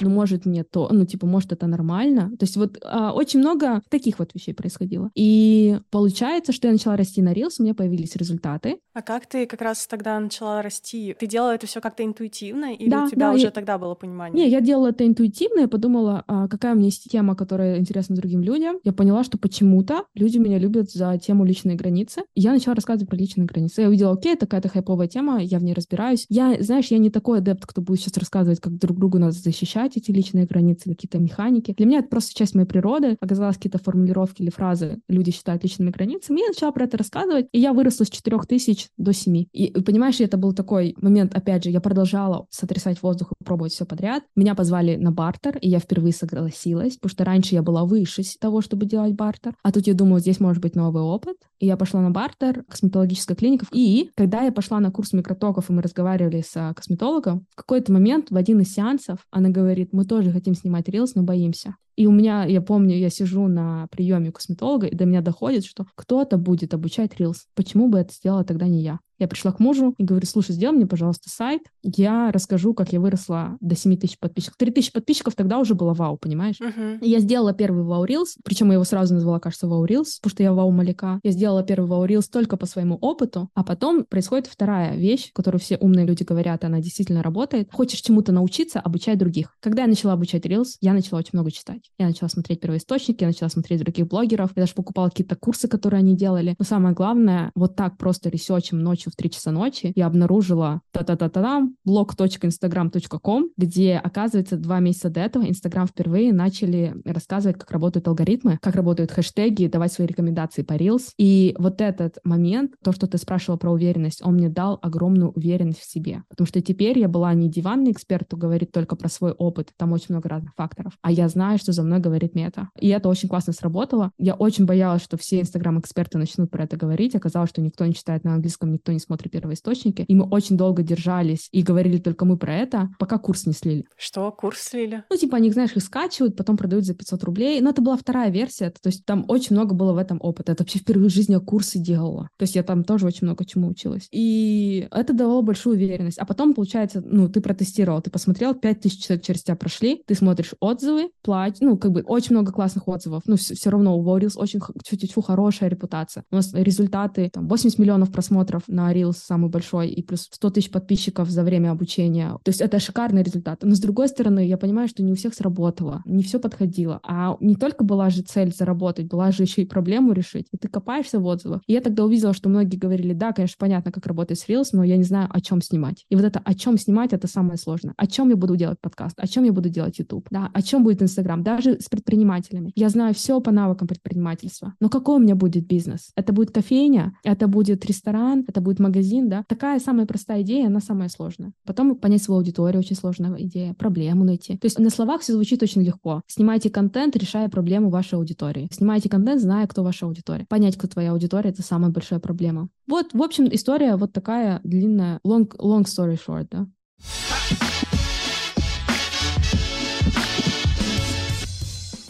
ну, 0.00 0.10
может, 0.10 0.46
мне 0.46 0.64
то, 0.64 0.88
ну, 0.90 1.04
типа, 1.06 1.26
может, 1.26 1.52
это 1.52 1.66
нормально. 1.66 2.30
То 2.38 2.44
есть 2.44 2.56
вот 2.56 2.78
а, 2.84 3.12
очень 3.12 3.40
много 3.40 3.82
таких 3.88 4.18
вот 4.18 4.30
вещей 4.34 4.52
происходило. 4.54 5.10
И 5.14 5.78
получается, 5.90 6.52
что 6.52 6.68
я 6.68 6.72
начала 6.72 6.96
расти 6.96 7.22
на 7.22 7.32
Reels, 7.32 7.54
у 7.58 7.62
меня 7.62 7.74
появились 7.74 8.16
результаты. 8.16 8.78
А 8.94 9.02
как 9.02 9.26
ты 9.26 9.46
как 9.46 9.60
раз 9.62 9.86
тогда 9.86 10.18
начала 10.18 10.62
расти? 10.62 11.14
Ты 11.18 11.26
делала 11.26 11.54
это 11.54 11.66
все 11.66 11.80
как-то 11.80 12.04
интуитивно, 12.04 12.74
или 12.74 12.88
Да, 12.88 13.04
у 13.04 13.08
тебя 13.08 13.28
да, 13.28 13.34
уже 13.34 13.44
я- 13.44 13.50
тогда 13.50 13.78
было 13.78 13.94
понимание? 13.94 14.44
Не, 14.46 14.50
я 14.50 14.60
делала 14.60 14.88
это 14.88 15.06
интуитивно, 15.06 15.60
я 15.60 15.68
подумала, 15.68 16.24
а, 16.26 16.48
какая 16.48 16.72
у 16.74 16.76
меня 16.76 16.86
есть 16.86 17.10
тема, 17.10 17.34
которая 17.34 17.78
интересна 17.78 18.16
другим 18.16 18.42
людям. 18.42 18.78
Я 18.84 18.92
поняла, 18.92 19.24
что 19.24 19.38
почему-то 19.38 20.04
люди 20.14 20.38
меня 20.38 20.58
любят 20.58 20.90
за 20.90 21.18
тему 21.18 21.44
личной 21.44 21.74
границы. 21.74 22.22
И 22.34 22.40
я 22.40 22.52
начала 22.52 22.74
рассказывать 22.74 23.08
про 23.08 23.16
личные 23.16 23.46
границы. 23.46 23.82
Я 23.82 23.88
увидела, 23.88 24.12
окей, 24.12 24.32
это 24.34 24.46
какая-то 24.46 24.68
хайповая 24.68 25.08
тема, 25.08 25.42
я 25.42 25.58
в 25.58 25.64
ней 25.64 25.74
разбираюсь. 25.74 26.26
Я, 26.28 26.56
знаешь, 26.60 26.86
я 26.88 26.98
не 26.98 27.10
такой 27.10 27.38
адепт, 27.38 27.66
кто 27.66 27.80
будет 27.82 28.00
сейчас 28.00 28.16
рассказывать, 28.18 28.60
как 28.60 28.78
друг 28.78 28.98
другу 28.98 29.18
надо 29.18 29.32
защищать 29.32 29.81
эти 29.86 30.10
личные 30.10 30.46
границы, 30.46 30.90
какие-то 30.90 31.18
механики. 31.18 31.74
Для 31.76 31.86
меня 31.86 31.98
это 31.98 32.08
просто 32.08 32.34
часть 32.34 32.54
моей 32.54 32.66
природы. 32.66 33.16
Оказалось, 33.20 33.56
какие-то 33.56 33.78
формулировки 33.78 34.42
или 34.42 34.50
фразы 34.50 35.00
люди 35.08 35.30
считают 35.30 35.62
личными 35.62 35.90
границами. 35.90 36.38
И 36.38 36.42
я 36.42 36.48
начала 36.48 36.72
про 36.72 36.84
это 36.84 36.96
рассказывать, 36.96 37.46
и 37.52 37.60
я 37.60 37.72
выросла 37.72 38.04
с 38.04 38.10
4 38.10 38.38
тысяч 38.48 38.88
до 38.96 39.12
7. 39.12 39.44
И, 39.52 39.70
понимаешь, 39.82 40.20
это 40.20 40.36
был 40.36 40.52
такой 40.52 40.94
момент, 41.00 41.34
опять 41.34 41.64
же, 41.64 41.70
я 41.70 41.80
продолжала 41.80 42.46
сотрясать 42.50 43.02
воздух 43.02 43.32
и 43.40 43.44
пробовать 43.44 43.72
все 43.72 43.84
подряд. 43.84 44.24
Меня 44.36 44.54
позвали 44.54 44.96
на 44.96 45.12
бартер, 45.12 45.58
и 45.58 45.68
я 45.68 45.78
впервые 45.78 46.12
согласилась, 46.12 46.94
потому 46.94 47.10
что 47.10 47.24
раньше 47.24 47.54
я 47.54 47.62
была 47.62 47.84
выше 47.84 48.22
того, 48.38 48.60
чтобы 48.60 48.86
делать 48.86 49.14
бартер. 49.14 49.54
А 49.62 49.72
тут 49.72 49.86
я 49.86 49.94
думаю, 49.94 50.20
здесь 50.20 50.40
может 50.40 50.62
быть 50.62 50.74
новый 50.74 51.02
опыт. 51.02 51.36
И 51.58 51.66
я 51.66 51.76
пошла 51.76 52.00
на 52.00 52.10
бартер, 52.10 52.64
косметологическая 52.68 53.36
клиника. 53.36 53.66
И 53.72 54.10
когда 54.16 54.42
я 54.42 54.50
пошла 54.50 54.80
на 54.80 54.90
курс 54.90 55.12
микротоков, 55.12 55.70
и 55.70 55.72
мы 55.72 55.80
разговаривали 55.80 56.42
с 56.42 56.56
а, 56.56 56.74
косметологом, 56.74 57.46
в 57.50 57.56
какой-то 57.56 57.92
момент 57.92 58.30
в 58.30 58.36
один 58.36 58.60
из 58.60 58.72
сеансов 58.74 59.20
она 59.30 59.48
говорит, 59.48 59.71
мы 59.92 60.04
тоже 60.04 60.32
хотим 60.32 60.54
снимать 60.54 60.88
рилс, 60.88 61.14
но 61.14 61.22
боимся. 61.22 61.76
И 61.96 62.06
у 62.06 62.12
меня, 62.12 62.44
я 62.44 62.60
помню, 62.60 62.96
я 62.96 63.10
сижу 63.10 63.46
на 63.48 63.86
приеме 63.90 64.32
косметолога, 64.32 64.86
и 64.86 64.94
до 64.94 65.04
меня 65.04 65.20
доходит, 65.20 65.64
что 65.64 65.86
кто-то 65.94 66.36
будет 66.36 66.74
обучать 66.74 67.18
рилс. 67.18 67.46
Почему 67.54 67.88
бы 67.88 67.98
это 67.98 68.12
сделала 68.12 68.44
тогда 68.44 68.66
не 68.66 68.82
я? 68.82 68.98
Я 69.22 69.28
пришла 69.28 69.52
к 69.52 69.60
мужу 69.60 69.94
и 69.98 70.02
говорю, 70.02 70.26
слушай, 70.26 70.50
сделай 70.50 70.74
мне, 70.74 70.84
пожалуйста, 70.84 71.30
сайт. 71.30 71.62
Я 71.84 72.32
расскажу, 72.32 72.74
как 72.74 72.92
я 72.92 72.98
выросла 72.98 73.56
до 73.60 73.76
7 73.76 73.96
тысяч 73.96 74.18
подписчиков. 74.18 74.56
3 74.58 74.72
тысячи 74.72 74.92
подписчиков 74.92 75.36
тогда 75.36 75.60
уже 75.60 75.76
было 75.76 75.94
вау, 75.94 76.16
понимаешь? 76.16 76.56
И 77.00 77.08
Я 77.08 77.20
сделала 77.20 77.52
первый 77.52 77.84
Вау 77.84 78.04
Reels, 78.04 78.30
причем 78.44 78.68
я 78.68 78.74
его 78.74 78.84
сразу 78.84 79.14
назвала, 79.14 79.38
кажется, 79.38 79.68
Вау 79.68 79.86
Reels, 79.86 80.16
потому 80.20 80.32
что 80.32 80.42
я 80.42 80.52
Вау 80.52 80.72
Маляка. 80.72 81.20
Я 81.22 81.30
сделала 81.30 81.62
первый 81.62 81.86
Вау 81.86 82.04
Reels 82.04 82.24
только 82.32 82.56
по 82.56 82.66
своему 82.66 82.96
опыту, 82.96 83.48
а 83.54 83.62
потом 83.62 84.04
происходит 84.04 84.48
вторая 84.48 84.96
вещь, 84.96 85.30
которую 85.32 85.60
все 85.60 85.76
умные 85.76 86.04
люди 86.04 86.24
говорят, 86.24 86.64
она 86.64 86.80
действительно 86.80 87.22
работает. 87.22 87.68
Хочешь 87.70 88.00
чему-то 88.00 88.32
научиться, 88.32 88.80
обучай 88.80 89.14
других. 89.14 89.56
Когда 89.60 89.82
я 89.82 89.88
начала 89.88 90.14
обучать 90.14 90.46
Reels, 90.46 90.78
я 90.80 90.94
начала 90.94 91.20
очень 91.20 91.30
много 91.34 91.52
читать. 91.52 91.81
Я 91.98 92.06
начала 92.06 92.28
смотреть 92.28 92.60
первоисточники, 92.60 93.22
я 93.22 93.28
начала 93.28 93.48
смотреть 93.48 93.80
других 93.80 94.06
блогеров, 94.06 94.50
я 94.56 94.62
даже 94.62 94.74
покупала 94.74 95.08
какие-то 95.08 95.36
курсы, 95.36 95.68
которые 95.68 95.98
они 96.00 96.16
делали. 96.16 96.54
Но 96.58 96.64
самое 96.64 96.94
главное, 96.94 97.50
вот 97.54 97.76
так 97.76 97.98
просто 97.98 98.28
ресерчем 98.28 98.80
ночью 98.80 99.12
в 99.12 99.16
3 99.16 99.30
часа 99.30 99.50
ночи 99.50 99.92
я 99.94 100.06
обнаружила 100.06 100.80
та-та-та-та-там 100.92 101.76
blog.instagram.com, 101.86 103.50
где, 103.56 103.96
оказывается, 103.96 104.56
два 104.56 104.80
месяца 104.80 105.10
до 105.10 105.20
этого 105.20 105.44
Инстаграм 105.48 105.86
впервые 105.86 106.32
начали 106.32 106.94
рассказывать, 107.04 107.58
как 107.58 107.70
работают 107.70 108.08
алгоритмы, 108.08 108.58
как 108.60 108.74
работают 108.74 109.10
хэштеги, 109.10 109.66
давать 109.66 109.92
свои 109.92 110.06
рекомендации 110.06 110.62
по 110.62 110.74
Reels. 110.74 111.10
И 111.18 111.54
вот 111.58 111.80
этот 111.80 112.18
момент, 112.24 112.72
то, 112.82 112.92
что 112.92 113.06
ты 113.06 113.18
спрашивала 113.18 113.58
про 113.58 113.72
уверенность, 113.72 114.24
он 114.24 114.34
мне 114.34 114.48
дал 114.48 114.78
огромную 114.82 115.30
уверенность 115.30 115.80
в 115.80 115.90
себе. 115.90 116.22
Потому 116.28 116.46
что 116.46 116.60
теперь 116.60 116.98
я 116.98 117.08
была 117.08 117.32
не 117.34 117.48
диванный 117.48 117.92
эксперт, 117.92 118.26
кто 118.26 118.36
говорит 118.36 118.72
только 118.72 118.96
про 118.96 119.08
свой 119.08 119.32
опыт, 119.32 119.70
там 119.76 119.92
очень 119.92 120.06
много 120.10 120.28
разных 120.28 120.54
факторов, 120.54 120.94
а 121.02 121.10
я 121.10 121.28
знаю, 121.28 121.58
что 121.58 121.71
за 121.72 121.82
мной 121.82 122.00
говорит 122.00 122.34
мета. 122.34 122.68
И 122.78 122.88
это 122.88 123.08
очень 123.08 123.28
классно 123.28 123.52
сработало. 123.52 124.12
Я 124.18 124.34
очень 124.34 124.64
боялась, 124.64 125.02
что 125.02 125.16
все 125.16 125.40
инстаграм-эксперты 125.40 126.18
начнут 126.18 126.50
про 126.50 126.64
это 126.64 126.76
говорить. 126.76 127.14
Оказалось, 127.14 127.50
что 127.50 127.60
никто 127.60 127.84
не 127.86 127.94
читает 127.94 128.24
на 128.24 128.34
английском, 128.34 128.72
никто 128.72 128.92
не 128.92 128.98
смотрит 128.98 129.32
первоисточники. 129.32 130.04
И 130.06 130.14
мы 130.14 130.28
очень 130.28 130.56
долго 130.56 130.82
держались 130.82 131.48
и 131.52 131.62
говорили 131.62 131.98
только 131.98 132.24
мы 132.24 132.36
про 132.36 132.54
это, 132.54 132.90
пока 132.98 133.18
курс 133.18 133.46
не 133.46 133.52
слили. 133.52 133.84
Что, 133.96 134.30
курс 134.32 134.60
слили? 134.60 135.04
Ну, 135.10 135.16
типа, 135.16 135.36
они, 135.36 135.50
знаешь, 135.50 135.72
их 135.74 135.82
скачивают, 135.82 136.36
потом 136.36 136.56
продают 136.56 136.84
за 136.84 136.94
500 136.94 137.24
рублей. 137.24 137.60
Но 137.60 137.70
это 137.70 137.82
была 137.82 137.96
вторая 137.96 138.30
версия, 138.30 138.70
то 138.70 138.88
есть 138.88 139.04
там 139.04 139.24
очень 139.28 139.56
много 139.56 139.74
было 139.74 139.92
в 139.92 139.98
этом 139.98 140.18
опыта. 140.20 140.52
Это 140.52 140.62
вообще 140.62 140.78
впервые 140.78 141.08
в 141.08 141.12
жизни 141.12 141.32
я 141.32 141.40
курсы 141.40 141.78
делала. 141.78 142.28
То 142.36 142.44
есть 142.44 142.54
я 142.54 142.62
там 142.62 142.84
тоже 142.84 143.06
очень 143.06 143.26
много 143.26 143.44
чему 143.44 143.68
училась. 143.68 144.08
И 144.10 144.88
это 144.90 145.12
давало 145.12 145.42
большую 145.42 145.76
уверенность. 145.76 146.18
А 146.18 146.26
потом, 146.26 146.54
получается, 146.54 147.02
ну, 147.04 147.28
ты 147.28 147.40
протестировал, 147.40 148.02
ты 148.02 148.10
посмотрел, 148.10 148.54
5000 148.54 149.04
человек 149.04 149.24
через 149.24 149.42
тебя 149.42 149.56
прошли, 149.56 150.02
ты 150.06 150.14
смотришь 150.14 150.54
отзывы, 150.60 151.10
плать, 151.22 151.60
ну, 151.62 151.76
как 151.76 151.92
бы 151.92 152.02
очень 152.02 152.34
много 152.34 152.52
классных 152.52 152.88
отзывов. 152.88 153.22
Ну, 153.26 153.36
все, 153.36 153.70
равно 153.70 153.96
у 153.96 154.04
Reels 154.04 154.36
очень 154.36 154.60
чуть-чуть 154.84 155.12
хорошая 155.24 155.70
репутация. 155.70 156.24
У 156.32 156.36
нас 156.36 156.52
результаты, 156.52 157.30
там, 157.32 157.46
80 157.46 157.78
миллионов 157.78 158.10
просмотров 158.10 158.62
на 158.66 158.92
Reels 158.92 159.16
самый 159.16 159.48
большой, 159.48 159.88
и 159.88 160.02
плюс 160.02 160.28
100 160.30 160.50
тысяч 160.50 160.70
подписчиков 160.70 161.30
за 161.30 161.44
время 161.44 161.70
обучения. 161.70 162.30
То 162.42 162.48
есть 162.48 162.60
это 162.60 162.80
шикарный 162.80 163.22
результат. 163.22 163.60
Но 163.62 163.74
с 163.74 163.80
другой 163.80 164.08
стороны, 164.08 164.46
я 164.46 164.58
понимаю, 164.58 164.88
что 164.88 165.04
не 165.04 165.12
у 165.12 165.14
всех 165.14 165.34
сработало, 165.34 166.02
не 166.04 166.24
все 166.24 166.40
подходило. 166.40 167.00
А 167.04 167.36
не 167.40 167.54
только 167.54 167.84
была 167.84 168.10
же 168.10 168.22
цель 168.22 168.52
заработать, 168.52 169.06
была 169.06 169.30
же 169.30 169.44
еще 169.44 169.62
и 169.62 169.66
проблему 169.66 170.12
решить. 170.12 170.46
И 170.52 170.56
ты 170.56 170.66
копаешься 170.66 171.20
в 171.20 171.26
отзывах. 171.26 171.62
И 171.68 171.72
я 171.72 171.80
тогда 171.80 172.04
увидела, 172.04 172.34
что 172.34 172.48
многие 172.48 172.76
говорили, 172.76 173.12
да, 173.12 173.32
конечно, 173.32 173.56
понятно, 173.58 173.92
как 173.92 174.06
работать 174.06 174.38
с 174.40 174.48
Reels, 174.48 174.70
но 174.72 174.82
я 174.82 174.96
не 174.96 175.04
знаю, 175.04 175.28
о 175.30 175.40
чем 175.40 175.62
снимать. 175.62 176.06
И 176.10 176.16
вот 176.16 176.24
это 176.24 176.40
о 176.44 176.54
чем 176.54 176.76
снимать, 176.76 177.12
это 177.12 177.28
самое 177.28 177.56
сложное. 177.56 177.94
О 177.96 178.06
чем 178.08 178.30
я 178.30 178.36
буду 178.36 178.56
делать 178.56 178.80
подкаст, 178.80 179.14
о 179.18 179.28
чем 179.28 179.44
я 179.44 179.52
буду 179.52 179.68
делать 179.68 179.98
YouTube, 180.00 180.26
да, 180.30 180.50
о 180.52 180.62
чем 180.62 180.82
будет 180.82 181.02
Инстаграм, 181.02 181.44
даже 181.56 181.80
с 181.80 181.88
предпринимателями. 181.88 182.72
Я 182.74 182.88
знаю 182.88 183.14
все 183.14 183.40
по 183.40 183.50
навыкам 183.50 183.88
предпринимательства. 183.88 184.74
Но 184.80 184.88
какой 184.88 185.16
у 185.16 185.18
меня 185.18 185.34
будет 185.34 185.66
бизнес? 185.66 186.10
Это 186.16 186.32
будет 186.32 186.50
кофейня, 186.50 187.12
это 187.24 187.46
будет 187.46 187.84
ресторан, 187.84 188.44
это 188.48 188.60
будет 188.60 188.78
магазин, 188.80 189.28
да? 189.28 189.44
Такая 189.48 189.78
самая 189.80 190.06
простая 190.06 190.42
идея, 190.42 190.66
она 190.66 190.80
самая 190.80 191.08
сложная. 191.08 191.52
Потом 191.66 191.96
понять 191.96 192.22
свою 192.22 192.38
аудиторию, 192.38 192.80
очень 192.80 192.96
сложная 192.96 193.34
идея, 193.42 193.74
проблему 193.74 194.24
найти. 194.24 194.56
То 194.56 194.66
есть 194.66 194.78
на 194.78 194.90
словах 194.90 195.20
все 195.20 195.32
звучит 195.32 195.62
очень 195.62 195.82
легко. 195.82 196.22
Снимайте 196.26 196.70
контент, 196.70 197.16
решая 197.16 197.48
проблему 197.48 197.90
вашей 197.90 198.14
аудитории. 198.14 198.68
Снимайте 198.72 199.08
контент, 199.08 199.40
зная, 199.40 199.66
кто 199.66 199.82
ваша 199.82 200.06
аудитория. 200.06 200.46
Понять, 200.48 200.76
кто 200.76 200.88
твоя 200.88 201.12
аудитория, 201.12 201.50
это 201.50 201.62
самая 201.62 201.90
большая 201.90 202.20
проблема. 202.20 202.68
Вот, 202.88 203.12
в 203.12 203.22
общем, 203.22 203.48
история 203.52 203.96
вот 203.96 204.12
такая 204.12 204.60
длинная, 204.64 205.20
long, 205.26 205.48
long 205.58 205.84
story 205.84 206.18
short, 206.26 206.48
да. 206.50 206.66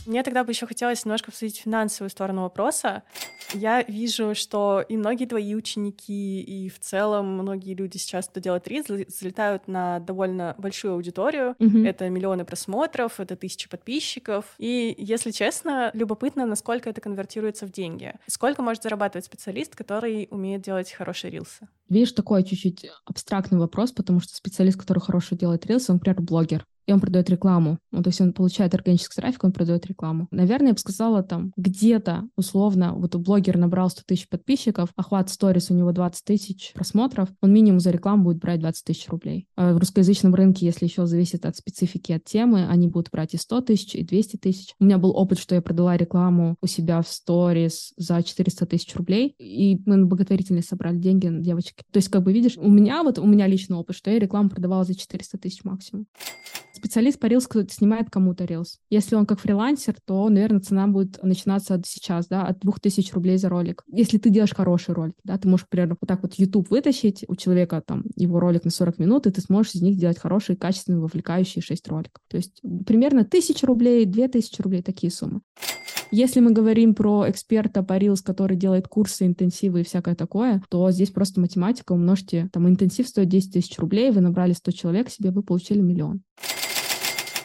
Мне 0.07 0.23
тогда 0.23 0.45
бы 0.45 0.53
еще 0.53 0.67
хотелось 0.67 1.05
немножко 1.05 1.31
обсудить 1.31 1.59
финансовую 1.59 2.11
сторону 2.11 2.43
вопроса. 2.43 3.03
Я 3.55 3.83
вижу, 3.83 4.35
что 4.35 4.85
и 4.89 4.97
многие 4.97 5.27
твои 5.27 5.55
ученики, 5.55 6.41
и 6.41 6.69
в 6.69 6.81
целом 6.81 7.27
многие 7.35 7.75
люди 7.75 7.99
сейчас, 7.99 8.29
кто 8.29 8.41
делает 8.41 8.67
рид, 8.67 8.87
залетают 8.87 9.69
на 9.69 10.01
довольно 10.01 10.55
большую 10.59 10.95
аудиторию. 10.95 11.55
Мгм. 11.59 11.85
Это 11.85 12.09
миллионы 12.09 12.45
просмотров, 12.45 13.21
это 13.21 13.37
тысячи 13.37 13.69
подписчиков. 13.69 14.47
И, 14.59 14.95
если 14.99 15.31
честно, 15.31 15.91
любопытно, 15.93 16.47
насколько 16.47 16.91
это 16.91 17.01
конвертируется 17.01 17.67
в 17.67 17.73
деньги. 17.73 18.15
Сколько 18.27 18.63
может 18.63 18.83
зарабатывать 18.83 19.27
специалист, 19.27 19.77
который 19.77 20.29
умеет 20.31 20.63
делать 20.63 20.93
хорошие 20.93 21.31
рилсы? 21.31 21.69
Видишь, 21.93 22.13
такой 22.13 22.43
чуть-чуть 22.43 22.87
абстрактный 23.05 23.59
вопрос, 23.59 23.93
потому 23.93 24.21
что 24.21 24.35
специалист, 24.35 24.79
который 24.79 25.01
хорошо 25.01 25.37
делает 25.37 25.67
рилсы, 25.67 25.93
он, 25.93 25.97
например, 25.97 26.23
блогер. 26.23 26.65
И 26.87 26.93
он 26.93 27.01
продает 27.01 27.31
рекламу. 27.31 27.79
Ну, 27.93 28.03
то 28.03 28.09
есть 28.09 28.21
он 28.21 28.33
получает 28.33 28.75
органический 28.75 29.21
трафик, 29.21 29.45
он 29.45 29.53
продает 29.53 29.87
рекламу. 29.87 30.27
Наверное, 30.31 30.69
я 30.69 30.73
бы 30.73 30.79
сказала, 30.79 31.23
там, 31.23 31.53
где-то, 31.57 32.29
условно, 32.37 32.95
вот 32.95 33.15
блогер 33.15 33.57
набрал 33.57 33.89
100 33.89 34.03
тысяч 34.07 34.29
подписчиков, 34.29 34.91
охват 34.97 35.31
сторис 35.31 35.71
у 35.71 35.75
него 35.75 35.93
20 35.93 36.25
тысяч 36.25 36.73
просмотров, 36.75 37.29
он 37.41 37.53
минимум 37.53 37.81
за 37.81 37.91
рекламу 37.91 38.25
будет 38.25 38.39
брать 38.39 38.61
20 38.61 38.85
тысяч 38.85 39.09
рублей. 39.09 39.47
А 39.57 39.75
в 39.75 39.79
русскоязычном 39.79 40.35
рынке, 40.35 40.67
если 40.67 40.87
еще 40.87 41.07
зависит 41.07 41.47
от 41.47 41.57
специфики, 41.57 42.13
от 42.13 42.25
темы, 42.25 42.67
они 42.67 42.89
будут 42.89 43.11
брать 43.13 43.35
и 43.35 43.37
100 43.37 43.61
тысяч, 43.61 43.95
и 43.95 44.03
200 44.03 44.37
тысяч. 44.39 44.75
У 44.81 44.85
меня 44.85 44.99
был 44.99 45.11
опыт, 45.11 45.39
что 45.39 45.55
я 45.55 45.63
продала 45.63 45.97
рекламу 45.97 46.57
у 46.61 46.67
себя 46.67 47.01
в 47.03 47.09
сторис 47.09 47.93
за 47.97 48.23
400 48.23 48.67
тысяч 48.67 48.95
рублей, 48.97 49.35
и 49.39 49.81
мы 49.87 49.97
на 49.97 50.07
благотворительность 50.07 50.69
собрали 50.69 50.97
деньги 50.97 51.29
девочки. 51.31 51.82
То 51.91 51.99
есть, 51.99 52.09
как 52.09 52.23
бы, 52.23 52.33
видишь, 52.33 52.57
у 52.57 52.69
меня 52.69 53.03
вот, 53.03 53.19
у 53.19 53.27
меня 53.27 53.47
личный 53.47 53.77
опыт, 53.77 53.97
что 53.97 54.11
я 54.11 54.19
рекламу 54.19 54.51
продавала 54.51 54.85
за 54.85 54.95
400 54.95 55.39
тысяч 55.39 55.65
максимум 55.65 56.07
специалист 56.83 57.21
по 57.21 57.27
Reels 57.27 57.71
снимает 57.71 58.11
кому-то 58.11 58.45
Reels. 58.45 58.79
Если 58.91 59.15
он 59.15 59.25
как 59.25 59.39
фрилансер, 59.39 59.95
то, 60.05 60.29
наверное, 60.29 60.61
цена 60.61 60.89
будет 60.89 61.23
начинаться 61.23 61.75
от 61.75 61.87
сейчас, 61.87 62.27
да, 62.27 62.45
от 62.45 62.59
2000 62.59 63.15
рублей 63.15 63.37
за 63.37 63.49
ролик. 63.49 63.85
Если 63.87 64.19
ты 64.19 64.31
делаешь 64.31 64.53
хороший 64.53 64.95
ролик, 64.95 65.15
да, 65.23 65.39
ты 65.39 65.47
можешь, 65.49 65.67
например, 65.71 65.97
вот 66.01 66.09
так 66.09 66.23
вот 66.23 66.35
YouTube 66.35 66.71
вытащить 66.71 67.25
у 67.29 67.37
человека 67.37 67.83
там 67.87 68.05
его 68.17 68.41
ролик 68.41 68.65
на 68.65 68.71
40 68.73 68.99
минут, 68.99 69.27
и 69.29 69.31
ты 69.31 69.41
сможешь 69.41 69.75
из 69.75 69.83
них 69.83 69.97
делать 69.97 70.19
хорошие, 70.19 70.57
качественные, 70.57 71.01
вовлекающие 71.01 71.63
6 71.63 71.87
роликов. 71.89 72.21
То 72.29 72.37
есть 72.37 72.61
примерно 72.85 73.21
1000 73.21 73.65
рублей, 73.65 74.05
2000 74.05 74.61
рублей, 74.61 74.83
такие 74.83 75.13
суммы. 75.13 75.41
Если 76.15 76.41
мы 76.41 76.51
говорим 76.51 76.95
про 76.95 77.25
эксперта 77.31 77.83
по 77.83 77.95
Reels, 77.95 78.23
который 78.23 78.55
делает 78.55 78.87
курсы, 78.87 79.25
интенсивы 79.25 79.81
и 79.81 79.85
всякое 79.85 80.15
такое, 80.15 80.63
то 80.69 80.91
здесь 80.91 81.11
просто 81.11 81.41
математика, 81.41 81.93
умножьте, 81.93 82.51
там 82.53 82.69
интенсив 82.69 83.09
стоит 83.09 83.31
10 83.31 83.55
тысяч 83.55 83.79
рублей, 83.79 84.11
вы 84.11 84.21
набрали 84.21 84.53
100 84.53 84.73
человек 84.73 85.09
себе, 85.09 85.31
вы 85.31 85.43
получили 85.43 85.81
миллион. 85.81 86.21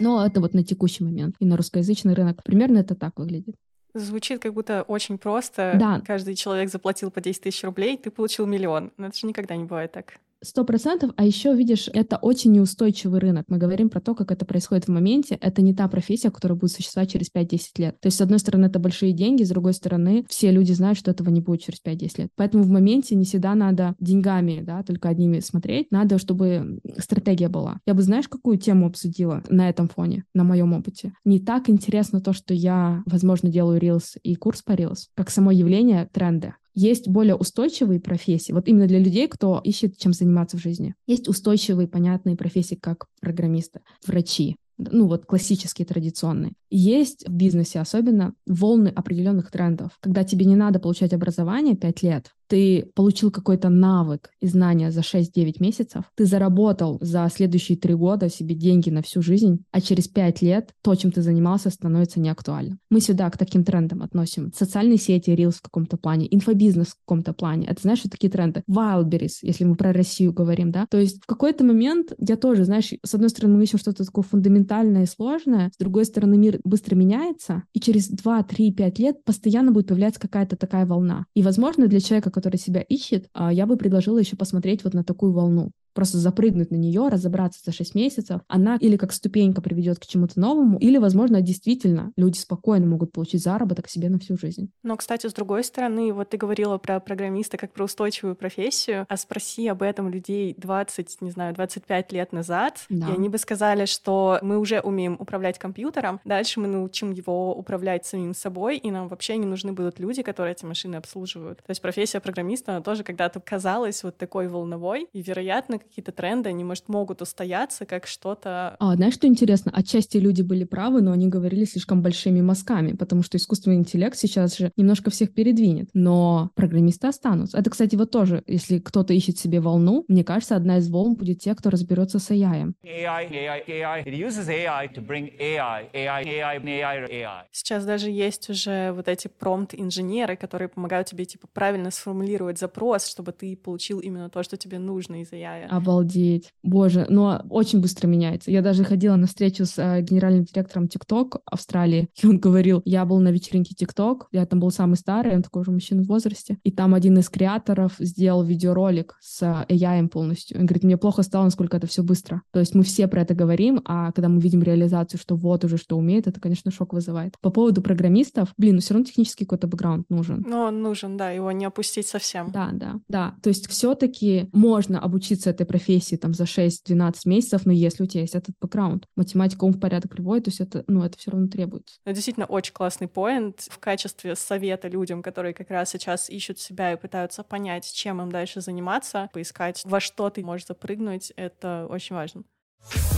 Но 0.02 0.26
это 0.26 0.42
вот 0.42 0.54
на 0.54 0.66
текущий 0.66 1.06
момент. 1.06 1.38
И 1.40 1.46
на 1.46 1.56
русскоязычный 1.56 2.14
рынок 2.14 2.44
примерно 2.44 2.80
это 2.80 2.94
так 2.94 3.18
выглядит. 3.18 3.56
Звучит 3.94 4.42
как 4.42 4.54
будто 4.54 4.84
очень 4.84 5.18
просто. 5.18 5.78
Да. 5.80 6.02
Каждый 6.06 6.36
человек 6.36 6.70
заплатил 6.70 7.10
по 7.10 7.22
10 7.22 7.44
тысяч 7.44 7.64
рублей, 7.64 7.98
ты 7.98 8.12
получил 8.12 8.46
миллион. 8.46 8.92
Но 8.98 9.08
это 9.08 9.18
же 9.18 9.28
никогда 9.28 9.56
не 9.56 9.64
бывает 9.64 9.94
так. 9.94 10.20
Сто 10.44 10.64
процентов, 10.64 11.12
а 11.18 11.26
еще, 11.26 11.56
видишь, 11.56 11.90
это 11.92 12.18
очень 12.18 12.52
неустойчивый 12.52 13.20
рынок. 13.20 13.46
Мы 13.48 13.58
говорим 13.58 13.90
про 13.90 14.00
то, 14.00 14.14
как 14.14 14.32
это 14.32 14.46
происходит 14.46 14.86
в 14.86 14.90
моменте. 14.90 15.38
Это 15.42 15.64
не 15.64 15.74
та 15.74 15.88
профессия, 15.88 16.30
которая 16.30 16.58
будет 16.58 16.72
существовать 16.72 17.12
через 17.12 17.32
5-10 17.34 17.60
лет. 17.78 18.00
То 18.00 18.08
есть, 18.08 18.18
с 18.18 18.22
одной 18.22 18.38
стороны, 18.38 18.68
это 18.68 18.78
большие 18.78 19.14
деньги, 19.14 19.44
с 19.44 19.50
другой 19.50 19.74
стороны, 19.74 20.26
все 20.30 20.52
люди 20.52 20.74
знают, 20.74 21.00
что 21.00 21.10
этого 21.10 21.30
не 21.30 21.42
будет 21.42 21.62
через 21.62 21.82
5-10 21.84 22.12
лет. 22.18 22.30
Поэтому 22.36 22.64
в 22.64 22.70
моменте 22.70 23.16
не 23.16 23.26
всегда 23.26 23.56
надо 23.56 23.96
деньгами, 24.00 24.62
да, 24.62 24.84
только 24.84 25.10
одними 25.10 25.40
смотреть. 25.40 25.92
Надо, 25.92 26.20
чтобы 26.20 26.82
стратегия 27.00 27.50
была. 27.50 27.80
Я 27.88 27.96
бы, 27.96 28.04
знаешь, 28.04 28.28
какую 28.28 28.58
тему 28.58 28.86
обсудила 28.86 29.44
на 29.50 29.70
этом 29.70 29.88
фоне, 29.88 30.24
на 30.36 30.44
моем 30.44 30.74
опыте? 30.74 31.14
Не 31.26 31.40
так 31.40 31.68
интересно 31.68 32.22
то, 32.22 32.34
что 32.34 32.54
я, 32.54 33.02
возможно, 33.08 33.50
делаю 33.50 33.82
Reels 33.82 34.18
и 34.22 34.36
курс 34.36 34.62
по 34.62 34.74
Reels, 34.74 35.08
как 35.16 35.32
само 35.32 35.52
явление 35.52 36.08
тренда 36.14 36.56
есть 36.78 37.08
более 37.08 37.36
устойчивые 37.36 38.00
профессии, 38.00 38.52
вот 38.52 38.68
именно 38.68 38.86
для 38.86 39.00
людей, 39.00 39.28
кто 39.28 39.60
ищет 39.64 39.98
чем 39.98 40.14
заниматься 40.14 40.58
в 40.58 40.62
жизни. 40.62 40.94
Есть 41.08 41.28
устойчивые, 41.28 41.88
понятные 41.88 42.38
профессии, 42.38 42.76
как 42.76 43.08
программисты, 43.20 43.82
врачи, 44.06 44.58
ну 44.78 45.08
вот 45.08 45.26
классические, 45.26 45.88
традиционные. 45.88 46.54
Есть 46.70 47.28
в 47.28 47.34
бизнесе 47.34 47.80
особенно 47.80 48.34
волны 48.46 48.90
определенных 48.90 49.50
трендов, 49.50 49.98
когда 50.02 50.24
тебе 50.24 50.46
не 50.46 50.56
надо 50.56 50.80
получать 50.80 51.14
образование 51.14 51.76
5 51.76 52.04
лет, 52.04 52.32
ты 52.48 52.90
получил 52.96 53.32
какой-то 53.32 53.70
навык 53.70 54.30
и 54.42 54.48
знания 54.48 54.92
за 54.92 55.02
6-9 55.02 55.56
месяцев, 55.60 56.04
ты 56.16 56.26
заработал 56.26 56.98
за 57.02 57.30
следующие 57.34 57.78
3 57.78 57.94
года 57.96 58.30
себе 58.30 58.56
деньги 58.56 58.90
на 58.90 59.02
всю 59.02 59.22
жизнь, 59.22 59.64
а 59.72 59.82
через 59.82 60.08
5 60.08 60.42
лет 60.42 60.72
то, 60.82 60.96
чем 60.96 61.12
ты 61.12 61.22
занимался, 61.22 61.70
становится 61.70 62.20
неактуальным. 62.20 62.80
Мы 62.90 63.02
сюда 63.02 63.30
к 63.30 63.38
таким 63.38 63.64
трендам 63.64 64.02
относим. 64.02 64.52
Социальные 64.56 64.98
сети, 64.98 65.32
Reels 65.32 65.56
в 65.58 65.62
каком-то 65.62 65.98
плане, 65.98 66.28
инфобизнес 66.34 66.88
в 66.88 66.98
каком-то 67.06 67.34
плане. 67.34 67.68
Это, 67.68 67.82
знаешь, 67.82 68.02
вот 68.04 68.12
такие 68.12 68.30
тренды. 68.30 68.64
Wildberries, 68.70 69.40
если 69.42 69.64
мы 69.64 69.76
про 69.76 69.94
Россию 69.94 70.34
говорим, 70.34 70.72
да. 70.72 70.88
То 70.90 70.98
есть 70.98 71.22
в 71.22 71.26
какой-то 71.26 71.64
момент 71.64 72.14
я 72.18 72.36
тоже, 72.38 72.66
знаешь, 72.66 72.94
с 73.04 73.14
одной 73.14 73.30
стороны 73.30 73.58
мы 73.58 73.64
ищем 73.64 73.80
что-то 73.80 74.06
такое 74.06 74.24
фундаментальное 74.24 75.04
и 75.04 75.08
сложное, 75.08 75.72
с 75.74 75.78
другой 75.78 76.06
стороны 76.06 76.38
мир 76.38 76.60
быстро 76.64 76.96
меняется, 76.96 77.64
и 77.74 77.80
через 77.80 78.08
2, 78.08 78.44
3, 78.44 78.72
5 78.72 79.00
лет 79.00 79.24
постоянно 79.24 79.72
будет 79.72 79.88
появляться 79.88 80.20
какая-то 80.20 80.56
такая 80.56 80.86
волна. 80.86 81.26
И, 81.34 81.42
возможно, 81.42 81.88
для 81.88 82.00
человека, 82.00 82.32
который 82.38 82.58
себя 82.58 82.82
ищет, 82.82 83.30
а, 83.34 83.52
я 83.52 83.66
бы 83.66 83.78
предложила 83.78 84.20
еще 84.20 84.36
посмотреть 84.36 84.84
вот 84.84 84.94
на 84.94 85.04
такую 85.04 85.34
волну 85.34 85.72
просто 85.98 86.20
запрыгнуть 86.20 86.70
на 86.70 86.76
нее, 86.76 87.08
разобраться 87.08 87.60
за 87.66 87.72
6 87.72 87.96
месяцев, 87.96 88.42
она 88.48 88.78
или 88.80 88.98
как 88.98 89.12
ступенька 89.12 89.64
приведет 89.64 89.98
к 89.98 90.06
чему-то 90.06 90.40
новому, 90.40 90.78
или, 90.78 91.00
возможно, 91.00 91.42
действительно 91.42 92.12
люди 92.16 92.38
спокойно 92.38 92.86
могут 92.86 93.12
получить 93.12 93.42
заработок 93.42 93.90
себе 93.90 94.08
на 94.10 94.20
всю 94.20 94.38
жизнь. 94.38 94.70
Но, 94.84 94.96
кстати, 94.96 95.26
с 95.26 95.34
другой 95.34 95.64
стороны, 95.64 96.14
вот 96.14 96.30
ты 96.30 96.38
говорила 96.38 96.78
про 96.78 97.00
программиста 97.00 97.58
как 97.58 97.74
про 97.74 97.86
устойчивую 97.86 98.36
профессию, 98.36 99.08
а 99.10 99.18
спроси 99.18 99.68
об 99.68 99.82
этом 99.82 100.10
людей 100.10 100.54
20, 100.56 101.22
не 101.22 101.32
знаю, 101.32 101.56
25 101.56 102.12
лет 102.12 102.32
назад, 102.32 102.86
да. 102.90 103.08
и 103.10 103.14
они 103.14 103.28
бы 103.28 103.40
сказали, 103.40 103.86
что 103.86 104.38
мы 104.44 104.60
уже 104.60 104.82
умеем 104.82 105.18
управлять 105.20 105.58
компьютером, 105.58 106.20
дальше 106.26 106.60
мы 106.60 106.68
научим 106.68 107.10
его 107.10 107.56
управлять 107.56 108.06
самим 108.06 108.36
собой, 108.36 108.78
и 108.78 108.92
нам 108.92 109.08
вообще 109.08 109.36
не 109.38 109.48
нужны 109.48 109.74
будут 109.74 109.98
люди, 109.98 110.22
которые 110.22 110.52
эти 110.52 110.64
машины 110.64 110.98
обслуживают. 110.98 111.58
То 111.66 111.72
есть 111.72 111.82
профессия 111.82 112.20
программиста, 112.20 112.74
она 112.74 112.82
тоже 112.84 113.04
когда-то 113.04 113.40
казалась 113.40 114.04
вот 114.04 114.16
такой 114.18 114.48
волновой, 114.48 115.08
и, 115.12 115.24
вероятно, 115.24 115.80
какие-то 115.88 116.12
тренды, 116.12 116.50
они, 116.50 116.64
может, 116.64 116.90
могут 116.90 117.22
устояться 117.22 117.86
как 117.86 118.08
что-то... 118.08 118.76
А, 118.80 118.96
знаешь, 118.96 119.16
что 119.16 119.28
интересно? 119.28 119.72
Отчасти 119.74 120.18
люди 120.18 120.42
были 120.42 120.64
правы, 120.64 121.02
но 121.02 121.12
они 121.12 121.28
говорили 121.28 121.66
слишком 121.66 122.02
большими 122.02 122.42
мазками, 122.42 122.94
потому 122.94 123.24
что 123.24 123.38
искусственный 123.38 123.78
интеллект 123.78 124.18
сейчас 124.18 124.58
же 124.58 124.72
немножко 124.78 125.10
всех 125.10 125.34
передвинет, 125.34 125.90
но 125.94 126.52
программисты 126.56 127.08
останутся. 127.08 127.58
Это, 127.58 127.70
кстати, 127.70 127.96
вот 127.96 128.12
тоже, 128.12 128.44
если 128.48 128.80
кто-то 128.80 129.14
ищет 129.14 129.38
себе 129.38 129.60
волну, 129.60 130.06
мне 130.08 130.24
кажется, 130.24 130.56
одна 130.56 130.78
из 130.78 130.90
волн 130.90 131.16
будет 131.16 131.40
те, 131.40 131.56
кто 131.56 131.70
разберется 131.70 132.20
с 132.20 132.30
AI. 132.32 132.74
AI, 132.84 133.30
AI, 133.32 133.68
AI. 133.68 134.06
It 134.06 134.14
uses 134.14 134.48
AI 134.48 134.94
to 134.94 135.06
bring 135.06 135.32
AI, 135.40 135.90
AI, 135.94 136.24
AI, 136.24 136.64
AI, 136.64 137.10
AI. 137.10 137.44
Сейчас 137.52 137.86
даже 137.86 138.10
есть 138.10 138.50
уже 138.50 138.92
вот 138.92 139.08
эти 139.08 139.28
промпт-инженеры, 139.28 140.36
которые 140.36 140.68
помогают 140.68 141.08
тебе, 141.08 141.26
типа, 141.26 141.48
правильно 141.54 141.92
сформулировать 141.92 142.60
запрос, 142.60 143.08
чтобы 143.08 143.32
ты 143.32 143.56
получил 143.56 144.00
именно 144.00 144.30
то, 144.30 144.44
что 144.44 144.58
тебе 144.58 144.80
нужно 144.80 145.22
из 145.22 145.32
AI. 145.32 145.68
Обалдеть. 145.78 146.52
Боже, 146.64 147.06
но 147.10 147.44
очень 147.50 147.82
быстро 147.82 148.08
меняется. 148.08 148.52
Я 148.52 148.62
даже 148.62 148.84
ходила 148.84 149.16
на 149.16 149.28
встречу 149.28 149.66
с 149.66 149.78
э, 149.78 150.02
генеральным 150.02 150.44
директором 150.44 150.86
TikTok 150.86 151.40
Австралии, 151.46 152.10
и 152.22 152.28
он 152.28 152.40
говорил, 152.40 152.82
я 152.86 153.06
был 153.06 153.20
на 153.20 153.30
вечеринке 153.30 153.74
TikTok, 153.74 154.24
я 154.32 154.46
там 154.46 154.60
был 154.60 154.72
самый 154.72 154.96
старый, 154.96 155.36
он 155.36 155.44
такой 155.44 155.62
уже 155.62 155.72
мужчина 155.72 156.04
в 156.04 156.08
возрасте, 156.08 156.58
и 156.64 156.72
там 156.72 156.94
один 156.94 157.18
из 157.18 157.30
креаторов 157.30 157.94
сделал 158.00 158.44
видеоролик 158.44 159.18
с 159.22 159.42
AI 159.44 160.08
полностью. 160.08 160.60
Он 160.60 160.66
говорит, 160.66 160.84
мне 160.84 160.98
плохо 160.98 161.24
стало, 161.24 161.46
насколько 161.46 161.78
это 161.78 161.88
все 161.88 162.04
быстро. 162.04 162.42
То 162.52 162.60
есть 162.60 162.76
мы 162.76 162.84
все 162.84 163.08
про 163.08 163.22
это 163.22 163.34
говорим, 163.34 163.82
а 163.86 164.12
когда 164.12 164.30
мы 164.30 164.42
видим 164.42 164.64
реализацию, 164.64 165.20
что 165.20 165.36
вот 165.36 165.64
уже 165.64 165.78
что 165.78 165.98
умеет, 165.98 166.28
это, 166.28 166.40
конечно, 166.40 166.72
шок 166.72 166.94
вызывает. 166.94 167.36
По 167.42 167.50
поводу 167.50 167.82
программистов, 167.82 168.54
блин, 168.58 168.76
ну 168.76 168.82
все 168.82 168.94
равно 168.94 169.06
технический 169.06 169.46
какой-то 169.46 169.68
бэкграунд 169.68 170.10
нужен. 170.10 170.44
Ну, 170.48 170.60
он 170.62 170.82
нужен, 170.82 171.18
да, 171.18 171.32
его 171.32 171.52
не 171.52 171.66
опустить 171.66 172.08
совсем. 172.08 172.52
Да, 172.52 172.70
да, 172.74 173.00
да. 173.08 173.36
То 173.42 173.50
есть 173.50 173.70
все-таки 173.70 174.50
можно 174.54 175.00
обучиться 175.00 175.50
этой 175.50 175.66
профессии 175.68 176.16
там 176.16 176.34
за 176.34 176.46
6-12 176.46 177.14
месяцев, 177.26 177.66
но 177.66 177.72
если 177.72 178.04
у 178.04 178.08
тебя 178.08 178.22
есть 178.22 178.36
этот 178.36 178.56
бэкграунд, 178.60 179.06
математика 179.16 179.64
ум 179.64 179.74
в 179.74 179.80
порядок 179.80 180.12
приводит, 180.12 180.46
то 180.46 180.50
есть 180.50 180.62
это, 180.62 180.84
ну, 180.88 181.04
это 181.04 181.18
все 181.18 181.32
равно 181.32 181.48
требуется. 181.48 181.98
Это 182.06 182.16
действительно 182.16 182.46
очень 182.46 182.74
классный 182.74 183.08
поинт 183.08 183.68
в 183.70 183.80
качестве 183.80 184.36
совета 184.36 184.88
людям, 184.88 185.22
которые 185.22 185.54
как 185.54 185.70
раз 185.70 185.90
сейчас 185.90 186.30
ищут 186.30 186.60
себя 186.60 186.94
и 186.94 186.98
пытаются 186.98 187.44
понять, 187.44 187.92
чем 187.92 188.22
им 188.22 188.32
дальше 188.32 188.62
заниматься, 188.62 189.30
поискать, 189.34 189.82
во 189.86 190.00
что 190.00 190.30
ты 190.30 190.44
можешь 190.44 190.68
запрыгнуть, 190.68 191.32
это 191.36 191.88
очень 191.90 192.16
важно. 192.16 192.44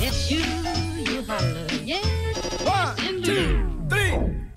Yes, 0.01 0.31
you, 0.31 0.39
you. 1.05 1.99
One, 2.65 3.23
two, 3.23 3.87
three. 3.87 4.48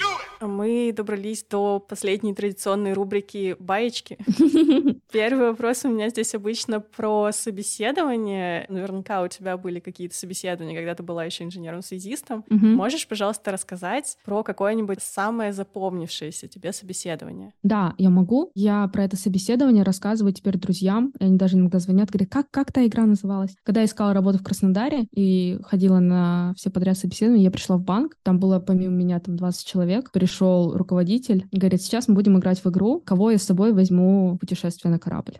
Мы 0.47 0.93
добрались 0.97 1.45
до 1.49 1.78
последней 1.78 2.34
традиционной 2.34 2.93
рубрики 2.93 3.57
«Баечки». 3.59 4.18
Первый 5.12 5.51
вопрос 5.51 5.84
у 5.84 5.88
меня 5.88 6.09
здесь 6.09 6.34
обычно 6.34 6.80
про 6.80 7.30
собеседование. 7.32 8.66
Наверняка 8.68 9.22
у 9.22 9.28
тебя 9.28 9.57
были 9.57 9.78
какие-то 9.78 10.16
собеседования, 10.16 10.74
когда 10.74 10.95
ты 10.95 11.03
была 11.03 11.24
еще 11.24 11.45
инженером-связистом. 11.45 12.45
Можешь, 12.49 13.07
пожалуйста, 13.07 13.53
рассказать 13.53 14.16
про 14.24 14.43
какое-нибудь 14.43 15.03
самое 15.03 15.53
запомнившееся 15.53 16.49
тебе 16.49 16.72
собеседование? 16.72 17.53
Да, 17.62 17.95
я 17.99 18.11
могу. 18.11 18.51
Я 18.55 18.88
про 18.88 19.05
это 19.05 19.16
собеседование 19.16 19.84
рассказываю 19.84 20.32
теперь 20.32 20.57
друзьям. 20.57 21.12
Они 21.20 21.36
даже 21.36 21.57
иногда 21.57 21.78
звонят, 21.78 22.11
говорят, 22.11 22.30
как, 22.30 22.51
как 22.51 22.72
та 22.72 22.84
игра 22.86 23.05
называлась? 23.05 23.55
Когда 23.64 23.80
я 23.80 23.86
искала 23.86 24.14
работу 24.14 24.38
в 24.38 24.43
Краснодаре 24.43 25.07
и 25.14 25.59
ходила 25.64 25.99
на 25.99 26.55
все 26.57 26.70
подряд 26.70 26.97
собеседования, 26.97 27.45
я 27.45 27.51
пришла 27.51 27.76
в 27.76 27.82
банк, 27.82 28.16
там 28.22 28.38
было 28.38 28.59
помимо 28.61 28.93
меня 28.93 29.20
там 29.20 29.36
20 29.36 29.66
человек, 29.66 30.11
пришел 30.33 30.74
руководитель 30.74 31.47
и 31.51 31.59
говорит, 31.59 31.83
сейчас 31.83 32.09
мы 32.09 32.14
будем 32.14 32.39
играть 32.39 32.64
в 32.64 32.70
игру, 32.70 33.01
кого 33.05 33.30
я 33.30 33.39
с 33.39 33.43
собой 33.43 33.74
возьму 33.74 34.35
в 34.35 34.39
путешествие 34.39 34.91
на 34.91 34.99
корабль. 34.99 35.37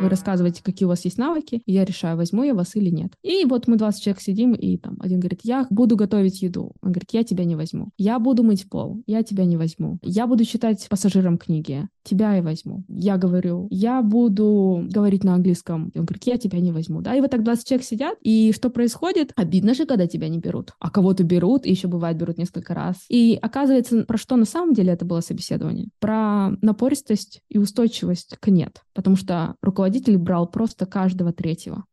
Вы 0.00 0.08
рассказываете, 0.08 0.62
какие 0.64 0.84
у 0.84 0.88
вас 0.88 1.04
есть 1.04 1.16
навыки, 1.16 1.62
и 1.64 1.72
я 1.72 1.84
решаю, 1.84 2.16
возьму 2.16 2.42
я 2.42 2.54
вас 2.54 2.74
или 2.74 2.90
нет. 2.90 3.12
И 3.22 3.44
вот 3.44 3.68
мы 3.68 3.76
20 3.76 4.02
человек 4.02 4.20
сидим, 4.20 4.52
и 4.52 4.76
там 4.78 4.96
один 5.00 5.20
говорит, 5.20 5.40
я 5.44 5.66
буду 5.70 5.96
готовить 5.96 6.42
еду. 6.42 6.72
Он 6.82 6.90
говорит, 6.90 7.10
я 7.12 7.22
тебя 7.22 7.44
не 7.44 7.54
возьму. 7.54 7.90
Я 7.96 8.18
буду 8.18 8.42
мыть 8.42 8.68
пол, 8.68 9.02
я 9.06 9.22
тебя 9.22 9.44
не 9.44 9.56
возьму. 9.56 9.98
Я 10.02 10.26
буду 10.26 10.44
читать 10.44 10.84
пассажирам 10.90 11.38
книги, 11.38 11.88
тебя 12.06 12.34
я 12.34 12.42
возьму. 12.42 12.84
Я 12.88 13.16
говорю, 13.16 13.66
я 13.70 14.02
буду 14.02 14.86
говорить 14.90 15.24
на 15.24 15.34
английском. 15.34 15.92
Он 15.94 16.04
говорит, 16.04 16.24
я 16.24 16.38
тебя 16.38 16.60
не 16.60 16.72
возьму. 16.72 17.00
Да, 17.00 17.14
и 17.14 17.20
вот 17.20 17.30
так 17.30 17.42
20 17.42 17.66
человек 17.66 17.86
сидят, 17.86 18.18
и 18.22 18.52
что 18.54 18.70
происходит? 18.70 19.32
Обидно 19.36 19.74
же, 19.74 19.86
когда 19.86 20.06
тебя 20.06 20.28
не 20.28 20.38
берут. 20.38 20.72
А 20.80 20.90
кого-то 20.90 21.24
берут, 21.24 21.66
и 21.66 21.70
еще 21.70 21.88
бывает 21.88 22.16
берут 22.16 22.38
несколько 22.38 22.74
раз. 22.74 23.04
И 23.08 23.38
оказывается, 23.40 24.04
про 24.04 24.16
что 24.16 24.36
на 24.36 24.44
самом 24.44 24.72
деле 24.72 24.92
это 24.92 25.04
было 25.04 25.20
собеседование? 25.20 25.88
Про 25.98 26.50
напористость 26.62 27.42
и 27.48 27.58
устойчивость 27.58 28.36
к 28.40 28.48
нет. 28.48 28.82
Потому 28.94 29.16
что 29.16 29.56
руководитель 29.62 30.16
брал 30.18 30.46
просто 30.46 30.86
каждого 30.86 31.32
третьего. 31.32 31.84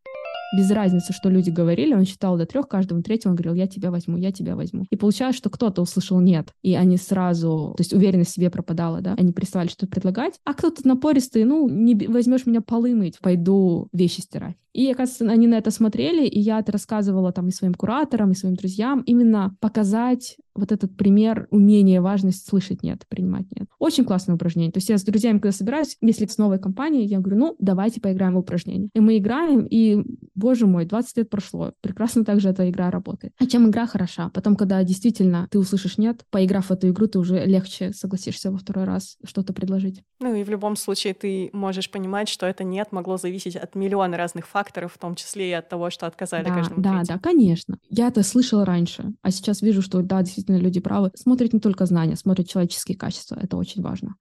Без 0.55 0.69
разницы, 0.71 1.13
что 1.13 1.29
люди 1.29 1.49
говорили, 1.49 1.93
он 1.93 2.05
считал 2.05 2.37
до 2.37 2.45
трех, 2.45 2.67
каждому 2.67 3.01
третьему 3.01 3.31
он 3.31 3.35
говорил, 3.35 3.55
я 3.55 3.67
тебя 3.67 3.91
возьму, 3.91 4.17
я 4.17 4.31
тебя 4.31 4.55
возьму. 4.55 4.85
И 4.89 4.95
получалось, 4.95 5.35
что 5.35 5.49
кто-то 5.49 5.81
услышал 5.81 6.19
нет, 6.19 6.53
и 6.61 6.75
они 6.75 6.97
сразу, 6.97 7.73
то 7.75 7.81
есть 7.81 7.93
уверенность 7.93 8.31
в 8.31 8.33
себе 8.35 8.49
пропадала, 8.49 9.01
да, 9.01 9.15
они 9.17 9.33
переставали 9.33 9.67
что-то 9.67 9.87
предлагать, 9.87 10.39
а 10.45 10.53
кто-то 10.53 10.87
напористый, 10.87 11.43
ну, 11.43 11.67
не 11.67 11.95
возьмешь 12.07 12.45
меня 12.45 12.61
полы 12.61 12.93
мыть, 12.95 13.19
пойду 13.19 13.87
вещи 13.91 14.21
стирать. 14.21 14.55
И, 14.73 14.91
оказывается, 14.91 15.29
они 15.29 15.47
на 15.47 15.55
это 15.55 15.69
смотрели, 15.69 16.25
и 16.25 16.39
я 16.39 16.59
это 16.59 16.71
рассказывала 16.71 17.31
там 17.31 17.47
и 17.47 17.51
своим 17.51 17.75
кураторам, 17.75 18.31
и 18.31 18.35
своим 18.35 18.55
друзьям, 18.55 19.01
именно 19.05 19.55
показать 19.59 20.37
вот 20.55 20.71
этот 20.71 20.95
пример 20.97 21.47
умения, 21.51 22.01
важность 22.01 22.47
слышать 22.47 22.83
нет, 22.83 23.03
принимать 23.07 23.45
нет. 23.55 23.67
Очень 23.79 24.03
классное 24.03 24.35
упражнение. 24.35 24.71
То 24.71 24.77
есть 24.77 24.89
я 24.89 24.97
с 24.97 25.03
друзьями, 25.03 25.39
когда 25.39 25.51
собираюсь, 25.51 25.97
если 26.01 26.25
с 26.25 26.37
новой 26.37 26.59
компанией, 26.59 27.05
я 27.05 27.19
говорю, 27.19 27.37
ну, 27.37 27.55
давайте 27.59 28.01
поиграем 28.01 28.33
в 28.33 28.39
упражнение. 28.39 28.89
И 28.93 28.99
мы 28.99 29.17
играем, 29.17 29.67
и, 29.69 30.03
боже 30.43 30.67
мой, 30.67 30.83
20 30.85 31.17
лет 31.17 31.29
прошло. 31.29 31.71
Прекрасно 31.79 32.25
также 32.25 32.49
эта 32.49 32.69
игра 32.69 32.91
работает. 32.91 33.33
А 33.39 33.45
чем 33.45 33.69
игра 33.69 33.87
хороша? 33.87 34.29
Потом, 34.33 34.57
когда 34.57 34.83
действительно 34.83 35.47
ты 35.49 35.57
услышишь 35.57 35.97
нет, 35.97 36.25
поиграв 36.31 36.65
в 36.65 36.71
эту 36.71 36.89
игру, 36.89 37.07
ты 37.07 37.17
уже 37.17 37.45
легче 37.45 37.93
согласишься 37.93 38.51
во 38.51 38.57
второй 38.57 38.83
раз 38.83 39.17
что-то 39.23 39.53
предложить. 39.53 40.03
Ну 40.19 40.35
и 40.35 40.43
в 40.43 40.49
любом 40.49 40.75
случае 40.75 41.13
ты 41.13 41.49
можешь 41.53 41.89
понимать, 41.89 42.27
что 42.27 42.45
это 42.45 42.65
нет 42.65 42.91
могло 42.91 43.15
зависеть 43.15 43.55
от 43.55 43.75
миллиона 43.75 44.17
разных 44.17 44.45
факторов, 44.45 44.91
в 44.93 44.97
том 44.97 45.15
числе 45.15 45.49
и 45.49 45.53
от 45.53 45.69
того, 45.69 45.89
что 45.89 46.07
отказали 46.07 46.43
да, 46.43 46.55
каждому 46.55 46.81
Да, 46.81 46.89
третьему. 46.97 47.19
да, 47.23 47.29
конечно. 47.29 47.77
Я 47.89 48.09
это 48.09 48.21
слышала 48.23 48.65
раньше, 48.65 49.13
а 49.21 49.31
сейчас 49.31 49.61
вижу, 49.61 49.81
что 49.81 50.01
да, 50.01 50.21
действительно 50.21 50.57
люди 50.57 50.81
правы. 50.81 51.11
Смотрят 51.15 51.53
не 51.53 51.61
только 51.61 51.85
знания, 51.85 52.17
смотрят 52.17 52.49
человеческие 52.49 52.97
качества. 52.97 53.39
Это 53.41 53.55
очень 53.55 53.81
важно. 53.81 54.15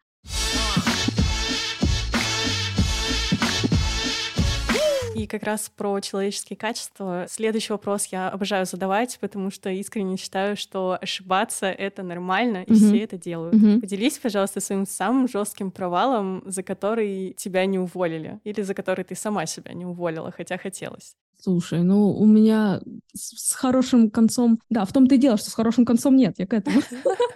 И 5.14 5.26
как 5.26 5.42
раз 5.42 5.70
про 5.76 6.00
человеческие 6.00 6.56
качества. 6.56 7.26
Следующий 7.28 7.72
вопрос 7.72 8.06
я 8.06 8.28
обожаю 8.30 8.64
задавать, 8.66 9.18
потому 9.20 9.50
что 9.50 9.68
искренне 9.70 10.16
считаю, 10.16 10.56
что 10.56 10.96
ошибаться— 11.00 11.66
это 11.78 12.02
нормально, 12.02 12.62
и 12.62 12.72
Мгм. 12.72 12.80
все 12.80 13.04
это 13.04 13.18
делают. 13.18 13.54
Мгм. 13.54 13.80
Поделись, 13.80 14.18
пожалуйста, 14.18 14.60
своим 14.60 14.86
самым 14.86 15.28
жестким 15.28 15.70
провалом, 15.70 16.42
за 16.46 16.62
который 16.62 17.34
тебя 17.36 17.66
не 17.66 17.78
уволили, 17.78 18.40
или 18.44 18.62
за 18.62 18.74
который 18.74 19.04
ты 19.04 19.14
сама 19.14 19.46
себя 19.46 19.72
не 19.74 19.84
уволила, 19.84 20.30
хотя 20.30 20.56
хотелось. 20.56 21.14
Слушай, 21.42 21.82
ну 21.82 22.10
у 22.12 22.24
меня 22.24 22.80
с, 23.14 23.50
с 23.50 23.52
хорошим 23.54 24.10
концом... 24.10 24.60
Да, 24.70 24.84
в 24.84 24.92
том-то 24.92 25.16
и 25.16 25.18
дело, 25.18 25.36
что 25.36 25.50
с 25.50 25.54
хорошим 25.54 25.84
концом 25.84 26.14
нет, 26.16 26.34
я 26.38 26.46
к 26.46 26.54
этому. 26.54 26.80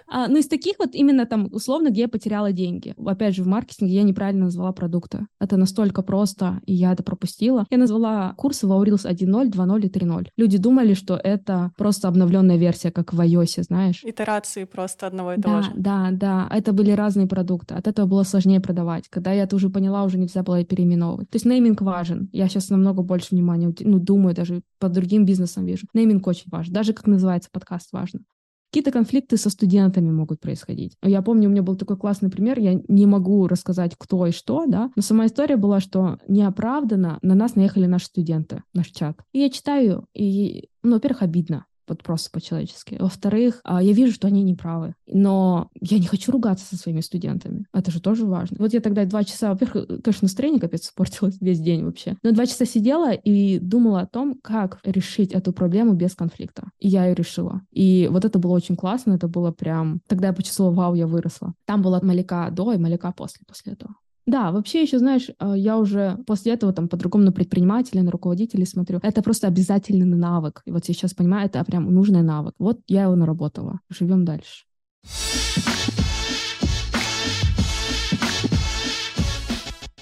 А, 0.09 0.29
ну, 0.29 0.37
из 0.37 0.47
таких 0.47 0.75
вот 0.79 0.95
именно 0.95 1.25
там, 1.25 1.49
условно, 1.51 1.89
где 1.89 2.01
я 2.03 2.07
потеряла 2.07 2.53
деньги. 2.53 2.95
Опять 3.05 3.35
же, 3.35 3.43
в 3.43 3.47
маркетинге 3.47 3.93
я 3.95 4.03
неправильно 4.03 4.45
назвала 4.45 4.71
продукты. 4.71 5.27
Это 5.37 5.57
настолько 5.57 6.01
просто, 6.01 6.61
и 6.65 6.73
я 6.73 6.93
это 6.93 7.03
пропустила. 7.03 7.65
Я 7.69 7.77
назвала 7.77 8.33
курсы 8.37 8.65
в 8.67 8.71
Reels 8.71 9.05
1.0, 9.05 9.51
2.0 9.51 9.81
и 9.85 9.89
3.0. 9.89 10.27
Люди 10.37 10.57
думали, 10.57 10.93
что 10.93 11.19
это 11.21 11.71
просто 11.77 12.07
обновленная 12.07 12.55
версия, 12.55 12.89
как 12.89 13.11
в 13.13 13.19
iOS, 13.19 13.63
знаешь. 13.63 14.01
Итерации 14.05 14.63
просто 14.63 15.07
одного 15.07 15.33
и 15.33 15.41
того 15.41 15.57
Да, 15.57 15.61
же. 15.63 15.71
да, 15.75 16.09
да. 16.13 16.49
Это 16.55 16.71
были 16.71 16.91
разные 16.91 17.27
продукты. 17.27 17.75
От 17.75 17.87
этого 17.87 18.05
было 18.07 18.23
сложнее 18.23 18.61
продавать. 18.61 19.09
Когда 19.09 19.33
я 19.33 19.43
это 19.43 19.57
уже 19.57 19.69
поняла, 19.69 20.03
уже 20.05 20.17
нельзя 20.17 20.41
было 20.41 20.63
переименовывать. 20.63 21.29
То 21.29 21.35
есть 21.35 21.45
нейминг 21.45 21.81
важен. 21.81 22.29
Я 22.31 22.47
сейчас 22.47 22.69
намного 22.69 23.03
больше 23.03 23.35
внимания, 23.35 23.67
уди- 23.67 23.83
ну, 23.97 24.03
думаю, 24.03 24.35
даже 24.35 24.61
по 24.79 24.89
другим 24.89 25.25
бизнесам 25.25 25.65
вижу. 25.65 25.87
Нейминг 25.93 26.25
очень 26.27 26.49
важен. 26.51 26.73
Даже 26.73 26.93
как 26.93 27.07
называется 27.07 27.49
подкаст 27.51 27.91
важно. 27.91 28.21
Какие-то 28.69 28.91
конфликты 28.91 29.37
со 29.37 29.49
студентами 29.49 30.11
могут 30.11 30.41
происходить. 30.41 30.97
Я 31.01 31.21
помню, 31.21 31.47
у 31.47 31.51
меня 31.51 31.63
был 31.63 31.77
такой 31.77 31.95
классный 31.95 32.29
пример, 32.29 32.59
я 32.59 32.81
не 32.89 33.05
могу 33.05 33.47
рассказать, 33.47 33.95
кто 33.97 34.27
и 34.27 34.31
что, 34.31 34.65
да, 34.65 34.91
но 34.95 35.01
сама 35.01 35.25
история 35.25 35.55
была, 35.55 35.79
что 35.79 36.19
неоправданно 36.27 37.17
на 37.21 37.33
нас 37.33 37.55
наехали 37.55 37.85
наши 37.85 38.07
студенты, 38.07 38.63
наш 38.73 38.87
чат. 38.87 39.17
И 39.31 39.39
я 39.39 39.49
читаю, 39.49 40.05
и, 40.13 40.67
ну, 40.83 40.95
во-первых, 40.95 41.21
обидно 41.21 41.65
вот 41.87 42.03
просто 42.03 42.29
по-человечески. 42.31 42.97
Во-вторых, 42.99 43.61
а, 43.63 43.81
я 43.81 43.93
вижу, 43.93 44.13
что 44.13 44.27
они 44.27 44.43
неправы. 44.43 44.93
Но 45.07 45.69
я 45.79 45.99
не 45.99 46.07
хочу 46.07 46.31
ругаться 46.31 46.65
со 46.65 46.77
своими 46.77 47.01
студентами. 47.01 47.65
Это 47.73 47.91
же 47.91 48.01
тоже 48.01 48.25
важно. 48.25 48.57
Вот 48.59 48.73
я 48.73 48.81
тогда 48.81 49.05
два 49.05 49.23
часа, 49.23 49.51
во-первых, 49.51 49.87
конечно, 50.03 50.25
настроение 50.25 50.59
капец 50.59 50.87
испортилось 50.87 51.37
весь 51.41 51.59
день 51.59 51.83
вообще. 51.83 52.17
Но 52.23 52.31
два 52.31 52.45
часа 52.45 52.65
сидела 52.65 53.13
и 53.13 53.59
думала 53.59 54.01
о 54.01 54.07
том, 54.07 54.39
как 54.41 54.79
решить 54.83 55.31
эту 55.31 55.53
проблему 55.53 55.93
без 55.93 56.15
конфликта. 56.15 56.69
И 56.79 56.87
я 56.87 57.05
ее 57.05 57.15
решила. 57.15 57.61
И 57.71 58.07
вот 58.11 58.25
это 58.25 58.39
было 58.39 58.53
очень 58.53 58.75
классно, 58.75 59.13
это 59.13 59.27
было 59.27 59.51
прям... 59.51 60.01
Тогда 60.07 60.27
я 60.27 60.33
почувствовала, 60.33 60.73
вау, 60.73 60.95
я 60.95 61.07
выросла. 61.07 61.53
Там 61.65 61.81
была 61.81 61.99
маляка 62.01 62.49
до 62.51 62.73
и 62.73 62.77
маляка 62.77 63.11
после, 63.11 63.43
после 63.47 63.73
этого. 63.73 63.95
Да, 64.27 64.51
вообще 64.51 64.81
еще, 64.81 64.99
знаешь, 64.99 65.29
э, 65.39 65.53
я 65.55 65.77
уже 65.77 66.17
после 66.27 66.51
этого 66.51 66.73
там 66.73 66.89
по-другому 66.89 67.23
на 67.23 67.31
предпринимателей, 67.31 68.01
на 68.01 68.11
руководителей 68.11 68.65
смотрю. 68.65 68.99
Это 69.01 69.23
просто 69.23 69.47
обязательный 69.47 70.05
навык. 70.05 70.61
И 70.65 70.71
вот 70.71 70.85
сейчас 70.85 71.13
понимаю, 71.13 71.45
это 71.47 71.63
прям 71.63 71.85
нужный 71.93 72.23
навык. 72.23 72.53
Вот 72.59 72.81
я 72.87 73.03
его 73.03 73.15
наработала. 73.15 73.79
Живем 73.89 74.25
дальше. 74.25 74.65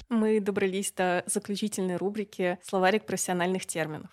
Мы 0.08 0.40
добрались 0.40 0.92
до 0.92 1.22
заключительной 1.26 1.96
рубрики 1.96 2.58
«Словарик 2.64 3.06
профессиональных 3.06 3.64
терминов». 3.64 4.10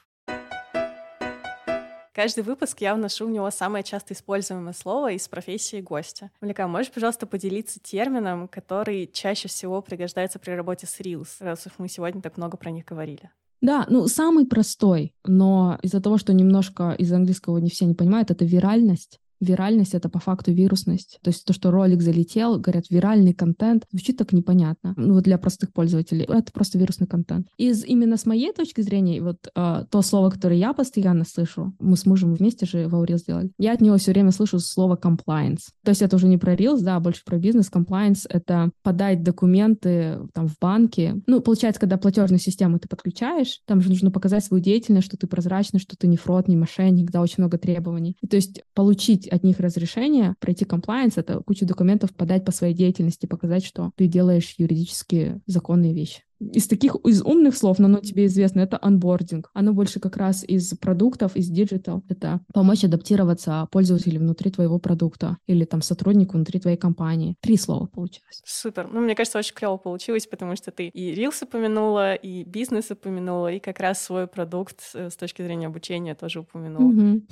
Каждый 2.14 2.44
выпуск 2.44 2.80
я 2.82 2.94
вношу 2.94 3.26
в 3.26 3.32
него 3.32 3.50
самое 3.50 3.84
часто 3.84 4.14
используемое 4.14 4.74
слово 4.74 5.14
из 5.14 5.28
профессии 5.28 5.82
гостя. 5.82 6.30
Малика, 6.42 6.68
можешь, 6.68 6.92
пожалуйста, 6.92 7.26
поделиться 7.26 7.80
термином, 7.80 8.48
который 8.48 9.10
чаще 9.12 9.48
всего 9.48 9.82
пригождается 9.82 10.38
при 10.38 10.52
работе 10.52 10.86
с 10.86 11.00
Reels, 11.00 11.30
раз 11.40 11.66
уж 11.66 11.74
мы 11.80 11.90
сегодня 11.90 12.22
так 12.22 12.38
много 12.38 12.56
про 12.56 12.70
них 12.70 12.86
говорили? 12.86 13.32
Да, 13.62 13.88
ну 13.90 14.08
самый 14.08 14.46
простой, 14.46 15.16
но 15.26 15.80
из-за 15.82 16.02
того, 16.02 16.20
что 16.20 16.34
немножко 16.34 16.92
из 16.92 17.12
английского 17.12 17.58
не 17.58 17.72
все 17.72 17.86
не 17.86 17.96
понимают, 17.96 18.30
это 18.30 18.46
виральность. 18.46 19.20
Виральность— 19.40 19.94
это 19.96 20.10
по 20.10 20.20
факту 20.20 20.52
вирусность. 20.52 21.20
То 21.22 21.30
есть 21.30 21.46
то, 21.46 21.54
что 21.54 21.72
ролик 21.72 22.02
залетел, 22.02 22.60
говорят, 22.60 22.86
виральный 22.90 23.34
контент, 23.34 23.86
звучит 23.92 24.18
так 24.18 24.34
непонятно. 24.34 24.94
Ну, 24.98 25.16
вот 25.16 25.24
для 25.24 25.38
простых 25.38 25.74
пользователей. 25.74 26.26
Это 26.26 26.52
просто 26.54 26.78
вирусный 26.78 27.08
контент. 27.08 27.48
Из 27.58 27.84
именно 27.84 28.18
с 28.18 28.26
моей 28.26 28.54
точки 28.54 28.82
зрения, 28.82 29.22
вот 29.22 29.48
э, 29.56 29.86
то 29.90 30.02
слово, 30.02 30.30
которое 30.30 30.58
я 30.58 30.74
постоянно 30.74 31.26
слышу, 31.26 31.74
мы 31.80 31.98
с 31.98 32.06
мужем 32.06 32.34
вместе 32.34 32.66
же 32.66 32.88
в 32.88 32.96
Aurel 32.96 33.18
сделали, 33.18 33.52
я 33.58 33.74
от 33.74 33.82
него 33.82 33.98
все 33.98 34.12
время 34.12 34.32
слышу 34.32 34.60
слово 34.60 34.96
compliance. 34.96 35.70
То 35.84 35.90
есть 35.90 36.02
это 36.02 36.16
уже 36.16 36.28
не 36.28 36.38
про 36.38 36.56
Reels, 36.56 36.82
да, 36.82 36.98
а 36.98 37.00
больше 37.00 37.24
про 37.26 37.38
бизнес. 37.38 37.70
Compliance— 37.72 38.26
это 38.30 38.72
подать 38.82 39.24
документы 39.24 40.20
там 40.34 40.48
в 40.48 40.58
банке. 40.60 41.22
Ну, 41.28 41.42
получается, 41.42 41.80
когда 41.80 41.98
платежную 41.98 42.40
систему 42.40 42.80
ты 42.80 42.88
подключаешь, 42.88 43.62
там 43.66 43.82
же 43.82 43.90
нужно 43.90 44.12
показать 44.12 44.44
свою 44.44 44.64
деятельность, 44.64 45.08
что 45.08 45.18
ты 45.18 45.28
прозрачный, 45.28 45.80
что 45.80 45.96
ты 45.98 46.08
не 46.08 46.18
фрод, 46.18 46.48
не 46.48 46.56
мошенник, 46.56 47.12
да, 47.12 47.22
очень 47.22 47.36
много 47.40 47.58
требований. 47.58 48.18
И 48.22 48.28
то 48.28 48.36
есть 48.36 48.62
получить 48.74 49.23
от 49.28 49.44
них 49.44 49.60
разрешение, 49.60 50.36
пройти 50.40 50.66
compliance, 50.66 51.18
это 51.18 51.42
кучу 51.42 51.66
документов 51.66 52.14
подать 52.14 52.46
по 52.46 52.52
своей 52.52 52.74
деятельности, 52.74 53.26
показать, 53.26 53.66
что 53.66 53.92
ты 53.96 54.08
делаешь 54.08 54.56
юридически 54.58 55.42
законные 55.46 55.94
вещи. 55.94 56.22
Из 56.52 56.68
таких, 56.68 56.96
из 57.06 57.22
умных 57.22 57.56
слов, 57.56 57.80
но 57.80 57.86
оно 57.86 58.00
тебе 58.00 58.26
известно, 58.26 58.62
это 58.62 58.78
onboarding. 58.82 59.50
Оно 59.54 59.74
больше 59.74 60.00
как 60.00 60.18
раз 60.18 60.44
из 60.44 60.74
продуктов, 60.76 61.36
из 61.36 61.48
digital. 61.48 62.04
Это 62.10 62.42
помочь 62.54 62.84
адаптироваться 62.84 63.68
пользователю 63.72 64.20
внутри 64.20 64.52
твоего 64.52 64.80
продукта 64.80 65.38
или 65.48 65.66
там 65.66 65.82
сотруднику 65.82 66.34
внутри 66.34 66.60
твоей 66.60 66.78
компании. 66.78 67.36
Три 67.42 67.58
слова 67.58 67.86
получилось. 67.86 68.42
Супер. 68.46 68.90
Ну, 68.92 69.02
мне 69.02 69.16
кажется, 69.16 69.40
очень 69.40 69.56
клево 69.56 69.78
получилось, 69.78 70.28
потому 70.28 70.56
что 70.56 70.72
ты 70.72 70.88
и 70.88 71.14
Reels 71.16 71.44
упомянула, 71.44 72.16
и 72.16 72.44
бизнес 72.44 72.92
упомянула, 72.92 73.52
и 73.54 73.60
как 73.60 73.80
раз 73.80 74.02
свой 74.02 74.28
продукт 74.28 74.80
э, 74.94 75.10
с 75.10 75.16
точки 75.16 75.42
зрения 75.42 75.68
обучения 75.68 76.16
тоже 76.16 76.42
упомянула. 76.42 76.92
Мгм. 76.92 77.28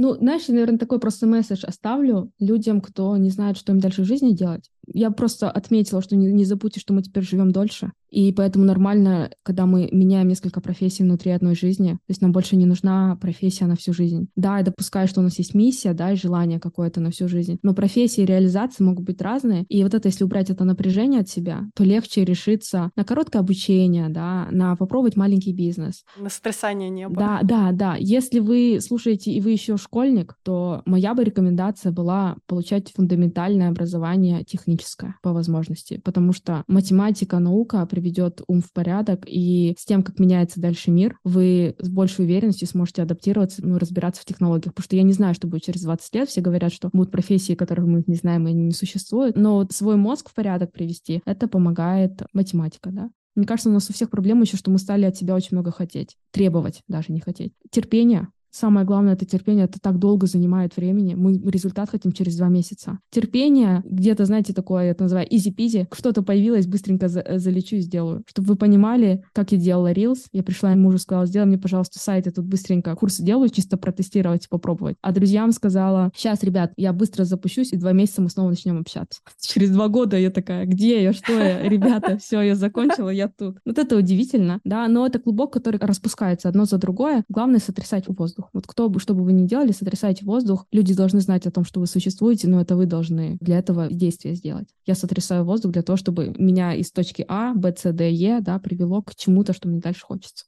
Ну, 0.00 0.14
знаешь, 0.14 0.44
я, 0.46 0.54
наверное, 0.54 0.78
такой 0.78 1.00
просто 1.00 1.26
месседж 1.26 1.64
оставлю 1.66 2.30
людям, 2.38 2.80
кто 2.80 3.16
не 3.16 3.30
знает, 3.30 3.56
что 3.56 3.72
им 3.72 3.80
дальше 3.80 4.02
в 4.02 4.04
жизни 4.04 4.30
делать. 4.30 4.70
Я 4.92 5.10
просто 5.10 5.50
отметила, 5.50 6.02
что 6.02 6.16
не, 6.16 6.32
не 6.32 6.44
забудьте, 6.44 6.80
что 6.80 6.92
мы 6.92 7.02
теперь 7.02 7.24
живем 7.24 7.52
дольше. 7.52 7.92
И 8.10 8.32
поэтому 8.32 8.64
нормально, 8.64 9.30
когда 9.42 9.66
мы 9.66 9.88
меняем 9.92 10.28
несколько 10.28 10.60
профессий 10.60 11.02
внутри 11.02 11.32
одной 11.32 11.54
жизни. 11.54 11.92
То 11.92 12.10
есть 12.10 12.22
нам 12.22 12.32
больше 12.32 12.56
не 12.56 12.66
нужна 12.66 13.16
профессия 13.20 13.66
на 13.66 13.76
всю 13.76 13.92
жизнь. 13.92 14.28
Да, 14.34 14.58
я 14.58 14.64
допускаю, 14.64 15.08
что 15.08 15.20
у 15.20 15.22
нас 15.22 15.38
есть 15.38 15.54
миссия, 15.54 15.92
да, 15.92 16.12
и 16.12 16.16
желание 16.16 16.58
какое-то 16.58 17.00
на 17.00 17.10
всю 17.10 17.28
жизнь. 17.28 17.58
Но 17.62 17.74
профессии 17.74 18.22
и 18.22 18.26
реализации 18.26 18.82
могут 18.82 19.04
быть 19.04 19.20
разные. 19.20 19.64
И 19.68 19.82
вот 19.82 19.94
это, 19.94 20.08
если 20.08 20.24
убрать 20.24 20.50
это 20.50 20.64
напряжение 20.64 21.20
от 21.20 21.28
себя, 21.28 21.64
то 21.74 21.84
легче 21.84 22.24
решиться 22.24 22.90
на 22.96 23.04
короткое 23.04 23.40
обучение, 23.40 24.08
да, 24.08 24.48
на 24.50 24.76
попробовать 24.76 25.16
маленький 25.16 25.52
бизнес. 25.52 26.04
На 26.16 26.30
сотрясание 26.30 26.88
неба. 26.88 27.14
Да, 27.14 27.40
да, 27.42 27.72
да. 27.72 27.96
Если 27.98 28.38
вы 28.38 28.78
слушаете 28.80 29.30
и 29.32 29.40
вы 29.40 29.50
еще 29.50 29.76
школьник, 29.76 30.34
то 30.42 30.82
моя 30.86 31.14
бы 31.14 31.24
рекомендация 31.24 31.92
была 31.92 32.36
получать 32.46 32.92
фундаментальное 32.94 33.68
образование 33.68 34.44
техническое 34.44 34.77
по 35.22 35.32
возможности, 35.32 36.00
потому 36.04 36.32
что 36.32 36.64
математика, 36.66 37.38
наука 37.38 37.84
приведет 37.86 38.42
ум 38.46 38.60
в 38.60 38.72
порядок, 38.72 39.24
и 39.26 39.74
с 39.78 39.84
тем, 39.84 40.02
как 40.02 40.18
меняется 40.18 40.60
дальше 40.60 40.90
мир, 40.90 41.18
вы 41.24 41.74
с 41.78 41.88
большей 41.88 42.24
уверенностью 42.24 42.68
сможете 42.68 43.02
адаптироваться, 43.02 43.66
ну, 43.66 43.78
разбираться 43.78 44.22
в 44.22 44.24
технологиях, 44.24 44.74
потому 44.74 44.84
что 44.84 44.96
я 44.96 45.02
не 45.02 45.12
знаю, 45.12 45.34
что 45.34 45.46
будет 45.46 45.62
через 45.62 45.82
20 45.82 46.14
лет. 46.14 46.28
Все 46.28 46.40
говорят, 46.40 46.72
что 46.72 46.90
будут 46.92 47.12
профессии, 47.12 47.54
которых 47.54 47.86
мы 47.86 48.04
не 48.06 48.16
знаем, 48.16 48.46
и 48.46 48.50
они 48.50 48.64
не 48.64 48.72
существуют, 48.72 49.36
но 49.36 49.66
свой 49.70 49.96
мозг 49.96 50.30
в 50.30 50.34
порядок 50.34 50.72
привести, 50.72 51.22
это 51.24 51.48
помогает 51.48 52.22
математика, 52.32 52.90
да. 52.90 53.10
Мне 53.34 53.46
кажется, 53.46 53.70
у 53.70 53.72
нас 53.72 53.88
у 53.88 53.92
всех 53.92 54.10
проблема 54.10 54.42
еще, 54.42 54.56
что 54.56 54.70
мы 54.70 54.78
стали 54.78 55.04
от 55.04 55.16
себя 55.16 55.34
очень 55.34 55.50
много 55.52 55.70
хотеть. 55.70 56.16
Требовать 56.32 56.82
даже 56.88 57.12
не 57.12 57.20
хотеть. 57.20 57.52
Терпение 57.70 58.28
Самое 58.50 58.86
главное— 58.86 59.12
это 59.14 59.26
терпение. 59.26 59.64
Это 59.64 59.78
так 59.80 59.98
долго 59.98 60.26
занимает 60.26 60.76
времени. 60.76 61.14
Мы 61.14 61.38
результат 61.50 61.90
хотим 61.90 62.12
через 62.12 62.36
два 62.36 62.48
месяца. 62.48 62.98
Терпение, 63.10 63.82
где-то, 63.84 64.24
знаете, 64.24 64.52
такое, 64.52 64.84
я 64.84 64.90
это 64.90 65.04
называю 65.04 65.28
easy-peasy. 65.28 65.88
Что-то 65.92 66.22
появилось, 66.22 66.66
быстренько 66.66 67.08
за 67.08 67.24
залечу 67.36 67.76
и 67.76 67.80
сделаю. 67.80 68.22
Чтобы 68.26 68.48
вы 68.48 68.56
понимали, 68.56 69.24
как 69.32 69.52
я 69.52 69.58
делала 69.58 69.92
Reels. 69.92 70.26
Я 70.32 70.42
пришла 70.42 70.74
мужу, 70.74 70.98
сказала, 70.98 71.26
сделай 71.26 71.46
мне, 71.46 71.58
пожалуйста, 71.58 71.98
сайт, 71.98 72.26
я 72.26 72.32
тут 72.32 72.46
быстренько 72.46 72.94
курс 72.94 73.18
делаю, 73.18 73.48
чисто 73.50 73.76
протестировать 73.76 74.46
и 74.46 74.48
попробовать. 74.48 74.96
А 75.02 75.12
друзьям 75.12 75.52
сказала, 75.52 76.10
сейчас, 76.14 76.42
ребят, 76.42 76.72
я 76.76 76.92
быстро 76.92 77.24
запущусь, 77.24 77.72
и 77.72 77.76
два 77.76 77.92
месяца 77.92 78.22
мы 78.22 78.30
снова 78.30 78.50
начнем 78.50 78.78
общаться. 78.78 79.20
Через 79.40 79.70
два 79.70 79.88
года 79.88 80.16
я 80.16 80.30
такая, 80.30 80.66
где 80.66 81.02
я, 81.02 81.12
что 81.12 81.32
я, 81.32 81.62
ребята, 81.68 82.18
все, 82.18 82.40
я 82.40 82.54
закончила, 82.54 83.10
я 83.10 83.28
тут. 83.28 83.58
Вот 83.64 83.78
это 83.78 83.96
удивительно, 83.96 84.60
да, 84.64 84.88
но 84.88 85.06
это 85.06 85.18
клубок, 85.18 85.52
который 85.52 85.78
распускается 85.80 86.48
одно 86.48 86.64
за 86.64 86.78
другое. 86.78 87.24
Главное— 87.28 87.60
сотрясать 87.64 88.04
воздух. 88.08 88.37
Вот 88.52 88.66
кто 88.66 88.88
бы, 88.88 89.00
что 89.00 89.14
бы 89.14 89.22
вы 89.22 89.32
ни 89.32 89.46
делали, 89.46 89.72
сотрясайте 89.72 90.24
воздух. 90.24 90.66
Люди 90.72 90.94
должны 90.94 91.20
знать 91.20 91.46
о 91.46 91.50
том, 91.50 91.64
что 91.64 91.80
вы 91.80 91.86
существуете, 91.86 92.48
но 92.48 92.60
это 92.60 92.76
вы 92.76 92.86
должны 92.86 93.36
для 93.40 93.58
этого 93.58 93.88
действия 93.88 94.34
сделать. 94.34 94.68
Я 94.86 94.94
сотрясаю 94.94 95.44
воздух 95.44 95.72
для 95.72 95.82
того, 95.82 95.96
чтобы 95.96 96.34
меня 96.38 96.74
из 96.74 96.90
точки 96.92 97.24
А, 97.28 97.54
Б, 97.54 97.74
С, 97.76 97.92
Д, 97.92 98.10
Е, 98.10 98.40
да, 98.40 98.58
привело 98.58 99.02
к 99.02 99.14
чему-то, 99.14 99.52
что 99.52 99.68
мне 99.68 99.80
дальше 99.80 100.04
хочется. 100.04 100.46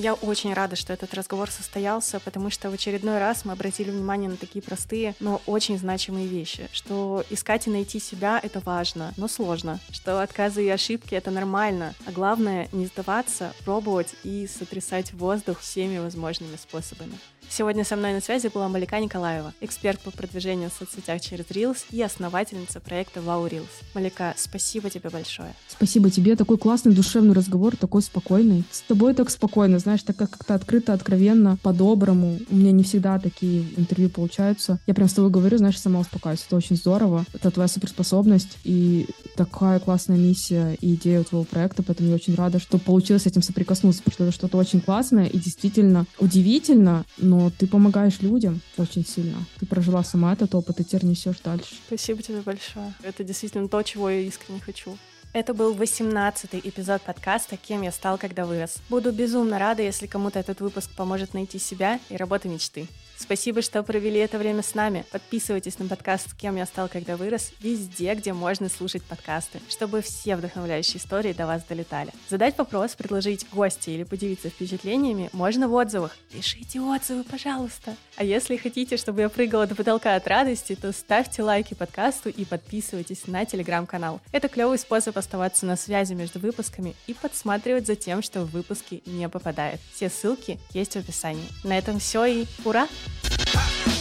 Я 0.00 0.14
очень 0.14 0.54
рада, 0.54 0.76
что 0.76 0.94
этот 0.94 1.12
разговор 1.12 1.50
состоялся, 1.50 2.20
потому 2.20 2.48
что 2.48 2.70
в 2.70 2.72
очередной 2.72 3.18
раз 3.18 3.44
мы 3.44 3.52
обратили 3.52 3.90
внимание 3.90 4.30
на 4.30 4.38
такие 4.38 4.62
простые, 4.62 5.14
но 5.20 5.42
очень 5.44 5.78
значимые 5.78 6.26
вещи, 6.26 6.70
что 6.72 7.22
искать 7.28 7.66
и 7.66 7.70
найти 7.70 8.00
себя— 8.00 8.40
это 8.42 8.60
важно, 8.60 9.12
но 9.18 9.28
сложно, 9.28 9.78
что 9.90 10.22
отказы 10.22 10.64
и 10.64 10.70
ошибки— 10.70 11.14
это 11.16 11.30
нормально, 11.30 11.94
а 12.06 12.12
главное— 12.12 12.70
не 12.72 12.86
сдаваться, 12.86 13.52
пробовать 13.66 14.14
и 14.24 14.46
сотрясать 14.46 15.12
воздух 15.12 15.60
всеми 15.60 15.98
возможными 15.98 16.56
способами. 16.56 17.18
Сегодня 17.52 17.84
со 17.84 17.96
мной 17.96 18.12
на 18.12 18.20
связи 18.20 18.46
была 18.46 18.68
Малика 18.68 19.00
Николаева, 19.00 19.52
эксперт 19.60 19.98
по 19.98 20.12
продвижению 20.12 20.70
в 20.70 20.72
соцсетях 20.72 21.20
через 21.20 21.46
Reels 21.46 21.78
и 21.90 22.00
основательница 22.00 22.78
проекта 22.78 23.18
Wow 23.18 23.50
Reels. 23.50 23.66
Малика, 23.92 24.34
спасибо 24.36 24.88
тебе 24.88 25.10
большое. 25.10 25.52
Спасибо 25.66 26.10
тебе. 26.10 26.36
Такой 26.36 26.58
классный 26.58 26.94
душевный 26.94 27.34
разговор, 27.34 27.76
такой 27.76 28.02
спокойный. 28.02 28.62
С 28.70 28.82
тобой 28.82 29.14
так 29.14 29.30
спокойно, 29.30 29.80
знаешь, 29.80 30.04
так 30.04 30.16
как-то 30.16 30.54
открыто, 30.54 30.92
откровенно, 30.92 31.58
по-доброму. 31.60 32.38
У 32.50 32.54
меня 32.54 32.70
не 32.70 32.84
всегда 32.84 33.18
такие 33.18 33.64
интервью 33.76 34.10
получаются. 34.10 34.78
Я 34.86 34.94
прям 34.94 35.08
с 35.08 35.14
тобой 35.14 35.32
говорю, 35.32 35.58
знаешь, 35.58 35.80
сама 35.80 35.98
успокаиваюсь. 35.98 36.44
Это 36.46 36.54
очень 36.54 36.76
здорово. 36.76 37.26
Это 37.32 37.50
твоя 37.50 37.66
суперспособность 37.66 38.58
и 38.62 39.08
такая 39.34 39.80
классная 39.80 40.16
миссия 40.16 40.76
и 40.80 40.94
идея 40.94 41.22
у 41.22 41.24
твоего 41.24 41.44
проекта, 41.44 41.82
поэтому 41.82 42.10
я 42.10 42.14
очень 42.14 42.36
рада, 42.36 42.60
что 42.60 42.78
получилось 42.78 43.22
с 43.22 43.26
этим 43.26 43.42
соприкоснуться, 43.42 44.02
потому 44.04 44.14
что 44.14 44.24
это 44.24 44.32
что-то 44.32 44.56
очень 44.56 44.80
классное 44.80 45.26
и 45.26 45.38
действительно 45.38 46.06
удивительно, 46.18 47.04
но 47.18 47.39
ты 47.48 47.66
помогаешь 47.66 48.20
людям 48.20 48.60
очень 48.76 49.06
сильно. 49.06 49.38
Ты 49.58 49.64
прожила 49.64 50.04
сама 50.04 50.34
этот 50.34 50.54
опыт, 50.54 50.80
и 50.80 50.84
теперь 50.84 51.06
несешь 51.06 51.40
дальше. 51.42 51.76
Спасибо 51.86 52.22
тебе 52.22 52.42
большое. 52.42 52.92
Это 53.02 53.24
действительно 53.24 53.68
то, 53.68 53.82
чего 53.82 54.10
я 54.10 54.20
искренне 54.20 54.60
хочу. 54.60 54.98
Это 55.32 55.54
был 55.54 55.74
18-й 55.74 56.60
эпизод 56.68 57.02
подкаста 57.02 57.56
«Кем 57.56 57.82
я 57.82 57.92
стал, 57.92 58.18
когда 58.18 58.44
вырос». 58.44 58.78
Буду 58.88 59.12
безумно 59.12 59.60
рада, 59.60 59.80
если 59.80 60.08
кому-то 60.08 60.40
этот 60.40 60.60
выпуск 60.60 60.90
поможет 60.96 61.34
найти 61.34 61.60
себя 61.60 62.00
и 62.08 62.16
работу 62.16 62.48
мечты. 62.48 62.88
Спасибо, 63.20 63.60
что 63.60 63.82
провели 63.82 64.18
это 64.18 64.38
время 64.38 64.62
с 64.62 64.74
нами. 64.74 65.04
Подписывайтесь 65.12 65.78
на 65.78 65.86
подкаст 65.86 66.34
«Кем 66.34 66.56
я 66.56 66.64
стал, 66.64 66.88
когда 66.88 67.18
вырос» 67.18 67.52
везде, 67.60 68.14
где 68.14 68.32
можно 68.32 68.70
слушать 68.70 69.02
подкасты, 69.02 69.60
чтобы 69.68 70.00
все 70.00 70.36
вдохновляющие 70.36 70.96
истории 70.96 71.34
до 71.34 71.46
вас 71.46 71.62
долетали. 71.64 72.12
Задать 72.30 72.56
вопрос, 72.56 72.94
предложить 72.94 73.46
гости 73.52 73.90
или 73.90 74.04
поделиться 74.04 74.48
впечатлениями 74.48 75.28
можно 75.34 75.68
в 75.68 75.74
отзывах. 75.74 76.16
Пишите 76.32 76.80
отзывы, 76.80 77.24
пожалуйста. 77.24 77.94
А 78.16 78.24
если 78.24 78.56
хотите, 78.56 78.96
чтобы 78.96 79.20
я 79.20 79.28
прыгала 79.28 79.66
до 79.66 79.74
потолка 79.74 80.14
от 80.16 80.26
радости, 80.26 80.74
то 80.74 80.90
ставьте 80.90 81.42
лайки 81.42 81.74
подкасту 81.74 82.30
и 82.30 82.46
подписывайтесь 82.46 83.26
на 83.26 83.44
телеграм-канал. 83.44 84.20
Это 84.32 84.48
клевый 84.48 84.78
способ 84.78 85.18
оставаться 85.18 85.66
на 85.66 85.76
связи 85.76 86.14
между 86.14 86.38
выпусками 86.38 86.96
и 87.06 87.12
подсматривать 87.12 87.86
за 87.86 87.96
тем, 87.96 88.22
что 88.22 88.40
в 88.40 88.50
выпуске 88.50 89.02
не 89.04 89.28
попадает. 89.28 89.78
Все 89.92 90.08
ссылки 90.08 90.58
есть 90.72 90.94
в 90.94 91.00
описании. 91.00 91.46
На 91.64 91.76
этом 91.76 91.98
все 91.98 92.24
и 92.24 92.46
ура! 92.64 92.88
Ha. 93.52 93.99